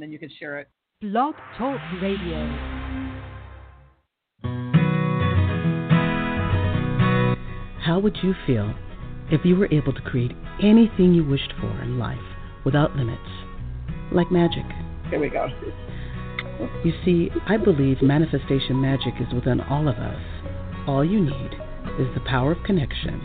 and 0.00 0.08
then 0.08 0.12
you 0.12 0.18
can 0.18 0.30
share 0.38 0.58
it. 0.58 0.70
Blog 1.02 1.34
Talk 1.58 1.78
Radio. 2.00 2.38
How 7.84 7.98
would 8.02 8.16
you 8.22 8.34
feel 8.46 8.74
if 9.30 9.44
you 9.44 9.56
were 9.56 9.68
able 9.70 9.92
to 9.92 10.00
create 10.00 10.32
anything 10.62 11.12
you 11.12 11.22
wished 11.22 11.52
for 11.60 11.82
in 11.82 11.98
life 11.98 12.18
without 12.64 12.96
limits? 12.96 13.20
Like 14.10 14.32
magic. 14.32 14.64
Here 15.10 15.20
we 15.20 15.28
go. 15.28 15.48
You 16.82 16.92
see, 17.04 17.28
I 17.46 17.58
believe 17.58 18.00
manifestation 18.00 18.80
magic 18.80 19.14
is 19.20 19.34
within 19.34 19.60
all 19.60 19.86
of 19.86 19.96
us. 19.96 20.22
All 20.86 21.04
you 21.04 21.20
need 21.20 21.52
is 21.98 22.08
the 22.14 22.22
power 22.26 22.52
of 22.52 22.62
connection 22.64 23.20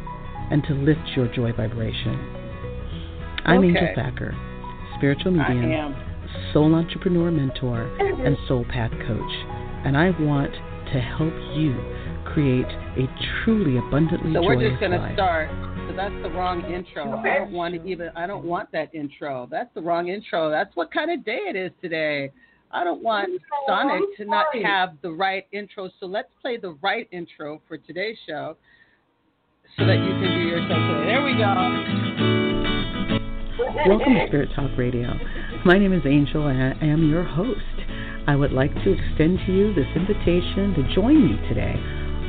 and 0.52 0.62
to 0.66 0.74
lift 0.74 1.08
your 1.16 1.34
joy 1.34 1.54
vibration. 1.54 2.20
I'm 3.46 3.60
Okay. 3.60 3.68
Angel 3.68 3.88
Thacker, 3.96 4.36
spiritual 4.98 5.32
medium, 5.32 5.72
I 5.72 5.76
am. 5.76 6.05
Soul 6.54 6.74
entrepreneur 6.76 7.32
mentor, 7.32 7.90
mm-hmm. 8.00 8.26
and 8.26 8.38
soul 8.48 8.66
path 8.70 8.92
coach. 9.08 9.34
And 9.86 9.98
I 9.98 10.12
want 10.20 10.54
to 10.94 11.00
help 11.00 11.34
you 11.56 11.76
create 12.26 12.66
a 12.98 13.08
truly 13.44 13.78
abundantly 13.78 14.34
So 14.34 14.42
joyous 14.42 14.58
we're 14.58 14.70
just 14.70 14.82
gonna 14.82 15.14
start. 15.14 15.50
So 15.88 15.96
that's 15.96 16.16
the 16.24 16.30
wrong 16.32 16.66
intro. 16.72 17.18
I 17.18 17.38
don't 17.38 17.52
want 17.52 17.76
to 17.76 17.84
even. 17.86 18.10
I 18.16 18.26
don't 18.28 18.44
want 18.44 18.72
that 18.72 18.94
intro. 18.94 19.48
That's 19.50 19.70
the 19.76 19.82
wrong 19.82 20.08
intro. 20.10 20.50
That's 20.50 20.76
what 20.76 20.92
kind 20.92 21.12
of 21.12 21.24
day 21.24 21.42
it 21.48 21.56
is 21.56 21.72
today. 21.82 22.32
I 22.72 22.84
don't 22.84 23.04
want 23.04 23.30
Sonic 23.68 24.02
to 24.18 24.26
not 24.26 24.48
have 24.64 24.98
the 25.02 25.12
right 25.12 25.46
intro. 25.52 25.90
So 26.00 26.08
let's 26.08 26.30
play 26.42 26.58
the 26.58 26.72
right 26.82 27.08
intro 27.12 27.62
for 27.68 27.78
today's 27.78 28.18
show, 28.28 28.58
so 29.78 29.86
that 29.86 29.98
you 29.98 30.12
can 30.12 30.32
do 30.34 30.42
your 30.42 30.60
show 30.68 30.76
today. 30.76 31.06
There 31.06 31.24
we 31.24 31.34
go. 31.38 31.54
Welcome 33.88 34.14
to 34.16 34.26
Spirit 34.28 34.50
Talk 34.56 34.72
Radio. 34.78 35.14
My 35.66 35.80
name 35.80 35.94
is 35.94 36.06
Angel 36.06 36.46
and 36.46 36.62
I 36.62 36.86
am 36.86 37.10
your 37.10 37.24
host. 37.24 37.58
I 38.28 38.36
would 38.36 38.52
like 38.52 38.72
to 38.86 38.94
extend 38.94 39.40
to 39.48 39.52
you 39.52 39.74
this 39.74 39.90
invitation 39.96 40.78
to 40.78 40.94
join 40.94 41.18
me 41.26 41.42
today 41.50 41.74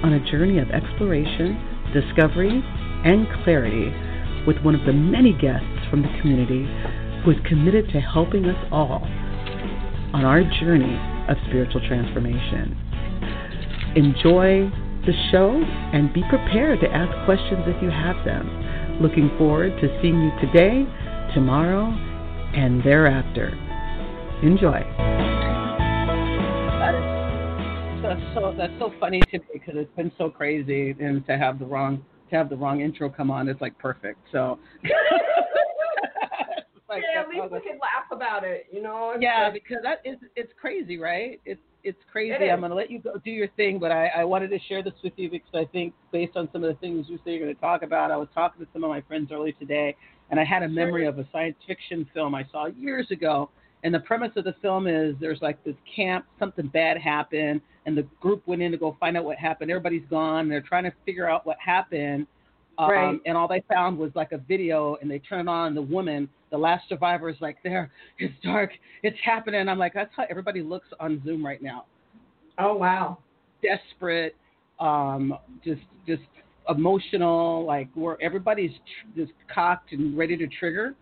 on 0.02 0.14
a 0.14 0.30
journey 0.33 0.58
of 0.58 0.70
exploration, 0.70 1.52
discovery, 1.92 2.64
and 3.05 3.28
clarity 3.44 3.92
with 4.47 4.56
one 4.64 4.75
of 4.75 4.86
the 4.86 4.92
many 4.94 5.34
guests 5.36 5.69
from 5.91 6.00
the 6.00 6.08
community 6.22 6.64
who 7.22 7.33
is 7.33 7.36
committed 7.44 7.84
to 7.92 8.00
helping 8.00 8.47
us 8.47 8.56
all 8.72 9.05
on 10.16 10.25
our 10.25 10.41
journey 10.64 10.97
of 11.28 11.36
spiritual 11.53 11.86
transformation. 11.86 12.72
Enjoy 13.97 14.64
the 15.05 15.12
show 15.30 15.60
and 15.92 16.08
be 16.14 16.25
prepared 16.30 16.80
to 16.80 16.88
ask 16.88 17.12
questions 17.27 17.69
if 17.69 17.82
you 17.82 17.91
have 17.91 18.16
them. 18.25 18.48
Looking 19.03 19.28
forward 19.36 19.77
to 19.82 19.92
seeing 20.00 20.25
you 20.25 20.32
today, 20.41 20.88
tomorrow, 21.34 21.92
and 22.56 22.82
thereafter. 22.82 23.48
Enjoy. 24.42 24.80
That 26.80 26.94
is 26.94 28.02
that's 28.02 28.34
so 28.34 28.54
that's 28.56 28.72
so 28.78 28.92
funny 28.98 29.24
to 29.30 29.38
me 29.38 29.44
because 29.52 29.74
it's 29.76 29.94
been 29.96 30.12
so 30.16 30.30
crazy, 30.30 30.94
and 30.98 31.26
to 31.26 31.36
have 31.36 31.58
the 31.58 31.66
wrong 31.66 32.04
to 32.30 32.36
have 32.36 32.48
the 32.48 32.56
wrong 32.56 32.80
intro 32.80 33.08
come 33.08 33.30
on, 33.30 33.48
it's 33.48 33.60
like 33.60 33.78
perfect. 33.78 34.18
So. 34.32 34.58
Like, 36.97 37.05
yeah, 37.14 37.20
at 37.20 37.28
least 37.28 37.52
we 37.52 37.61
can 37.61 37.78
laugh 37.78 38.11
about 38.11 38.44
it, 38.44 38.66
you 38.72 38.83
know? 38.83 39.12
It's 39.14 39.22
Yeah, 39.22 39.44
like- 39.44 39.55
because 39.55 39.78
that 39.83 40.00
is 40.05 40.16
it's 40.34 40.52
crazy, 40.61 40.98
right? 40.98 41.41
It's 41.44 41.61
it's 41.84 42.03
crazy. 42.11 42.33
It. 42.34 42.50
I'm 42.50 42.61
gonna 42.61 42.75
let 42.75 42.91
you 42.91 42.98
go 42.98 43.16
do 43.25 43.30
your 43.30 43.48
thing, 43.56 43.78
but 43.78 43.92
I, 43.92 44.08
I 44.08 44.25
wanted 44.25 44.48
to 44.50 44.58
share 44.69 44.83
this 44.83 44.94
with 45.05 45.12
you 45.16 45.30
because 45.30 45.55
I 45.55 45.66
think 45.66 45.94
based 46.11 46.36
on 46.36 46.48
some 46.53 46.64
of 46.64 46.69
the 46.69 46.80
things 46.80 47.06
you 47.08 47.19
say 47.25 47.33
you're 47.33 47.41
gonna 47.41 47.55
talk 47.55 47.83
about, 47.83 48.11
I 48.11 48.16
was 48.16 48.28
talking 48.34 48.64
to 48.64 48.72
some 48.72 48.83
of 48.83 48.91
my 48.91 49.03
friends 49.03 49.30
earlier 49.30 49.53
today 49.53 49.94
and 50.30 50.41
I 50.41 50.44
had 50.44 50.62
a 50.62 50.69
memory 50.69 51.06
of 51.06 51.19
a 51.19 51.28
science 51.30 51.56
fiction 51.66 52.08
film 52.12 52.34
I 52.34 52.44
saw 52.50 52.66
years 52.66 53.10
ago. 53.10 53.50
And 53.84 53.94
the 53.94 54.00
premise 54.00 54.33
of 54.36 54.44
the 54.44 54.55
film 54.62 54.88
is 54.88 55.14
there's 55.20 55.41
like 55.42 55.62
this 55.62 55.77
camp, 55.94 56.25
something 56.41 56.66
bad 56.69 56.98
happened, 56.98 57.60
and 57.84 57.97
the 57.97 58.03
group 58.20 58.42
went 58.47 58.62
in 58.62 58.72
to 58.72 58.78
go 58.78 58.97
find 58.98 59.16
out 59.16 59.25
what 59.25 59.38
happened. 59.38 59.70
Everybody's 59.70 60.03
gone. 60.10 60.48
They're 60.48 60.60
trying 60.60 60.84
to 60.84 60.92
figure 61.05 61.28
out 61.31 61.47
what 61.47 61.56
happened. 61.64 62.26
Um, 62.78 62.91
Right. 62.91 63.20
And 63.25 63.37
all 63.37 63.48
they 63.48 63.62
found 63.72 63.98
was 63.98 64.10
like 64.14 64.32
a 64.32 64.38
video, 64.38 64.97
and 65.00 65.10
they 65.10 65.19
turn 65.19 65.48
on. 65.48 65.75
The 65.75 65.82
woman, 65.82 66.28
the 66.50 66.59
last 66.59 66.88
survivor, 66.88 67.28
is 67.31 67.37
like, 67.41 67.56
"There, 67.62 67.91
it's 68.19 68.34
dark, 68.42 68.70
it's 69.03 69.19
happening." 69.25 69.69
I'm 69.69 69.78
like, 69.78 69.94
that's 69.94 70.12
how 70.16 70.25
everybody 70.28 70.62
looks 70.62 70.88
on 71.00 71.22
Zoom 71.25 71.44
right 71.44 71.62
now. 71.62 71.87
Oh, 72.59 72.75
wow. 72.75 73.19
Desperate, 73.62 74.37
um, 74.78 75.38
just 75.64 75.81
just 76.06 76.22
emotional, 76.69 77.64
like 77.64 77.88
where 77.94 78.20
everybody's 78.20 78.72
tr- 78.72 79.20
just 79.20 79.32
cocked 79.53 79.93
and 79.93 80.16
ready 80.19 80.37
to 80.37 80.47
trigger, 80.47 80.94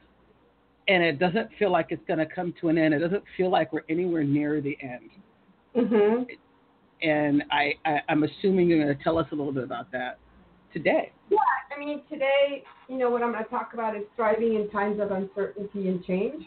and 0.89 1.03
it 1.03 1.19
doesn't 1.19 1.49
feel 1.59 1.73
like 1.73 1.87
it's 1.91 2.07
going 2.07 2.19
to 2.19 2.27
come 2.27 2.55
to 2.61 2.69
an 2.69 2.79
end. 2.79 2.95
It 2.95 3.01
doesn't 3.01 3.25
feel 3.37 3.51
like 3.51 3.73
we're 3.73 3.83
anywhere 3.89 4.23
near 4.23 4.61
the 4.61 4.77
end. 4.83 5.11
hmm 5.89 6.23
And 7.03 7.43
I, 7.51 7.75
I 7.85 8.01
I'm 8.09 8.23
assuming 8.23 8.69
you're 8.69 8.85
going 8.85 8.97
to 8.97 9.03
tell 9.03 9.19
us 9.19 9.27
a 9.33 9.35
little 9.35 9.53
bit 9.53 9.65
about 9.65 9.91
that 9.93 10.19
today. 10.73 11.13
Yeah, 11.31 11.39
I 11.75 11.79
mean, 11.79 12.03
today, 12.11 12.63
you 12.89 12.99
know, 12.99 13.11
what 13.11 13.23
I'm 13.23 13.33
going 13.33 13.45
to 13.45 13.51
talk 13.51 13.71
about 13.75 13.97
is 13.97 14.03
thriving 14.17 14.55
in 14.55 14.71
times 14.71 15.01
of 15.01 15.11
uncertainty 15.11 15.89
and 15.89 16.05
change. 16.05 16.45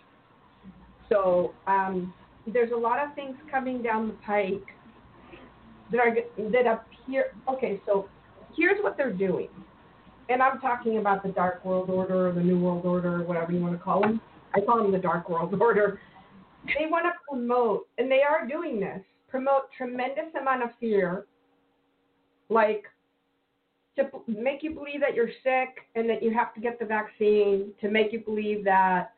So 1.10 1.54
um, 1.68 2.14
there's 2.46 2.72
a 2.72 2.78
lot 2.78 3.00
of 3.06 3.14
things 3.16 3.36
coming 3.50 3.82
down 3.82 4.08
the 4.08 4.14
pike 4.26 4.68
that 5.92 6.00
are 6.00 6.16
that 6.52 6.68
appear. 6.68 7.34
Okay, 7.50 7.82
so 7.86 8.10
here's 8.56 8.82
what 8.84 8.98
they're 8.98 9.14
doing, 9.14 9.48
and 10.30 10.42
I'm 10.42 10.60
talking 10.60 10.98
about 10.98 11.24
the 11.24 11.30
Dark 11.30 11.64
World 11.64 11.90
Order 11.90 12.30
or 12.30 12.34
the 12.34 12.42
New 12.42 12.60
World 12.60 12.86
Order 12.86 13.22
or 13.22 13.24
whatever 13.24 13.52
you 13.54 13.62
want 13.62 13.74
to 13.74 13.84
call 13.84 14.02
them. 14.02 14.20
I 14.54 14.62
call 14.62 14.78
them 14.78 14.92
the 14.92 14.98
Dark 14.98 15.30
World 15.30 15.56
Order. 15.62 16.00
They 16.66 16.88
want 16.88 17.06
to 17.06 17.12
promote, 17.30 17.88
and 17.98 18.12
they 18.12 18.22
are 18.22 18.46
doing 18.46 18.80
this, 18.80 19.00
promote 19.30 19.70
tremendous 19.78 20.26
amount 20.40 20.64
of 20.64 20.70
fear, 20.80 21.26
like 22.50 22.84
to 23.98 24.10
make 24.28 24.64
you 24.64 24.72
believe 24.72 25.02
that 25.02 25.14
you're 25.16 25.32
sick 25.44 25.80
and 25.96 26.10
that 26.10 26.24
you 26.24 26.34
have 26.34 26.54
to 26.54 26.62
get 26.62 26.80
the 26.80 26.86
vaccine, 26.86 27.72
to 27.82 27.90
make 27.90 28.14
you 28.14 28.20
believe 28.20 28.64
that 28.64 29.14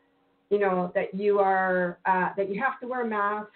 you 0.50 0.60
know 0.60 0.92
that 0.96 1.14
you 1.14 1.40
are 1.40 2.00
uh, 2.06 2.30
that 2.36 2.54
you 2.54 2.62
have 2.62 2.80
to 2.80 2.88
wear 2.88 3.06
masks, 3.06 3.52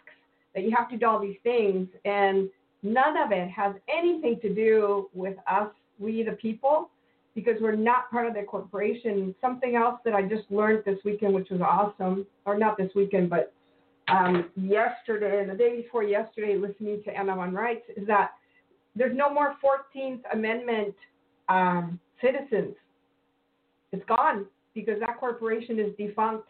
that 0.53 0.63
you 0.63 0.71
have 0.75 0.89
to 0.89 0.97
do 0.97 1.05
all 1.05 1.19
these 1.19 1.37
things, 1.43 1.87
and 2.05 2.49
none 2.83 3.17
of 3.17 3.31
it 3.31 3.49
has 3.49 3.73
anything 3.89 4.39
to 4.41 4.53
do 4.53 5.09
with 5.13 5.37
us, 5.49 5.69
we 5.99 6.23
the 6.23 6.33
people, 6.33 6.89
because 7.33 7.55
we're 7.61 7.75
not 7.75 8.11
part 8.11 8.27
of 8.27 8.33
the 8.35 8.43
corporation. 8.43 9.33
Something 9.41 9.75
else 9.75 9.99
that 10.05 10.13
I 10.13 10.21
just 10.21 10.43
learned 10.51 10.83
this 10.85 10.99
weekend, 11.03 11.33
which 11.33 11.49
was 11.49 11.61
awesome, 11.61 12.27
or 12.45 12.57
not 12.57 12.77
this 12.77 12.91
weekend, 12.95 13.29
but 13.29 13.53
um, 14.09 14.49
yesterday 14.55 15.41
and 15.41 15.49
the 15.49 15.55
day 15.55 15.81
before 15.81 16.03
yesterday, 16.03 16.57
listening 16.57 17.01
to 17.05 17.17
Anna 17.17 17.35
von 17.35 17.53
Reitz, 17.53 17.81
is 17.95 18.05
that 18.07 18.31
there's 18.95 19.15
no 19.15 19.33
more 19.33 19.55
14th 19.63 20.21
Amendment 20.31 20.93
um, 21.49 21.99
citizens. 22.21 22.75
It's 23.91 24.05
gone 24.05 24.45
because 24.73 24.99
that 24.99 25.19
corporation 25.19 25.79
is 25.79 25.95
defunct. 25.97 26.47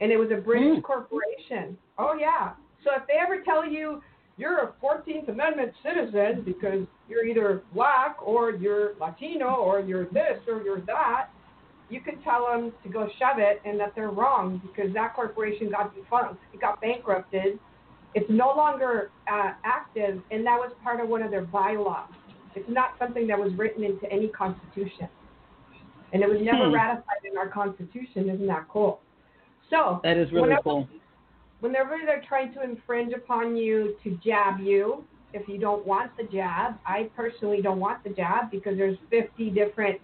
And 0.00 0.12
it 0.12 0.18
was 0.18 0.30
a 0.30 0.36
British 0.36 0.78
Mm. 0.78 0.82
corporation. 0.82 1.78
Oh, 1.98 2.14
yeah. 2.14 2.52
So 2.84 2.90
if 2.94 3.06
they 3.06 3.14
ever 3.14 3.40
tell 3.42 3.64
you 3.66 4.02
you're 4.36 4.58
a 4.58 4.72
14th 4.82 5.28
Amendment 5.28 5.72
citizen 5.82 6.42
because 6.42 6.86
you're 7.08 7.24
either 7.24 7.62
black 7.72 8.16
or 8.22 8.50
you're 8.50 8.92
Latino 9.00 9.54
or 9.54 9.80
you're 9.80 10.04
this 10.06 10.40
or 10.46 10.62
you're 10.62 10.80
that, 10.82 11.28
you 11.88 12.00
can 12.00 12.20
tell 12.22 12.46
them 12.46 12.72
to 12.82 12.88
go 12.90 13.08
shove 13.18 13.38
it 13.38 13.62
and 13.64 13.80
that 13.80 13.94
they're 13.94 14.10
wrong 14.10 14.60
because 14.62 14.92
that 14.92 15.14
corporation 15.14 15.70
got 15.70 15.94
defunct. 15.94 16.42
It 16.52 16.60
got 16.60 16.80
bankrupted. 16.80 17.58
It's 18.14 18.28
no 18.28 18.48
longer 18.48 19.10
uh, 19.30 19.52
active, 19.64 20.20
and 20.30 20.44
that 20.46 20.58
was 20.58 20.72
part 20.82 21.00
of 21.00 21.08
one 21.08 21.22
of 21.22 21.30
their 21.30 21.44
bylaws. 21.44 22.10
It's 22.56 22.68
not 22.68 22.94
something 22.98 23.26
that 23.26 23.38
was 23.38 23.52
written 23.56 23.84
into 23.84 24.10
any 24.10 24.28
constitution. 24.28 25.08
And 26.12 26.22
it 26.22 26.28
was 26.28 26.40
never 26.40 26.68
Hmm. 26.68 26.74
ratified 26.74 27.22
in 27.30 27.36
our 27.36 27.48
constitution. 27.48 28.30
Isn't 28.30 28.46
that 28.46 28.66
cool? 28.68 29.00
So, 29.68 30.00
That 30.02 30.16
is 30.16 30.32
really 30.32 30.48
whenever, 30.48 30.62
cool. 30.62 30.88
whenever 31.60 31.98
they're 32.04 32.22
trying 32.26 32.52
to 32.54 32.62
infringe 32.62 33.12
upon 33.12 33.56
you 33.56 33.96
to 34.04 34.16
jab 34.24 34.60
you, 34.60 35.04
if 35.34 35.46
you 35.48 35.58
don't 35.58 35.86
want 35.86 36.16
the 36.16 36.24
jab, 36.24 36.78
I 36.86 37.10
personally 37.14 37.60
don't 37.60 37.80
want 37.80 38.02
the 38.04 38.10
jab 38.10 38.50
because 38.50 38.78
there's 38.78 38.96
50 39.10 39.50
different 39.50 40.00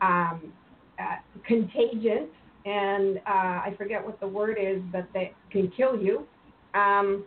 um, 0.00 0.52
uh, 0.98 1.16
contagions, 1.46 2.30
and 2.64 3.18
uh, 3.18 3.60
I 3.62 3.74
forget 3.78 4.04
what 4.04 4.18
the 4.18 4.26
word 4.26 4.58
is, 4.60 4.82
but 4.90 5.06
they 5.14 5.32
can 5.52 5.70
kill 5.76 5.96
you. 5.96 6.26
Um, 6.74 7.24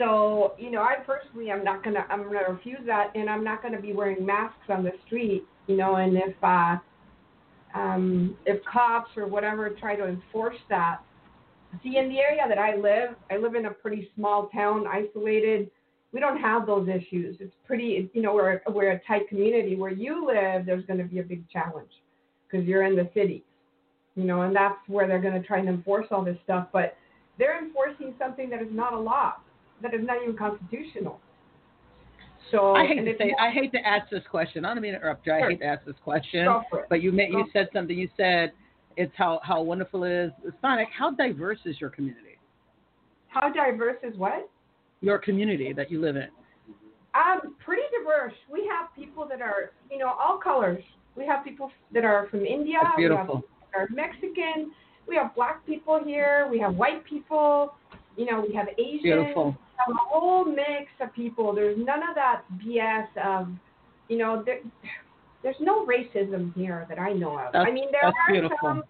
so 0.00 0.54
you 0.58 0.70
know, 0.70 0.80
I 0.80 0.96
personally 1.06 1.50
am 1.50 1.62
not 1.62 1.84
gonna 1.84 2.06
I'm 2.08 2.24
gonna 2.24 2.48
refuse 2.48 2.80
that, 2.86 3.12
and 3.14 3.28
I'm 3.28 3.44
not 3.44 3.62
gonna 3.62 3.80
be 3.80 3.92
wearing 3.92 4.24
masks 4.24 4.70
on 4.70 4.82
the 4.82 4.92
street. 5.06 5.44
You 5.66 5.76
know, 5.76 5.96
and 5.96 6.16
if 6.16 6.34
uh, 6.42 6.76
um, 7.74 8.36
if 8.46 8.64
cops 8.64 9.10
or 9.16 9.26
whatever 9.28 9.68
try 9.68 9.94
to 9.96 10.06
enforce 10.08 10.56
that, 10.70 11.00
see 11.82 11.98
in 11.98 12.08
the 12.08 12.18
area 12.18 12.42
that 12.48 12.58
I 12.58 12.76
live, 12.76 13.14
I 13.30 13.36
live 13.36 13.54
in 13.54 13.66
a 13.66 13.70
pretty 13.70 14.10
small 14.16 14.48
town, 14.48 14.86
isolated. 14.86 15.70
We 16.12 16.18
don't 16.18 16.40
have 16.40 16.66
those 16.66 16.88
issues. 16.88 17.36
It's 17.38 17.54
pretty, 17.66 18.10
you 18.14 18.22
know, 18.22 18.34
we're 18.34 18.62
we're 18.68 18.92
a 18.92 19.00
tight 19.06 19.28
community. 19.28 19.76
Where 19.76 19.92
you 19.92 20.26
live, 20.26 20.64
there's 20.64 20.84
going 20.86 20.98
to 20.98 21.04
be 21.04 21.20
a 21.20 21.22
big 21.22 21.48
challenge 21.50 21.90
because 22.48 22.66
you're 22.66 22.84
in 22.84 22.96
the 22.96 23.08
city, 23.14 23.44
you 24.16 24.24
know, 24.24 24.42
and 24.42 24.56
that's 24.56 24.78
where 24.88 25.06
they're 25.06 25.20
going 25.20 25.40
to 25.40 25.46
try 25.46 25.58
and 25.58 25.68
enforce 25.68 26.06
all 26.10 26.24
this 26.24 26.38
stuff. 26.42 26.68
But 26.72 26.96
they're 27.38 27.62
enforcing 27.62 28.14
something 28.18 28.50
that 28.50 28.60
is 28.60 28.68
not 28.72 28.92
a 28.92 28.98
law, 28.98 29.34
that 29.82 29.94
is 29.94 30.00
not 30.04 30.22
even 30.22 30.36
constitutional. 30.36 31.20
So 32.50 32.74
I 32.74 32.86
hate 32.86 33.04
to 33.04 33.14
say, 33.16 33.34
I 33.38 33.50
hate 33.50 33.70
to 33.72 33.86
ask 33.86 34.10
this 34.10 34.22
question. 34.28 34.64
I 34.64 34.74
don't 34.74 34.82
mean 34.82 34.92
to 34.92 34.98
interrupt 34.98 35.26
you. 35.26 35.32
I 35.32 35.40
Sure. 35.40 35.50
hate 35.50 35.60
to 35.60 35.66
ask 35.66 35.84
this 35.84 35.94
question, 36.02 36.46
Go 36.46 36.62
for 36.68 36.80
it. 36.80 36.86
but 36.88 37.00
you 37.02 37.12
may, 37.12 37.28
you 37.28 37.44
said 37.52 37.68
something. 37.72 37.96
You 37.96 38.08
said 38.16 38.52
it's 38.96 39.12
how 39.16 39.40
how 39.44 39.62
wonderful 39.62 40.02
it 40.04 40.10
is. 40.10 40.32
Sonic, 40.60 40.88
how 40.96 41.10
diverse 41.12 41.58
is 41.64 41.80
your 41.80 41.90
community? 41.90 42.26
how 43.28 43.48
diverse 43.52 43.98
is 44.02 44.16
what? 44.18 44.50
Your 45.02 45.16
community 45.18 45.72
that 45.72 45.88
you 45.88 46.00
live 46.00 46.16
in. 46.16 46.26
Um, 47.14 47.54
pretty 47.64 47.82
diverse. 47.96 48.32
We 48.52 48.66
have 48.66 48.92
people 48.96 49.24
that 49.28 49.40
are, 49.40 49.70
you 49.88 49.98
know, 49.98 50.12
all 50.20 50.36
colors. 50.36 50.82
We 51.16 51.24
have 51.26 51.44
people 51.44 51.70
that 51.94 52.04
are 52.04 52.26
from 52.28 52.44
India. 52.44 52.78
That's 52.82 52.96
beautiful. 52.96 53.16
We 53.16 53.18
have 53.18 53.26
beautiful. 53.26 53.36
people 53.36 53.68
that 53.72 53.78
are 53.78 53.88
Mexican. 53.94 54.72
We 55.06 55.14
have 55.14 55.32
black 55.36 55.64
people 55.64 56.00
here. 56.04 56.48
We 56.50 56.58
have 56.58 56.74
white 56.74 57.04
people. 57.04 57.72
You 58.20 58.26
know, 58.26 58.44
we 58.46 58.54
have 58.54 58.66
Asians. 58.78 59.02
Beautiful. 59.02 59.46
We 59.46 59.56
have 59.78 59.96
a 59.96 59.98
whole 60.10 60.44
mix 60.44 60.90
of 61.00 61.10
people. 61.14 61.54
There's 61.54 61.78
none 61.78 62.00
of 62.06 62.14
that 62.16 62.42
BS 62.62 63.06
of, 63.24 63.48
you 64.10 64.18
know, 64.18 64.42
there, 64.44 64.60
there's 65.42 65.56
no 65.58 65.86
racism 65.86 66.54
here 66.54 66.84
that 66.90 66.98
I 66.98 67.14
know 67.14 67.38
of. 67.38 67.54
That's, 67.54 67.66
I 67.66 67.72
mean, 67.72 67.88
there 67.90 68.04
are 68.04 68.12
beautiful. 68.30 68.58
some. 68.60 68.82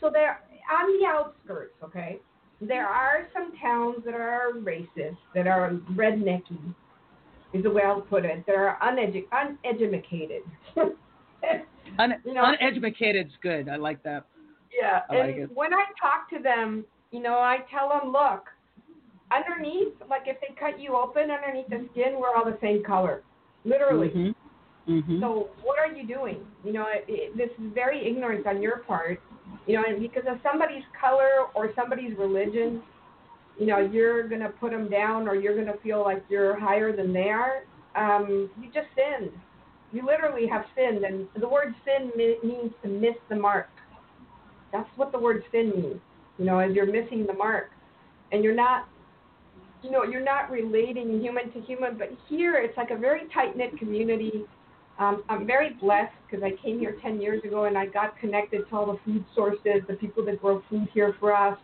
So 0.00 0.08
there, 0.08 0.38
on 0.72 1.00
the 1.00 1.04
outskirts, 1.08 1.74
okay, 1.82 2.18
there 2.60 2.86
are 2.86 3.26
some 3.34 3.50
towns 3.60 4.04
that 4.04 4.14
are 4.14 4.52
racist, 4.54 5.16
that 5.34 5.48
are 5.48 5.72
rednecky, 5.94 6.60
is 7.52 7.64
the 7.64 7.70
way 7.70 7.82
I'll 7.84 8.02
put 8.02 8.24
it. 8.24 8.46
That 8.46 8.54
are 8.54 8.78
unedu- 8.80 9.26
uneducated. 9.32 10.42
Un- 11.98 12.14
You 12.24 12.34
know- 12.34 12.44
uneducated's 12.60 13.32
good. 13.42 13.68
I 13.68 13.74
like 13.74 14.00
that. 14.04 14.26
yeah, 14.80 15.00
I 15.10 15.16
like 15.16 15.34
and 15.34 15.42
it. 15.42 15.56
when 15.56 15.74
I 15.74 15.86
talk 16.00 16.30
to 16.30 16.40
them, 16.40 16.84
you 17.10 17.20
know, 17.20 17.34
I 17.38 17.58
tell 17.70 17.88
them, 17.88 18.12
look, 18.12 18.44
underneath, 19.30 19.94
like 20.08 20.22
if 20.26 20.40
they 20.40 20.54
cut 20.58 20.80
you 20.80 20.96
open 20.96 21.30
underneath 21.30 21.68
the 21.68 21.86
skin, 21.92 22.16
we're 22.18 22.34
all 22.34 22.44
the 22.44 22.58
same 22.60 22.82
color, 22.84 23.22
literally. 23.64 24.10
Mhm. 24.10 24.34
Mhm. 24.88 25.20
So 25.20 25.50
what 25.62 25.78
are 25.78 25.86
you 25.88 26.06
doing? 26.06 26.46
You 26.64 26.72
know, 26.72 26.86
it, 26.88 27.04
it, 27.08 27.36
this 27.36 27.50
is 27.58 27.72
very 27.72 28.06
ignorant 28.06 28.46
on 28.46 28.62
your 28.62 28.78
part. 28.78 29.20
You 29.66 29.76
know, 29.76 29.84
and 29.86 30.00
because 30.00 30.24
of 30.26 30.38
somebody's 30.42 30.84
color 30.98 31.46
or 31.54 31.72
somebody's 31.74 32.16
religion, 32.16 32.82
you 33.58 33.66
know, 33.66 33.78
you're 33.78 34.26
gonna 34.28 34.50
put 34.50 34.70
them 34.70 34.88
down 34.88 35.28
or 35.28 35.34
you're 35.34 35.56
gonna 35.56 35.76
feel 35.82 36.02
like 36.02 36.24
you're 36.28 36.58
higher 36.58 36.94
than 36.94 37.12
they 37.12 37.30
are. 37.30 37.64
Um, 37.96 38.50
you 38.60 38.70
just 38.72 38.88
sinned. 38.94 39.32
You 39.92 40.04
literally 40.06 40.46
have 40.46 40.64
sinned, 40.74 41.04
and 41.04 41.26
the 41.38 41.48
word 41.48 41.74
sin 41.84 42.12
mi- 42.14 42.38
means 42.42 42.72
to 42.82 42.88
miss 42.88 43.16
the 43.28 43.36
mark. 43.36 43.68
That's 44.72 44.88
what 44.96 45.12
the 45.12 45.18
word 45.18 45.42
sin 45.50 45.70
means. 45.70 46.00
You 46.38 46.44
know, 46.44 46.58
as 46.58 46.74
you're 46.74 46.86
missing 46.86 47.26
the 47.26 47.32
mark, 47.32 47.70
and 48.32 48.44
you're 48.44 48.54
not 48.54 48.88
you 49.82 49.90
know, 49.90 50.04
you're 50.04 50.24
not 50.24 50.50
relating 50.50 51.20
human 51.20 51.52
to 51.52 51.60
human, 51.60 51.96
but 51.96 52.10
here 52.28 52.56
it's 52.56 52.76
like 52.76 52.90
a 52.90 52.96
very 52.96 53.22
tight 53.32 53.56
knit 53.56 53.78
community. 53.78 54.44
Um, 54.98 55.22
I'm 55.28 55.46
very 55.46 55.74
blessed 55.74 56.14
because 56.28 56.42
I 56.42 56.60
came 56.62 56.80
here 56.80 56.96
10 57.00 57.20
years 57.20 57.42
ago 57.44 57.64
and 57.64 57.78
I 57.78 57.86
got 57.86 58.18
connected 58.18 58.68
to 58.68 58.76
all 58.76 58.86
the 58.86 58.98
food 59.04 59.24
sources, 59.34 59.82
the 59.86 59.94
people 59.94 60.24
that 60.24 60.40
grow 60.40 60.62
food 60.68 60.88
here 60.92 61.14
for 61.20 61.34
us. 61.34 61.56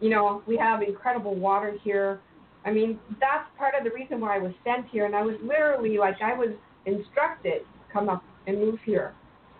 You 0.00 0.10
know, 0.10 0.42
we 0.46 0.56
have 0.58 0.82
incredible 0.82 1.34
water 1.34 1.76
here. 1.82 2.20
I 2.66 2.70
mean, 2.70 2.98
that's 3.20 3.48
part 3.56 3.74
of 3.74 3.84
the 3.84 3.90
reason 3.90 4.20
why 4.20 4.36
I 4.36 4.38
was 4.38 4.52
sent 4.64 4.86
here. 4.88 5.06
And 5.06 5.16
I 5.16 5.22
was 5.22 5.36
literally 5.42 5.96
like, 5.96 6.16
I 6.22 6.34
was 6.34 6.50
instructed 6.84 7.60
to 7.60 7.92
come 7.92 8.10
up 8.10 8.22
and 8.46 8.58
move 8.58 8.78
here. 8.84 9.14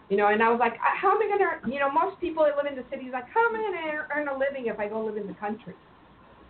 You 0.09 0.17
know, 0.17 0.29
and 0.29 0.43
I 0.43 0.51
was 0.51 0.59
like, 0.59 0.75
how 0.81 1.11
am 1.13 1.19
I 1.19 1.39
to, 1.39 1.71
you 1.71 1.79
know, 1.81 1.91
most 1.91 2.19
people 2.21 2.45
that 2.45 2.57
live 2.57 2.67
in 2.67 2.77
the 2.77 2.85
cities 2.91 3.11
like, 3.13 3.27
how 3.29 3.47
am 3.49 3.57
I 3.57 3.71
to 3.93 4.07
earn 4.17 4.29
a 4.29 4.39
living 4.39 4.67
if 4.67 4.79
I 4.81 4.89
go 4.89 5.05
live 5.05 5.17
in 5.17 5.27
the 5.27 5.35
country? 5.35 5.75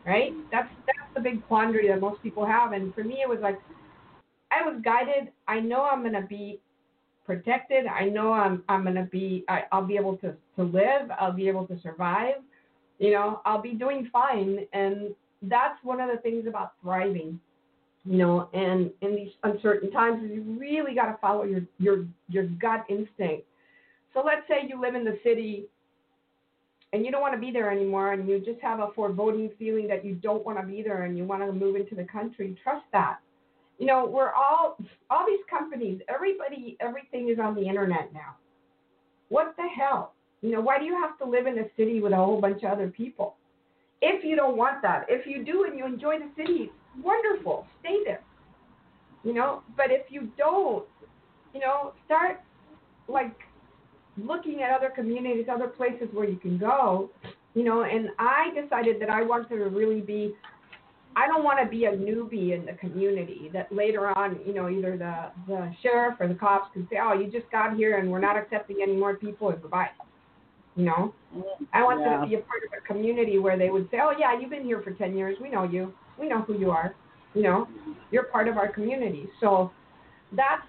right? 0.08 0.32
That's 0.50 0.68
that's 0.86 1.14
the 1.14 1.20
big 1.20 1.46
quandary 1.46 1.88
that 1.88 2.00
most 2.00 2.22
people 2.22 2.46
have. 2.46 2.72
And 2.72 2.94
for 2.94 3.04
me, 3.04 3.18
it 3.22 3.28
was 3.28 3.38
like 3.40 3.60
I 4.50 4.62
was 4.62 4.80
guided. 4.82 5.32
I 5.46 5.60
know 5.60 5.82
I'm 5.84 6.02
gonna 6.02 6.26
be 6.26 6.60
protected. 7.26 7.86
I 7.86 8.06
know 8.06 8.32
I'm 8.32 8.64
I'm 8.68 8.84
gonna 8.84 9.08
be. 9.10 9.44
I, 9.48 9.64
I'll 9.70 9.86
be 9.86 9.96
able 9.96 10.16
to 10.18 10.34
to 10.56 10.62
live. 10.62 11.10
I'll 11.18 11.32
be 11.32 11.48
able 11.48 11.66
to 11.66 11.78
survive. 11.82 12.36
You 12.98 13.12
know, 13.12 13.42
I'll 13.44 13.62
be 13.62 13.74
doing 13.74 14.08
fine. 14.12 14.66
And 14.72 15.14
that's 15.42 15.78
one 15.84 16.00
of 16.00 16.10
the 16.10 16.18
things 16.18 16.46
about 16.48 16.72
thriving. 16.82 17.38
You 18.08 18.16
know, 18.16 18.48
and 18.54 18.90
in 19.02 19.16
these 19.16 19.32
uncertain 19.42 19.90
times, 19.90 20.22
you 20.32 20.56
really 20.58 20.94
got 20.94 21.12
to 21.12 21.18
follow 21.20 21.44
your 21.44 21.60
your 21.78 22.06
your 22.30 22.44
gut 22.44 22.86
instinct. 22.88 23.44
So 24.14 24.22
let's 24.24 24.48
say 24.48 24.66
you 24.66 24.80
live 24.80 24.94
in 24.94 25.04
the 25.04 25.18
city 25.22 25.66
and 26.94 27.04
you 27.04 27.12
don't 27.12 27.20
want 27.20 27.34
to 27.34 27.40
be 27.40 27.50
there 27.50 27.70
anymore 27.70 28.14
and 28.14 28.26
you 28.26 28.38
just 28.38 28.62
have 28.62 28.80
a 28.80 28.88
foreboding 28.96 29.50
feeling 29.58 29.86
that 29.88 30.06
you 30.06 30.14
don't 30.14 30.42
want 30.46 30.58
to 30.58 30.66
be 30.66 30.82
there 30.82 31.02
and 31.02 31.18
you 31.18 31.24
want 31.24 31.42
to 31.42 31.52
move 31.52 31.76
into 31.76 31.94
the 31.94 32.04
country 32.04 32.56
trust 32.62 32.86
that. 32.92 33.18
You 33.78 33.84
know 33.84 34.06
we're 34.06 34.32
all 34.32 34.78
all 35.10 35.26
these 35.26 35.44
companies 35.50 36.00
everybody 36.08 36.78
everything 36.80 37.28
is 37.28 37.38
on 37.38 37.54
the 37.54 37.68
internet 37.68 38.14
now. 38.14 38.36
What 39.28 39.54
the 39.58 39.68
hell? 39.68 40.14
You 40.40 40.52
know 40.52 40.62
why 40.62 40.78
do 40.78 40.86
you 40.86 40.94
have 40.94 41.18
to 41.18 41.26
live 41.26 41.46
in 41.46 41.58
a 41.58 41.66
city 41.76 42.00
with 42.00 42.14
a 42.14 42.16
whole 42.16 42.40
bunch 42.40 42.62
of 42.62 42.72
other 42.72 42.88
people? 42.88 43.36
If 44.00 44.24
you 44.24 44.34
don't 44.34 44.56
want 44.56 44.80
that 44.80 45.04
if 45.10 45.26
you 45.26 45.44
do 45.44 45.64
and 45.64 45.76
you 45.76 45.84
enjoy 45.84 46.18
the 46.20 46.30
city 46.36 46.72
wonderful 47.02 47.66
stay 47.80 47.98
there 48.04 48.20
you 49.24 49.32
know 49.32 49.62
but 49.76 49.86
if 49.90 50.10
you 50.10 50.28
don't 50.36 50.84
you 51.54 51.60
know 51.60 51.92
start 52.06 52.40
like 53.08 53.36
looking 54.22 54.62
at 54.62 54.70
other 54.70 54.90
communities, 54.94 55.46
other 55.50 55.68
places 55.68 56.08
where 56.12 56.28
you 56.28 56.36
can 56.36 56.58
go, 56.58 57.10
you 57.54 57.64
know, 57.64 57.82
and 57.84 58.08
I 58.18 58.50
decided 58.60 59.00
that 59.00 59.10
I 59.10 59.22
wanted 59.22 59.48
to 59.50 59.64
really 59.64 60.00
be 60.00 60.34
I 61.16 61.26
don't 61.26 61.42
want 61.42 61.58
to 61.62 61.68
be 61.68 61.86
a 61.86 61.90
newbie 61.92 62.52
in 62.54 62.64
the 62.64 62.74
community 62.74 63.50
that 63.52 63.72
later 63.72 64.06
on, 64.16 64.38
you 64.46 64.54
know, 64.54 64.68
either 64.68 64.96
the 64.96 65.30
the 65.46 65.72
sheriff 65.82 66.14
or 66.20 66.28
the 66.28 66.34
cops 66.34 66.72
can 66.72 66.86
say, 66.90 66.98
"Oh, 67.02 67.12
you 67.12 67.30
just 67.30 67.50
got 67.50 67.76
here 67.76 67.98
and 67.98 68.10
we're 68.10 68.20
not 68.20 68.36
accepting 68.36 68.78
any 68.82 68.94
more 68.94 69.16
people 69.16 69.48
and 69.48 69.60
goodbye." 69.60 69.90
You 70.76 70.84
know, 70.84 71.14
I 71.72 71.82
want 71.82 72.00
Yeah. 72.00 72.20
to 72.20 72.26
be 72.26 72.34
a 72.34 72.38
part 72.38 72.62
of 72.64 72.70
a 72.76 72.86
community 72.86 73.38
where 73.38 73.56
they 73.56 73.70
would 73.70 73.90
say, 73.90 73.98
"Oh 74.00 74.12
yeah, 74.16 74.38
you've 74.38 74.50
been 74.50 74.64
here 74.64 74.80
for 74.80 74.92
10 74.92 75.16
years. 75.16 75.36
We 75.40 75.48
know 75.48 75.64
you. 75.64 75.92
We 76.18 76.28
know 76.28 76.42
who 76.42 76.58
you 76.58 76.70
are. 76.70 76.94
You 77.34 77.42
know, 77.42 77.68
you're 78.10 78.24
part 78.24 78.48
of 78.48 78.56
our 78.56 78.68
community." 78.68 79.28
So 79.40 79.70
that's 80.32 80.62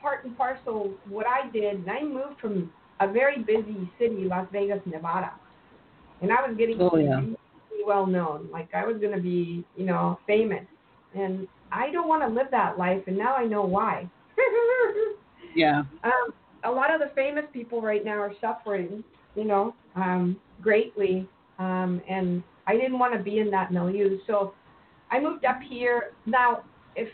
part 0.00 0.24
and 0.24 0.36
parcel 0.36 0.92
what 1.08 1.26
I 1.26 1.48
did. 1.50 1.76
And 1.76 1.90
I 1.90 2.02
moved 2.02 2.40
from 2.40 2.70
a 3.00 3.06
very 3.10 3.38
busy 3.42 3.90
city, 3.98 4.24
Las 4.26 4.46
Vegas, 4.52 4.80
Nevada, 4.86 5.32
and 6.22 6.30
I 6.32 6.46
was 6.46 6.56
getting 6.56 6.78
Oh, 6.80 6.96
yeah. 6.96 7.20
well 7.86 8.06
known. 8.06 8.48
Like 8.52 8.68
I 8.74 8.84
was 8.86 8.96
going 8.98 9.14
to 9.14 9.20
be, 9.22 9.64
you 9.76 9.86
know, 9.86 10.18
famous, 10.26 10.64
and 11.14 11.46
I 11.72 11.90
don't 11.90 12.08
want 12.08 12.22
to 12.22 12.28
live 12.28 12.48
that 12.50 12.78
life. 12.78 13.02
And 13.06 13.16
now 13.16 13.34
I 13.36 13.44
know 13.44 13.62
why. 13.62 14.08
Yeah. 15.54 15.84
um, 16.04 16.34
a 16.64 16.70
lot 16.70 16.92
of 16.92 17.00
the 17.00 17.10
famous 17.14 17.44
people 17.52 17.80
right 17.80 18.04
now 18.04 18.18
are 18.18 18.32
suffering, 18.40 19.02
you 19.34 19.44
know, 19.44 19.74
um, 19.94 20.36
greatly. 20.60 21.26
Um, 21.58 22.02
and 22.08 22.42
I 22.66 22.74
didn't 22.76 22.98
want 22.98 23.14
to 23.14 23.22
be 23.22 23.38
in 23.38 23.50
that 23.52 23.72
milieu. 23.72 24.18
So 24.26 24.52
I 25.16 25.20
moved 25.20 25.44
up 25.44 25.60
here. 25.66 26.12
Now, 26.26 26.62
if 26.94 27.08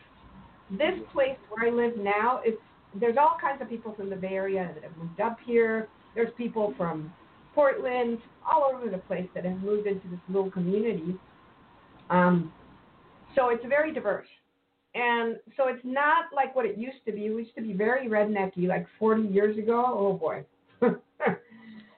this 0.70 0.94
place 1.12 1.36
where 1.48 1.68
I 1.68 1.74
live 1.74 1.96
now, 1.96 2.40
it's 2.44 2.60
there's 2.98 3.16
all 3.16 3.36
kinds 3.40 3.62
of 3.62 3.70
people 3.70 3.94
from 3.94 4.10
the 4.10 4.16
Bay 4.16 4.34
Area 4.34 4.70
that 4.74 4.82
have 4.82 4.96
moved 4.96 5.20
up 5.20 5.38
here. 5.46 5.88
There's 6.14 6.32
people 6.36 6.74
from 6.76 7.12
Portland, 7.54 8.18
all 8.50 8.68
over 8.70 8.90
the 8.90 8.98
place 8.98 9.26
that 9.34 9.44
have 9.44 9.62
moved 9.62 9.86
into 9.86 10.08
this 10.08 10.18
little 10.28 10.50
community. 10.50 11.16
Um, 12.10 12.52
so 13.34 13.48
it's 13.48 13.64
very 13.66 13.94
diverse. 13.94 14.26
And 14.94 15.36
so 15.56 15.68
it's 15.68 15.80
not 15.84 16.26
like 16.34 16.54
what 16.54 16.66
it 16.66 16.76
used 16.76 16.98
to 17.06 17.12
be. 17.12 17.26
It 17.26 17.30
used 17.30 17.54
to 17.54 17.62
be 17.62 17.72
very 17.72 18.08
rednecky, 18.08 18.66
like 18.66 18.86
40 18.98 19.22
years 19.22 19.56
ago. 19.56 19.84
Oh 19.86 20.12
boy, 20.12 20.44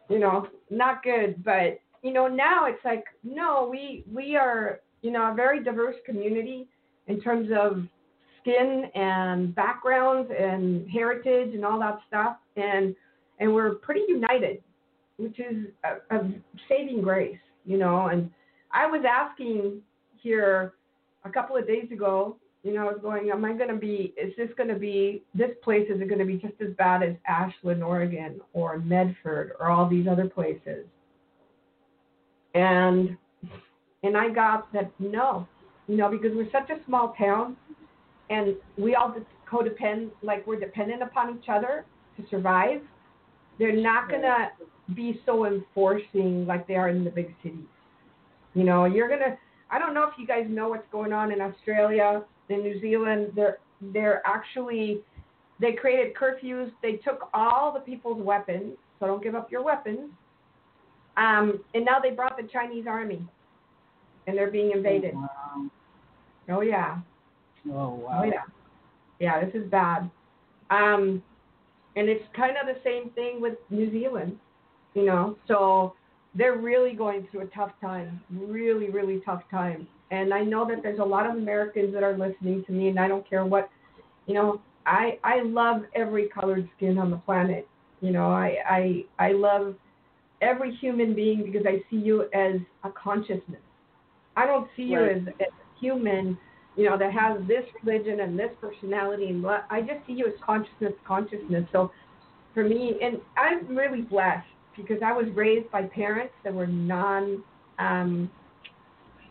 you 0.09 0.19
know, 0.21 0.47
not 0.71 1.03
good. 1.03 1.43
But 1.43 1.81
you 2.03 2.13
know, 2.13 2.29
now 2.29 2.67
it's 2.67 2.85
like 2.85 3.05
no, 3.25 3.69
we 3.69 4.05
we 4.13 4.37
are 4.37 4.81
you 5.05 5.11
know 5.11 5.31
a 5.31 5.35
very 5.35 5.63
diverse 5.63 5.97
community 6.07 6.67
in 7.07 7.21
terms 7.21 7.51
of 7.57 7.83
skin 8.41 8.85
and 8.95 9.55
backgrounds 9.55 10.31
and 10.37 10.89
heritage 10.91 11.55
and 11.55 11.65
all 11.65 11.79
that 11.79 11.99
stuff, 12.09 12.37
and 12.57 12.95
and 13.39 13.53
we're 13.53 13.75
pretty 13.77 14.03
united, 14.09 14.63
which 15.19 15.39
is 15.39 15.67
a, 15.85 16.17
a 16.17 16.31
saving 16.69 17.03
grace, 17.03 17.39
you 17.65 17.79
know. 17.79 18.07
And 18.07 18.31
I 18.73 18.87
was 18.87 19.05
asking 19.09 19.83
here 20.17 20.75
a 21.25 21.31
couple 21.31 21.57
of 21.57 21.67
days 21.67 21.91
ago 21.93 22.37
you 22.65 22.73
know, 22.73 22.89
I 22.89 22.93
was 22.93 22.99
going, 23.03 23.31
am 23.31 23.45
I 23.45 23.53
going 23.53 23.69
to 23.69 23.77
be, 23.77 24.15
is 24.17 24.33
this 24.39 24.49
going 24.57 24.71
to 24.71 24.75
be, 24.79 25.23
this 25.35 25.51
place, 25.63 25.87
is 25.91 26.01
it 26.01 26.09
going 26.09 26.19
to 26.19 26.25
be 26.25 26.39
just 26.39 26.55
as 26.63 26.75
bad 26.79 27.03
as 27.03 27.15
Ashland, 27.29 27.85
Oregon, 27.85 28.41
or 28.55 28.79
Medford, 28.79 29.53
or 29.61 29.71
all 29.71 29.87
these 29.87 30.07
other 30.09 30.31
places? 30.31 30.87
And, 32.55 33.19
and 34.05 34.17
I 34.17 34.29
got 34.29 34.73
that 34.73 34.93
no, 35.01 35.49
you 35.89 35.97
know, 35.97 36.09
because 36.09 36.31
we're 36.35 36.51
such 36.53 36.71
a 36.71 36.85
small 36.87 37.15
town 37.19 37.57
and 38.31 38.55
we 38.79 38.95
all 38.95 39.13
just 39.13 39.27
codepend, 39.51 40.11
like 40.23 40.47
we're 40.47 40.61
dependent 40.61 41.03
upon 41.03 41.37
each 41.37 41.49
other 41.49 41.85
to 42.17 42.25
survive. 42.31 42.81
They're 43.59 43.75
not 43.75 44.09
going 44.09 44.23
to 44.23 44.51
be 44.95 45.21
so 45.27 45.47
enforcing 45.47 46.47
like 46.47 46.69
they 46.69 46.75
are 46.75 46.89
in 46.89 47.05
the 47.05 47.11
big 47.11 47.35
cities. 47.43 47.59
You 48.55 48.65
know, 48.65 48.85
you're 48.85 49.09
gonna. 49.09 49.37
I 49.71 49.81
don't 49.81 49.95
know 49.95 50.05
if 50.05 50.15
you 50.17 50.27
guys 50.27 50.45
know 50.49 50.69
what's 50.69 50.87
going 50.93 51.13
on 51.13 51.33
in 51.33 51.41
Australia, 51.41 52.23
in 52.49 52.63
New 52.63 52.81
Zealand. 52.81 53.33
They're 53.35 53.59
they're 53.81 54.23
actually 54.25 55.01
they 55.61 55.73
created 55.73 56.15
curfews. 56.15 56.71
They 56.81 56.93
took 56.97 57.29
all 57.35 57.73
the 57.73 57.81
people's 57.81 58.23
weapons, 58.23 58.77
so 59.01 59.07
don't 59.07 59.23
give 59.23 59.35
up 59.35 59.51
your 59.51 59.65
weapons. 59.65 60.11
Um, 61.17 61.61
and 61.75 61.85
now 61.85 61.99
they 62.01 62.11
brought 62.11 62.37
the 62.37 62.49
Chinese 62.53 62.87
army, 62.89 63.27
and 64.27 64.37
they're 64.37 64.51
being 64.51 64.73
invaded. 64.73 65.15
Wow. 65.15 65.71
Oh 66.51 66.61
yeah. 66.61 66.99
Oh 67.69 67.91
wow. 67.95 68.21
Oh 68.23 68.25
yeah, 68.25 68.43
yeah. 69.19 69.45
This 69.45 69.55
is 69.55 69.71
bad. 69.71 70.11
Um, 70.71 71.23
and 71.97 72.09
it's 72.09 72.25
kind 72.35 72.57
of 72.61 72.67
the 72.67 72.81
same 72.83 73.11
thing 73.11 73.41
with 73.41 73.55
New 73.71 73.91
Zealand, 73.91 74.37
you 74.95 75.05
know. 75.05 75.37
So 75.47 75.95
they're 76.35 76.59
really 76.59 76.95
going 76.95 77.27
through 77.31 77.43
a 77.43 77.47
tough 77.47 77.71
time, 77.81 78.21
really, 78.31 78.91
really 78.91 79.21
tough 79.25 79.43
time. 79.51 79.87
And 80.11 80.35
I 80.35 80.43
know 80.43 80.67
that 80.69 80.83
there's 80.83 80.99
a 80.99 81.05
lot 81.05 81.27
of 81.27 81.37
Americans 81.37 81.95
that 81.95 82.03
are 82.03 82.17
listening 82.17 82.65
to 82.67 82.73
me, 82.73 82.89
and 82.89 82.99
I 82.99 83.09
don't 83.09 83.29
care 83.29 83.45
what, 83.45 83.71
you 84.27 84.35
know. 84.35 84.61
I 84.87 85.19
I 85.25 85.41
love 85.41 85.83
every 85.95 86.29
colored 86.29 86.69
skin 86.77 86.99
on 86.99 87.11
the 87.11 87.17
planet. 87.17 87.67
You 88.03 88.11
know, 88.11 88.27
I 88.31 88.57
I 88.69 89.05
I 89.19 89.33
love 89.33 89.75
every 90.43 90.75
human 90.77 91.15
being 91.15 91.43
because 91.43 91.67
I 91.67 91.83
see 91.89 91.97
you 91.97 92.29
as 92.35 92.57
a 92.83 92.91
consciousness. 92.91 93.64
I 94.37 94.47
don't 94.47 94.69
see 94.77 94.83
you 94.83 95.01
Right. 95.01 95.17
as, 95.17 95.23
as 95.41 95.49
a 95.49 95.81
human 95.81 96.39
you 96.77 96.89
know, 96.89 96.99
that 96.99 97.13
has 97.13 97.39
this 97.47 97.65
religion 97.83 98.21
and 98.21 98.39
this 98.39 98.51
personality 98.61 99.29
and 99.29 99.43
what 99.43 99.65
I 99.71 99.81
just 99.81 100.05
see 100.07 100.15
you 100.15 100.27
as 100.27 100.33
consciousness, 100.45 100.93
consciousness. 101.07 101.65
So 101.73 101.93
for 102.53 102.65
me, 102.65 102.95
and 103.01 103.21
I'm 103.37 103.77
really 103.77 104.03
blessed 104.03 104.47
because 104.77 104.99
I 105.05 105.13
was 105.13 105.27
raised 105.35 105.71
by 105.71 105.83
parents 105.83 106.35
that 106.43 106.53
were 106.53 106.67
non, 106.67 107.43
um, 107.79 108.31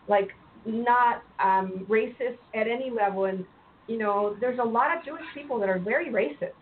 like 0.08 0.28
not 0.64 1.22
um, 1.42 1.86
racist 1.88 2.38
at 2.54 2.66
any 2.66 2.90
level. 2.90 3.26
And 3.26 3.44
you 3.88 3.98
know, 3.98 4.36
there's 4.40 4.58
a 4.58 4.64
lot 4.64 4.96
of 4.96 5.04
Jewish 5.04 5.24
people 5.34 5.58
that 5.60 5.68
are 5.68 5.78
very 5.78 6.10
racist, 6.10 6.52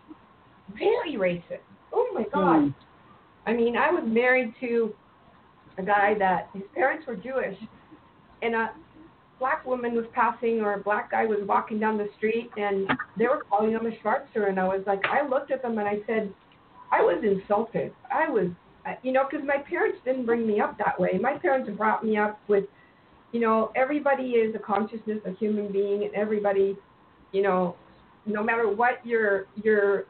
very 0.77 1.13
racist. 1.13 1.59
Oh 1.93 2.07
my 2.13 2.23
God. 2.33 2.59
Hmm. 2.61 2.69
I 3.45 3.53
mean, 3.53 3.77
I 3.77 3.89
was 3.89 4.03
married 4.05 4.53
to 4.61 4.93
a 5.77 5.83
guy 5.83 6.15
that 6.19 6.49
his 6.53 6.63
parents 6.73 7.07
were 7.07 7.15
Jewish, 7.15 7.57
and 8.43 8.55
a 8.55 8.71
black 9.39 9.65
woman 9.65 9.93
was 9.93 10.05
passing 10.13 10.61
or 10.61 10.73
a 10.75 10.79
black 10.79 11.11
guy 11.11 11.25
was 11.25 11.39
walking 11.45 11.79
down 11.79 11.97
the 11.97 12.07
street, 12.17 12.49
and 12.57 12.89
they 13.17 13.25
were 13.25 13.43
calling 13.49 13.71
him 13.71 13.85
a 13.85 13.91
Schwarzer, 14.01 14.47
and 14.47 14.59
I 14.59 14.65
was 14.65 14.83
like, 14.87 15.01
I 15.05 15.27
looked 15.27 15.51
at 15.51 15.61
them 15.61 15.77
and 15.77 15.87
I 15.87 15.99
said, 16.07 16.33
I 16.91 17.01
was 17.01 17.23
insulted. 17.23 17.91
I 18.13 18.29
was, 18.29 18.47
you 19.01 19.11
know, 19.11 19.27
because 19.29 19.45
my 19.45 19.57
parents 19.57 19.97
didn't 20.05 20.25
bring 20.25 20.45
me 20.47 20.59
up 20.61 20.77
that 20.77 20.99
way. 20.99 21.17
My 21.19 21.37
parents 21.37 21.69
brought 21.75 22.05
me 22.05 22.17
up 22.17 22.39
with, 22.47 22.65
you 23.31 23.39
know, 23.39 23.71
everybody 23.75 24.29
is 24.31 24.55
a 24.55 24.59
consciousness, 24.59 25.19
a 25.25 25.31
human 25.33 25.71
being, 25.71 26.03
and 26.03 26.13
everybody, 26.13 26.77
you 27.31 27.41
know, 27.41 27.75
no 28.25 28.43
matter 28.43 28.69
what 28.69 29.05
your 29.05 29.47
your 29.61 30.05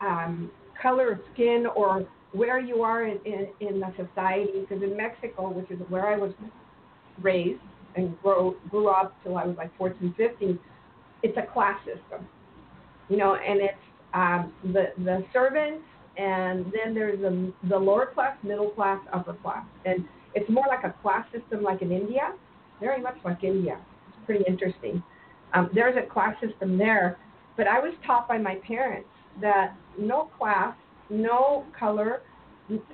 um, 0.00 0.50
color 0.80 1.12
of 1.12 1.18
skin 1.34 1.66
or 1.74 2.06
where 2.32 2.60
you 2.60 2.82
are 2.82 3.06
in, 3.06 3.18
in, 3.26 3.48
in 3.60 3.80
the 3.80 3.92
society, 3.96 4.60
because 4.60 4.82
in 4.82 4.96
Mexico, 4.96 5.50
which 5.50 5.70
is 5.70 5.80
where 5.88 6.06
I 6.06 6.16
was 6.16 6.32
raised 7.20 7.60
and 7.96 8.20
grow, 8.22 8.56
grew 8.70 8.88
up 8.88 9.14
till 9.22 9.36
I 9.36 9.44
was 9.44 9.56
like 9.56 9.76
14, 9.76 10.14
15, 10.16 10.58
it's 11.22 11.36
a 11.36 11.52
class 11.52 11.78
system, 11.84 12.26
you 13.08 13.16
know, 13.16 13.34
and 13.34 13.60
it's 13.60 13.74
um, 14.14 14.52
the 14.72 14.92
the 14.98 15.24
servants, 15.32 15.84
and 16.16 16.66
then 16.66 16.94
there's 16.94 17.20
the 17.20 17.52
the 17.68 17.78
lower 17.78 18.06
class, 18.06 18.36
middle 18.42 18.70
class, 18.70 19.00
upper 19.12 19.34
class, 19.34 19.64
and 19.84 20.04
it's 20.34 20.48
more 20.48 20.64
like 20.68 20.84
a 20.84 20.94
class 21.02 21.26
system 21.32 21.62
like 21.62 21.82
in 21.82 21.92
India, 21.92 22.32
very 22.80 23.00
much 23.00 23.16
like 23.24 23.44
India. 23.44 23.78
It's 24.08 24.26
pretty 24.26 24.44
interesting. 24.46 25.02
Um, 25.52 25.70
there's 25.74 25.96
a 25.96 26.12
class 26.12 26.34
system 26.40 26.78
there, 26.78 27.18
but 27.56 27.66
I 27.66 27.80
was 27.80 27.92
taught 28.06 28.28
by 28.28 28.38
my 28.38 28.56
parents 28.66 29.08
that 29.40 29.74
no 29.98 30.30
class, 30.38 30.74
no 31.08 31.64
color. 31.78 32.22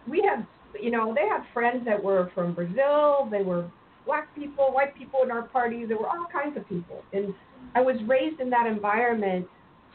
We 0.09 0.23
had, 0.23 0.47
you 0.81 0.91
know, 0.91 1.15
they 1.15 1.29
had 1.29 1.43
friends 1.53 1.85
that 1.85 2.03
were 2.03 2.31
from 2.35 2.55
Brazil. 2.55 3.29
They 3.31 3.43
were 3.43 3.71
black 4.07 4.35
people, 4.35 4.73
white 4.73 4.97
people 4.97 5.21
in 5.23 5.31
our 5.31 5.43
party. 5.43 5.85
There 5.85 5.99
were 5.99 6.09
all 6.09 6.27
kinds 6.33 6.57
of 6.57 6.67
people, 6.69 7.03
and 7.13 7.35
I 7.75 7.81
was 7.81 7.97
raised 8.07 8.41
in 8.41 8.49
that 8.51 8.67
environment, 8.67 9.47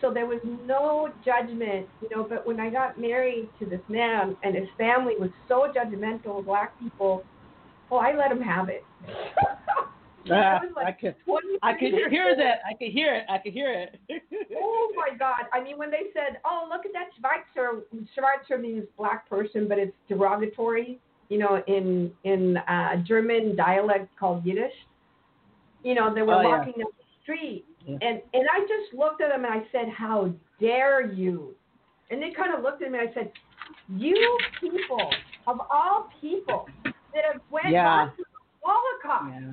so 0.01 0.13
there 0.13 0.25
was 0.25 0.39
no 0.67 1.09
judgment, 1.25 1.87
you 2.01 2.09
know. 2.15 2.25
But 2.27 2.45
when 2.45 2.59
I 2.59 2.69
got 2.69 2.99
married 2.99 3.49
to 3.59 3.65
this 3.65 3.81
man, 3.87 4.35
and 4.43 4.55
his 4.55 4.67
family 4.77 5.13
was 5.17 5.29
so 5.47 5.71
judgmental 5.75 6.39
of 6.39 6.45
black 6.45 6.77
people, 6.79 7.23
well, 7.89 8.01
I 8.01 8.13
let 8.13 8.31
him 8.31 8.41
have 8.41 8.69
it. 8.69 8.83
I 10.29 10.33
ah, 10.33 10.59
like 10.75 10.85
I 10.85 10.91
could, 10.91 11.15
I 11.63 11.73
could 11.73 11.93
hear 12.11 12.35
that. 12.35 12.59
I 12.69 12.75
could 12.77 12.91
hear 12.91 13.15
it. 13.15 13.25
I 13.27 13.39
could 13.39 13.53
hear 13.53 13.71
it. 13.71 13.99
Oh 14.63 14.91
my 14.95 15.17
God! 15.17 15.45
I 15.53 15.63
mean, 15.63 15.77
when 15.77 15.89
they 15.89 16.11
said, 16.13 16.39
"Oh, 16.45 16.67
look 16.69 16.85
at 16.85 16.91
that 16.93 17.09
Schweitzer," 17.17 17.83
Schweitzer 18.13 18.61
means 18.61 18.83
black 18.97 19.27
person, 19.29 19.67
but 19.67 19.79
it's 19.79 19.95
derogatory, 20.07 20.99
you 21.31 21.37
know, 21.39 21.63
in 21.67 22.11
in 22.25 22.57
uh, 22.57 22.97
German 23.07 23.55
dialect 23.55 24.09
called 24.19 24.45
Yiddish. 24.45 24.77
You 25.83 25.95
know, 25.95 26.13
they 26.13 26.21
were 26.21 26.35
Oh, 26.35 26.41
yeah. 26.41 26.57
walking 26.57 26.73
down 26.77 26.91
the 26.99 27.07
street, 27.23 27.63
Yeah. 27.87 27.97
and 28.07 28.15
and 28.33 28.45
I 28.55 28.59
just 28.73 28.93
looked 29.01 29.21
at 29.21 29.29
them 29.29 29.45
and 29.45 29.53
I 29.53 29.61
said, 29.71 29.87
"How 29.89 30.17
dare 30.59 31.01
you?" 31.21 31.55
And 32.09 32.21
they 32.21 32.31
kind 32.31 32.53
of 32.53 32.61
looked 32.65 32.81
at 32.83 32.91
me 32.91 32.99
and 32.99 33.09
I 33.09 33.13
said, 33.13 33.31
"You 34.05 34.19
people 34.59 35.09
of 35.47 35.57
all 35.71 36.09
people 36.19 36.67
that 37.13 37.23
have 37.31 37.41
went 37.49 37.69
Yeah. 37.69 37.87
on 37.89 38.11
through 38.15 38.25
the 38.25 38.67
Holocaust." 38.69 39.41
yeah. 39.41 39.51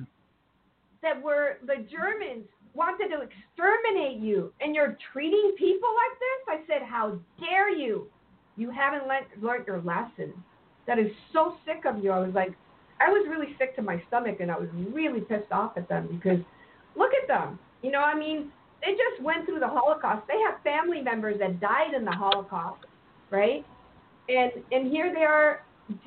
that 1.01 1.21
were 1.23 1.59
the 1.65 1.77
Germans 1.89 2.45
wanted 2.73 3.07
to 3.15 3.19
exterminate 3.29 4.17
you, 4.19 4.51
and 4.59 4.75
you're 4.75 4.97
treating 5.13 5.53
people 5.57 5.89
like 6.03 6.15
this? 6.25 6.39
I 6.55 6.57
said, 6.67 6.81
How 6.85 7.17
dare 7.39 7.69
you? 7.69 8.09
You 8.57 8.69
haven't 8.69 9.07
learned 9.41 9.65
your 9.65 9.79
lesson. 9.81 10.33
That 10.89 10.97
is 10.97 11.11
so 11.33 11.53
sick 11.67 11.85
of 11.85 12.03
you. 12.03 12.09
I 12.09 12.17
was 12.17 12.33
like, 12.33 12.49
I 12.99 13.11
was 13.11 13.27
really 13.29 13.55
sick 13.59 13.75
to 13.75 13.83
my 13.83 14.01
stomach, 14.07 14.37
and 14.39 14.49
I 14.49 14.57
was 14.57 14.69
really 14.91 15.21
pissed 15.21 15.51
off 15.51 15.77
at 15.77 15.87
them 15.87 16.07
because 16.11 16.39
look 16.95 17.11
at 17.13 17.27
them. 17.27 17.59
You 17.83 17.91
know, 17.91 17.99
I 17.99 18.17
mean, 18.17 18.51
they 18.81 18.93
just 18.93 19.21
went 19.21 19.45
through 19.45 19.59
the 19.59 19.67
Holocaust. 19.67 20.25
They 20.27 20.39
have 20.49 20.59
family 20.63 20.99
members 21.03 21.37
that 21.41 21.59
died 21.59 21.93
in 21.95 22.05
the 22.05 22.11
Holocaust, 22.11 22.83
right? 23.29 23.63
And 24.29 24.51
and 24.71 24.91
here 24.91 25.13
they 25.13 25.21
are 25.21 25.61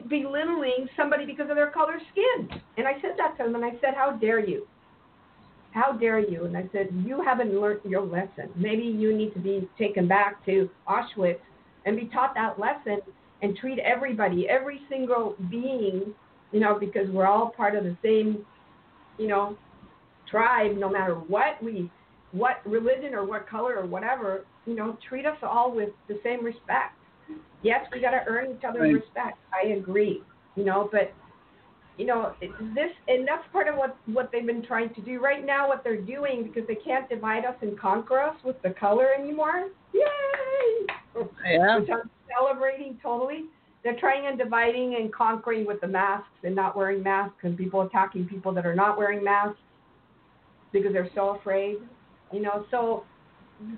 belittling 0.09 0.89
somebody 0.97 1.27
because 1.27 1.49
of 1.49 1.55
their 1.55 1.71
color 1.71 2.01
skin. 2.11 2.61
And 2.77 2.89
I 2.89 2.95
said 2.95 3.13
that 3.19 3.39
to 3.39 3.45
them, 3.45 3.55
and 3.55 3.65
I 3.65 3.79
said, 3.81 3.95
How 3.95 4.17
dare 4.17 4.41
you? 4.45 4.67
How 5.71 5.93
dare 5.93 6.19
you? 6.19 6.47
And 6.47 6.57
I 6.57 6.69
said, 6.73 6.89
You 7.07 7.23
haven't 7.23 7.55
learned 7.55 7.83
your 7.85 8.03
lesson. 8.03 8.51
Maybe 8.57 8.83
you 8.83 9.17
need 9.17 9.33
to 9.35 9.39
be 9.39 9.69
taken 9.79 10.09
back 10.09 10.45
to 10.47 10.69
Auschwitz 10.89 11.39
and 11.87 11.97
be 11.97 12.07
taught 12.07 12.35
that 12.35 12.59
lesson 12.59 12.99
and 13.43 13.57
treat 13.57 13.79
everybody, 13.81 14.49
every 14.49 14.81
single 14.89 15.37
being, 15.51 16.15
you 16.53 16.61
know, 16.61 16.79
because 16.79 17.09
we're 17.11 17.27
all 17.27 17.51
part 17.51 17.75
of 17.75 17.85
the 17.85 17.97
same, 18.03 18.45
you 19.19 19.27
know, 19.27 19.57
tribe, 20.31 20.77
no 20.77 20.89
matter 20.89 21.15
what 21.15 21.63
we, 21.63 21.91
what 22.31 22.61
religion 22.65 23.15
or 23.15 23.25
what 23.27 23.49
color 23.49 23.75
or 23.77 23.87
whatever, 23.87 24.45
you 24.67 24.75
know, 24.75 24.97
treat 25.09 25.27
us 25.27 25.37
all 25.43 25.75
with 25.75 25.91
the 26.09 26.19
same 26.23 26.45
respect. 26.45 26.95
Yes, 27.63 27.85
we 27.93 28.01
got 28.01 28.13
to 28.13 28.23
earn 28.27 28.51
each 28.57 28.65
other's 28.65 28.81
Right. 28.81 28.95
respect. 28.95 29.39
I 29.53 29.69
agree, 29.69 30.23
you 30.57 30.65
know, 30.65 30.89
but 30.91 31.13
you 31.99 32.07
know 32.07 32.35
this 32.41 32.91
and 33.09 33.29
that's 33.29 33.45
part 33.53 33.69
of 33.69 33.77
what 33.77 33.97
what 34.07 34.31
they've 34.33 34.47
been 34.47 34.65
trying 34.65 34.93
to 34.95 35.01
do 35.03 35.21
right 35.21 35.45
now 35.45 35.69
what 35.69 35.85
they're 35.85 36.01
doing 36.01 36.43
because 36.43 36.67
they 36.67 36.75
can't 36.75 37.09
divide 37.09 37.45
us 37.45 37.55
and 37.61 37.79
conquer 37.79 38.19
us 38.19 38.35
with 38.45 38.61
the 38.63 38.71
color 38.71 39.09
anymore 39.13 39.69
yay 39.93 40.87
Yeah. 41.45 41.79
Celebrating 42.37 42.99
totally. 43.03 43.45
They're 43.85 43.99
trying 43.99 44.27
and 44.27 44.39
dividing 44.39 44.97
and 45.01 45.13
conquering 45.13 45.67
with 45.67 45.81
the 45.81 45.89
masks 45.89 46.29
and 46.45 46.55
not 46.55 46.77
wearing 46.77 47.03
masks 47.03 47.39
and 47.43 47.59
people 47.59 47.83
attacking 47.83 48.27
people 48.27 48.53
that 48.55 48.65
are 48.65 48.75
not 48.75 48.97
wearing 48.97 49.25
masks 49.25 49.59
because 50.73 50.93
they're 50.93 51.11
so 51.15 51.31
afraid 51.31 51.79
you 52.33 52.41
know? 52.41 52.65
So 52.71 53.05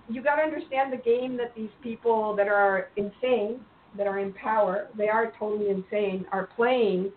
you 0.08 0.22
got 0.22 0.36
to 0.36 0.42
understand 0.42 0.92
the 0.92 0.96
game 0.96 1.36
that 1.36 1.54
these 1.54 1.70
people 1.82 2.34
that 2.36 2.48
are 2.48 2.88
insane 2.96 3.60
that 3.96 4.06
are 4.08 4.18
in 4.18 4.32
power 4.32 4.88
they 4.96 5.08
are 5.08 5.32
totally 5.38 5.68
insane 5.70 6.24
are 6.32 6.48
playing. 6.56 7.12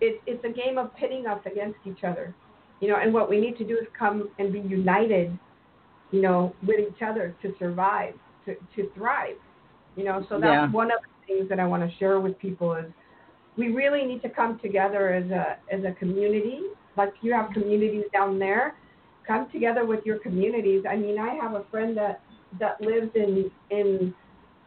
It, 0.00 0.20
it's 0.26 0.44
a 0.44 0.50
game 0.50 0.76
of 0.76 0.94
pitting 0.96 1.26
us 1.26 1.40
against 1.50 1.78
each 1.86 2.02
other, 2.04 2.34
you 2.80 2.88
know. 2.88 2.96
And 2.96 3.14
what 3.14 3.30
we 3.30 3.40
need 3.40 3.56
to 3.58 3.64
do 3.64 3.74
is 3.74 3.86
come 3.96 4.28
and 4.38 4.52
be 4.52 4.58
united, 4.58 5.38
you 6.10 6.20
know, 6.20 6.54
with 6.66 6.80
each 6.80 7.00
other 7.00 7.34
to 7.42 7.54
survive, 7.58 8.14
to 8.44 8.56
to 8.76 8.90
thrive, 8.94 9.36
you 9.96 10.04
know. 10.04 10.24
So 10.28 10.38
that's 10.40 10.44
Yeah. 10.44 10.70
one 10.70 10.90
of 10.90 10.98
the 11.02 11.34
things 11.34 11.48
that 11.48 11.60
I 11.60 11.66
want 11.66 11.88
to 11.88 11.96
share 11.98 12.20
with 12.20 12.38
people 12.38 12.74
is 12.74 12.86
we 13.56 13.68
really 13.72 14.04
need 14.04 14.22
to 14.22 14.28
come 14.28 14.58
together 14.60 15.12
as 15.12 15.30
a 15.30 15.56
as 15.72 15.84
a 15.84 15.92
community. 15.92 16.60
Like 16.96 17.12
you 17.22 17.32
have 17.34 17.50
communities 17.52 18.04
down 18.12 18.38
there, 18.38 18.74
come 19.26 19.50
together 19.50 19.84
with 19.84 20.04
your 20.04 20.18
communities. 20.18 20.84
I 20.88 20.96
mean, 20.96 21.18
I 21.18 21.34
have 21.34 21.54
a 21.54 21.64
friend 21.70 21.96
that 21.96 22.20
that 22.60 22.80
lives 22.80 23.10
in 23.14 23.50
in 23.70 24.14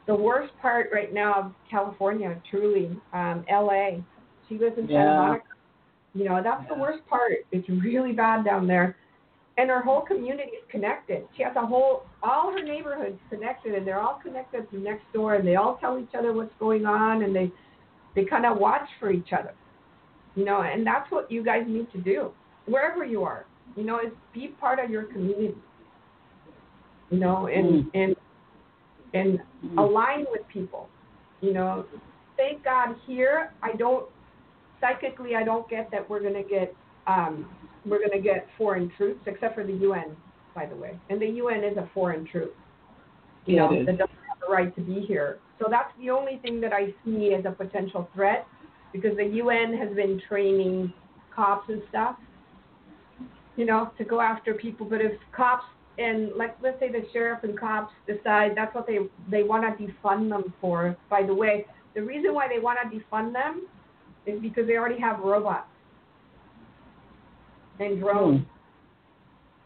the 0.07 0.15
worst 0.15 0.53
part 0.61 0.89
right 0.93 1.13
now 1.13 1.33
of 1.33 1.51
California, 1.69 2.41
truly, 2.49 2.97
um, 3.13 3.43
L.A. 3.49 4.03
She 4.47 4.57
lives 4.57 4.77
in 4.77 4.87
Santa 4.87 5.13
Monica. 5.15 5.43
You 6.13 6.25
know, 6.25 6.41
that's 6.41 6.63
Yeah. 6.63 6.75
the 6.75 6.81
worst 6.81 7.05
part. 7.07 7.33
It's 7.51 7.67
really 7.69 8.13
bad 8.13 8.45
down 8.45 8.67
there. 8.67 8.95
And 9.57 9.69
her 9.71 9.81
whole 9.81 10.01
community 10.01 10.51
is 10.51 10.63
connected. 10.69 11.23
She 11.35 11.41
has 11.43 11.55
a 11.55 11.65
whole, 11.65 12.03
all 12.21 12.51
her 12.51 12.63
neighborhoods 12.63 13.17
connected, 13.29 13.73
and 13.73 13.87
they're 13.87 13.99
all 13.99 14.19
connected 14.21 14.69
to 14.69 14.77
next 14.77 15.11
door, 15.13 15.33
and 15.35 15.47
they 15.47 15.55
all 15.55 15.77
tell 15.77 15.97
each 15.97 16.13
other 16.17 16.31
what's 16.31 16.53
going 16.59 16.85
on, 16.85 17.23
and 17.23 17.35
they, 17.35 17.51
they 18.15 18.23
kind 18.23 18.45
of 18.45 18.57
watch 18.59 18.87
for 18.99 19.11
each 19.11 19.29
other. 19.33 19.53
You 20.35 20.45
know, 20.45 20.61
and 20.61 20.85
that's 20.85 21.09
what 21.11 21.31
you 21.31 21.43
guys 21.43 21.63
need 21.67 21.91
to 21.91 21.97
do, 21.97 22.29
wherever 22.67 23.03
you 23.03 23.23
are. 23.23 23.45
You 23.75 23.83
know, 23.83 23.99
is 23.99 24.11
be 24.33 24.49
part 24.59 24.77
of 24.77 24.91
your 24.91 25.03
community. 25.03 25.55
You 27.09 27.19
know, 27.19 27.47
and 27.47 27.85
Mm. 27.85 27.91
and 27.95 28.15
and 29.13 29.39
Mm. 29.65 29.77
align 29.79 30.25
with 30.31 30.47
people. 30.47 30.89
You 31.41 31.53
know, 31.53 31.85
thank 32.35 32.63
God 32.63 32.95
here 33.07 33.51
I 33.63 33.71
don't 33.73 34.05
psychically 34.79 35.35
I 35.35 35.43
don't 35.43 35.67
get 35.69 35.89
that 35.91 36.07
we're 36.09 36.19
gonna 36.19 36.43
get 36.43 36.75
um, 37.07 37.49
we're 37.85 37.99
gonna 37.99 38.21
get 38.21 38.47
foreign 38.57 38.91
troops 38.97 39.21
except 39.25 39.55
for 39.55 39.63
the 39.63 39.73
UN, 39.73 40.15
by 40.55 40.65
the 40.65 40.75
way. 40.75 40.99
And 41.09 41.21
the 41.21 41.27
UN 41.27 41.63
is 41.63 41.77
a 41.77 41.89
foreign 41.93 42.25
troop. 42.25 42.55
You 43.45 43.55
Yeah, 43.55 43.67
know, 43.69 43.73
that 43.85 43.97
doesn't 43.97 43.99
have 44.29 44.39
the 44.47 44.53
right 44.53 44.73
to 44.75 44.81
be 44.81 45.01
here. 45.01 45.39
So 45.59 45.67
that's 45.69 45.91
the 45.99 46.09
only 46.09 46.37
thing 46.43 46.61
that 46.61 46.73
I 46.73 46.93
see 47.03 47.33
as 47.33 47.45
a 47.45 47.51
potential 47.51 48.09
threat 48.13 48.45
because 48.93 49.15
the 49.17 49.25
UN 49.25 49.75
has 49.77 49.93
been 49.95 50.21
training 50.27 50.93
cops 51.35 51.69
and 51.69 51.81
stuff, 51.89 52.15
you 53.55 53.65
know, 53.65 53.91
to 53.97 54.03
go 54.03 54.21
after 54.21 54.53
people. 54.53 54.87
But 54.89 55.01
if 55.01 55.13
cops 55.35 55.65
and 55.97 56.31
like 56.35 56.55
let's 56.61 56.79
say 56.79 56.91
the 56.91 57.03
sheriff 57.11 57.43
and 57.43 57.59
cops 57.59 57.91
decide 58.07 58.51
that's 58.55 58.73
what 58.75 58.85
they 58.87 58.99
they 59.29 59.43
want 59.43 59.63
to 59.77 59.83
defund 59.83 60.29
them 60.29 60.53
for. 60.61 60.95
By 61.09 61.23
the 61.23 61.33
way, 61.33 61.65
the 61.95 62.01
reason 62.03 62.33
why 62.33 62.47
they 62.47 62.59
want 62.59 62.79
to 62.83 62.97
defund 62.97 63.33
them 63.33 63.67
is 64.25 64.39
because 64.41 64.67
they 64.67 64.77
already 64.77 64.99
have 64.99 65.19
robots 65.19 65.67
and 67.79 67.99
drones 67.99 68.45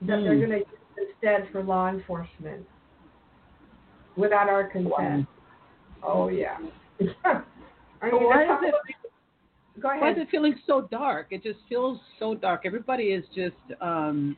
that 0.02 0.22
they're 0.24 0.34
Hmm. 0.34 0.40
going 0.40 0.50
to 0.50 0.58
use 0.58 0.66
instead 0.98 1.48
for 1.52 1.64
law 1.64 1.90
enforcement 1.90 2.66
without 4.16 4.50
our 4.50 4.66
consent. 4.66 5.28
Oh 6.04 6.30
yeah. 6.30 6.58
I 7.26 8.12
mean, 8.12 8.24
why 8.24 8.44
is 8.44 8.50
it- 8.64 8.76
Go 9.80 9.88
Why 9.88 10.12
is 10.12 10.18
it 10.18 10.28
feeling 10.30 10.56
so 10.68 10.82
dark? 10.92 11.28
It 11.32 11.42
just 11.44 11.60
feels 11.70 11.98
so 12.20 12.36
dark. 12.36 12.64
Everybody 12.66 13.06
is 13.06 13.24
just 13.34 13.56
um, 13.80 14.36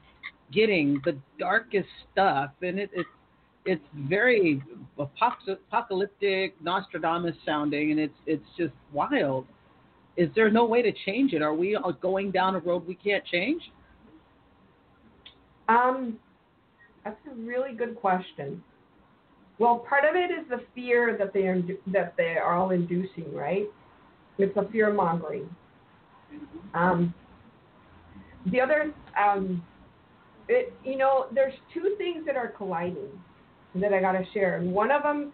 getting 0.54 1.02
the 1.06 1.18
darkest 1.40 1.90
stuff, 2.12 2.52
and 2.62 2.78
it, 2.80 2.92
it 2.94 3.08
it's 3.66 3.84
very 4.08 4.62
apocalyptic, 5.00 6.54
Nostradamus 6.62 7.36
sounding, 7.46 7.92
and 7.92 8.00
it's 8.00 8.14
it's 8.28 8.46
just 8.58 8.74
wild. 8.94 9.46
Is 10.16 10.30
there 10.36 10.52
no 10.52 10.66
way 10.66 10.82
to 10.82 10.92
change 11.06 11.34
it? 11.34 11.42
Are 11.42 11.54
we 11.54 11.78
going 12.02 12.32
down 12.32 12.56
a 12.56 12.60
road 12.60 12.88
we 12.88 12.96
can't 12.96 13.26
change? 13.26 13.62
Um, 15.68 16.20
that's 17.04 17.18
a 17.32 17.36
really 17.36 17.74
good 17.76 17.96
question. 17.96 18.64
Well, 19.60 19.86
part 19.88 20.04
of 20.04 20.16
it 20.16 20.32
is 20.32 20.48
the 20.50 20.62
fear 20.76 21.16
that 21.18 21.34
they 21.34 21.48
are 21.48 21.62
that 21.88 22.16
they 22.18 22.38
are 22.38 22.54
all 22.54 22.72
inducing, 22.72 23.34
right? 23.34 23.66
It's 24.38 24.56
a 24.58 24.68
fear 24.72 24.92
mongering. 24.92 25.50
Um, 26.74 27.14
the 28.52 28.60
other, 28.60 28.92
um, 29.18 29.64
it, 30.50 30.74
you 30.84 30.98
know, 30.98 31.28
there's 31.34 31.54
two 31.74 31.96
things 31.98 32.26
that 32.26 32.36
are 32.36 32.48
colliding 32.48 33.10
that 33.76 33.94
I 33.94 34.02
got 34.02 34.14
to 34.14 34.26
share, 34.34 34.60
one 34.62 34.92
of 34.92 35.04
them 35.04 35.34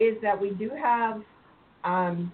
is 0.00 0.16
that 0.22 0.40
we 0.40 0.50
do 0.50 0.70
have 0.70 1.22
um, 1.84 2.32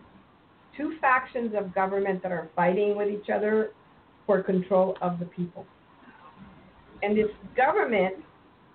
two 0.80 0.96
factions 1.00 1.54
of 1.56 1.74
government 1.74 2.22
that 2.22 2.32
are 2.32 2.48
fighting 2.56 2.96
with 2.96 3.08
each 3.08 3.28
other 3.28 3.72
for 4.26 4.42
control 4.42 4.96
of 5.02 5.18
the 5.18 5.26
people. 5.26 5.66
And 7.02 7.16
this 7.16 7.26
government, 7.56 8.14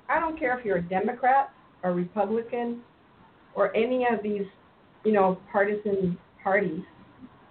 I 0.09 0.19
don't 0.19 0.37
care 0.37 0.57
if 0.57 0.65
you're 0.65 0.77
a 0.77 0.81
Democrat 0.81 1.51
or 1.83 1.93
Republican 1.93 2.81
or 3.55 3.75
any 3.75 4.05
of 4.11 4.21
these, 4.21 4.43
you 5.03 5.13
know, 5.13 5.39
partisan 5.51 6.17
parties, 6.43 6.81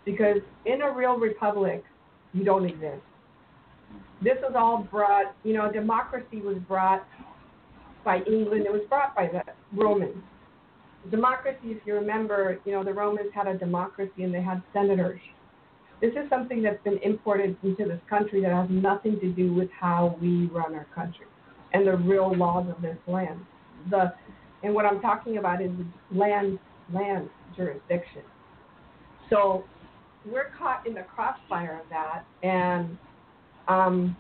because 0.05 0.39
in 0.67 0.83
a 0.83 0.93
real 0.93 1.17
republic, 1.19 1.83
you 2.33 2.45
don't 2.45 2.65
exist. 2.65 3.03
This 4.23 4.37
was 4.43 4.55
all 4.57 4.87
brought, 4.91 5.35
you 5.45 5.55
know, 5.55 5.71
democracy 5.73 6.41
was 6.41 6.59
brought 6.69 7.07
by 8.05 8.19
England. 8.27 8.67
It 8.67 8.73
was 8.73 8.83
brought 8.89 9.15
by 9.17 9.29
the 9.29 9.43
Romans. 9.73 10.23
Democracy, 11.11 11.59
if 11.65 11.79
you 11.87 11.95
remember, 11.95 12.59
you 12.65 12.73
know, 12.73 12.83
the 12.83 12.93
Romans 12.93 13.31
had 13.35 13.47
a 13.47 13.57
democracy 13.57 14.23
and 14.23 14.35
they 14.35 14.43
had 14.43 14.63
senators. 14.73 15.21
This 16.01 16.13
is 16.13 16.29
something 16.29 16.63
that's 16.63 16.83
been 16.83 16.99
imported 17.03 17.57
into 17.63 17.85
this 17.85 18.01
country 18.09 18.43
that 18.43 18.53
has 18.53 18.69
nothing 18.71 19.19
to 19.21 19.31
do 19.31 19.55
with 19.55 19.69
how 19.79 20.17
we 20.21 20.47
run 20.47 20.75
our 20.75 20.87
country 20.95 21.27
and 21.73 21.87
the 21.87 21.97
real 21.97 22.35
laws 22.35 22.67
of 22.75 22.81
this 22.83 22.97
land. 23.07 23.41
The 23.91 24.15
and 24.63 24.75
what 24.75 24.87
I'm 24.87 25.01
talking 25.01 25.37
about 25.37 25.61
is 25.61 25.71
land 26.11 26.59
land 26.93 27.29
jurisdiction. 27.57 28.23
So 29.31 29.65
we're 30.25 30.51
caught 30.59 30.87
in 30.87 30.95
the 30.95 31.03
crossfire 31.03 31.81
of 31.81 31.89
that, 31.91 32.25
and 32.43 32.97
um, 33.69 34.17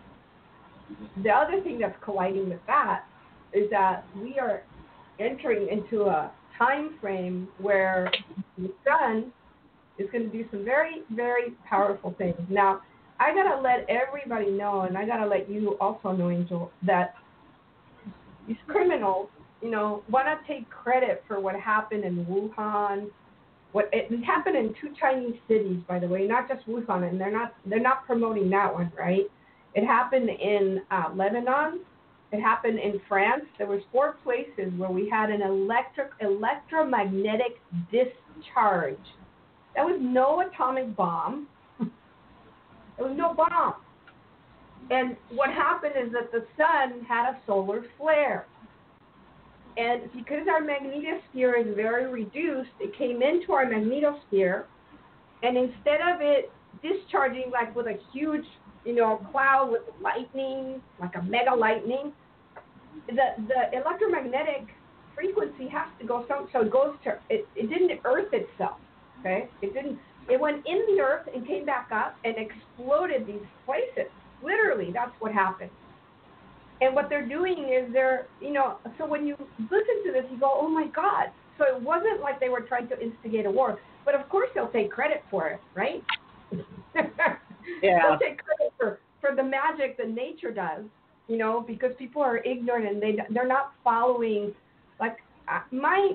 the 1.22 1.30
other 1.30 1.62
thing 1.62 1.78
that's 1.78 1.96
colliding 2.04 2.50
with 2.50 2.60
that 2.66 3.04
is 3.52 3.70
that 3.70 4.04
we 4.20 4.38
are 4.38 4.62
entering 5.18 5.68
into 5.68 6.04
a 6.04 6.30
time 6.58 6.96
frame 7.00 7.48
where 7.58 8.10
the 8.58 8.70
sun 8.84 9.32
is 9.98 10.08
going 10.10 10.30
to 10.30 10.36
do 10.36 10.44
some 10.50 10.64
very, 10.64 11.02
very 11.10 11.52
powerful 11.68 12.14
things. 12.18 12.38
Now, 12.48 12.82
I 13.20 13.32
got 13.34 13.54
to 13.54 13.60
let 13.60 13.86
everybody 13.88 14.50
know, 14.50 14.82
and 14.82 14.98
I 14.98 15.06
got 15.06 15.18
to 15.18 15.26
let 15.26 15.48
you 15.48 15.76
also 15.80 16.12
know, 16.12 16.30
Angel, 16.30 16.70
that 16.84 17.14
these 18.48 18.56
criminals, 18.66 19.28
you 19.62 19.70
know, 19.70 20.02
want 20.10 20.26
to 20.26 20.52
take 20.52 20.68
credit 20.68 21.22
for 21.28 21.40
what 21.40 21.54
happened 21.54 22.04
in 22.04 22.24
Wuhan. 22.26 23.08
What 23.72 23.88
it 23.92 24.24
happened 24.24 24.56
in 24.56 24.74
two 24.80 24.94
Chinese 25.00 25.36
cities, 25.48 25.78
by 25.88 25.98
the 25.98 26.06
way, 26.06 26.26
not 26.26 26.48
just 26.48 26.66
Wuhan, 26.68 27.08
and 27.08 27.20
they're 27.20 27.32
not 27.32 27.54
they're 27.66 27.80
not 27.80 28.06
promoting 28.06 28.50
that 28.50 28.72
one, 28.72 28.92
right? 28.96 29.24
It 29.74 29.84
happened 29.84 30.28
in 30.28 30.80
uh, 30.90 31.10
Lebanon. 31.14 31.80
It 32.32 32.40
happened 32.40 32.78
in 32.78 33.00
France. 33.08 33.44
There 33.58 33.66
was 33.66 33.80
four 33.92 34.16
places 34.24 34.72
where 34.76 34.90
we 34.90 35.08
had 35.08 35.30
an 35.30 35.42
electric 35.42 36.10
electromagnetic 36.20 37.60
discharge. 37.90 38.98
That 39.76 39.84
was 39.84 39.98
no 40.00 40.40
atomic 40.40 40.94
bomb. 40.96 41.48
There 42.96 43.08
was 43.08 43.16
no 43.18 43.34
bomb. 43.34 43.74
And 44.90 45.16
what 45.30 45.50
happened 45.50 45.94
is 46.00 46.12
that 46.12 46.30
the 46.30 46.46
sun 46.56 47.04
had 47.08 47.30
a 47.30 47.38
solar 47.44 47.84
flare. 47.98 48.46
And 49.76 50.02
because 50.12 50.46
our 50.48 50.60
magnetosphere 50.60 51.60
is 51.60 51.74
very 51.74 52.06
reduced, 52.06 52.70
it 52.78 52.96
came 52.96 53.20
into 53.22 53.52
our 53.52 53.66
magnetosphere, 53.66 54.64
and 55.42 55.56
instead 55.56 56.00
of 56.00 56.20
it 56.20 56.52
discharging 56.82 57.50
like 57.50 57.74
with 57.74 57.86
a 57.86 57.98
huge, 58.12 58.44
you 58.84 58.94
know, 58.94 59.18
a 59.18 59.32
cloud 59.32 59.70
with 59.70 59.82
lightning, 60.00 60.80
like 61.00 61.14
a 61.16 61.22
mega 61.22 61.54
lightning, 61.54 62.12
the 63.08 63.34
the 63.48 63.78
electromagnetic 63.78 64.66
frequency 65.14 65.68
has 65.68 65.86
to 66.00 66.06
go 66.06 66.24
some 66.28 66.48
so 66.52 66.62
it 66.62 66.70
goes 66.70 66.94
to 67.04 67.18
it, 67.30 67.46
it 67.56 67.68
didn't 67.68 68.00
earth 68.04 68.32
itself. 68.32 68.78
Okay? 69.20 69.48
It 69.62 69.74
didn't 69.74 69.98
it 70.28 70.40
went 70.40 70.66
in 70.66 70.84
the 70.94 71.02
earth 71.02 71.28
and 71.34 71.46
came 71.46 71.64
back 71.64 71.90
up 71.92 72.16
and 72.24 72.34
exploded 72.36 73.26
these 73.26 73.46
places. 73.66 74.10
Literally, 74.42 74.90
that's 74.92 75.12
what 75.20 75.32
happened. 75.32 75.70
And 76.80 76.94
what 76.94 77.08
they're 77.08 77.26
doing 77.26 77.70
is 77.72 77.92
they're, 77.92 78.26
you 78.40 78.52
know, 78.52 78.78
so 78.98 79.06
when 79.06 79.26
you 79.26 79.36
listen 79.58 80.04
to 80.06 80.12
this, 80.12 80.24
you 80.30 80.38
go, 80.38 80.50
oh 80.52 80.68
my 80.68 80.86
God. 80.88 81.26
So 81.56 81.64
it 81.64 81.80
wasn't 81.80 82.20
like 82.20 82.40
they 82.40 82.48
were 82.48 82.62
trying 82.62 82.88
to 82.88 83.00
instigate 83.00 83.46
a 83.46 83.50
war. 83.50 83.78
But 84.04 84.14
of 84.14 84.28
course, 84.28 84.48
they'll 84.54 84.72
take 84.72 84.90
credit 84.90 85.22
for 85.30 85.48
it, 85.48 85.60
right? 85.74 86.02
Yeah. 87.82 88.00
They'll 88.02 88.18
take 88.18 88.42
credit 88.42 88.53
for, 89.24 89.34
the 89.34 89.42
magic 89.42 89.96
that 89.98 90.10
nature 90.10 90.50
does, 90.50 90.84
you 91.28 91.36
know, 91.36 91.64
because 91.66 91.92
people 91.98 92.22
are 92.22 92.38
ignorant 92.38 92.86
and 92.86 93.02
they, 93.02 93.16
they're 93.30 93.48
not 93.48 93.72
following, 93.82 94.52
like, 95.00 95.16
uh, 95.48 95.60
my, 95.70 96.12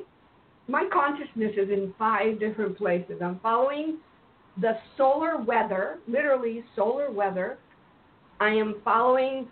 my 0.68 0.88
consciousness 0.92 1.54
is 1.58 1.70
in 1.70 1.94
five 1.98 2.40
different 2.40 2.78
places. 2.78 3.22
I'm 3.22 3.40
following 3.40 3.98
the 4.62 4.74
solar 4.98 5.38
weather, 5.42 6.00
literally 6.08 6.64
solar 6.76 7.12
weather. 7.12 7.58
I 8.40 8.50
am 8.50 8.76
following 8.84 9.48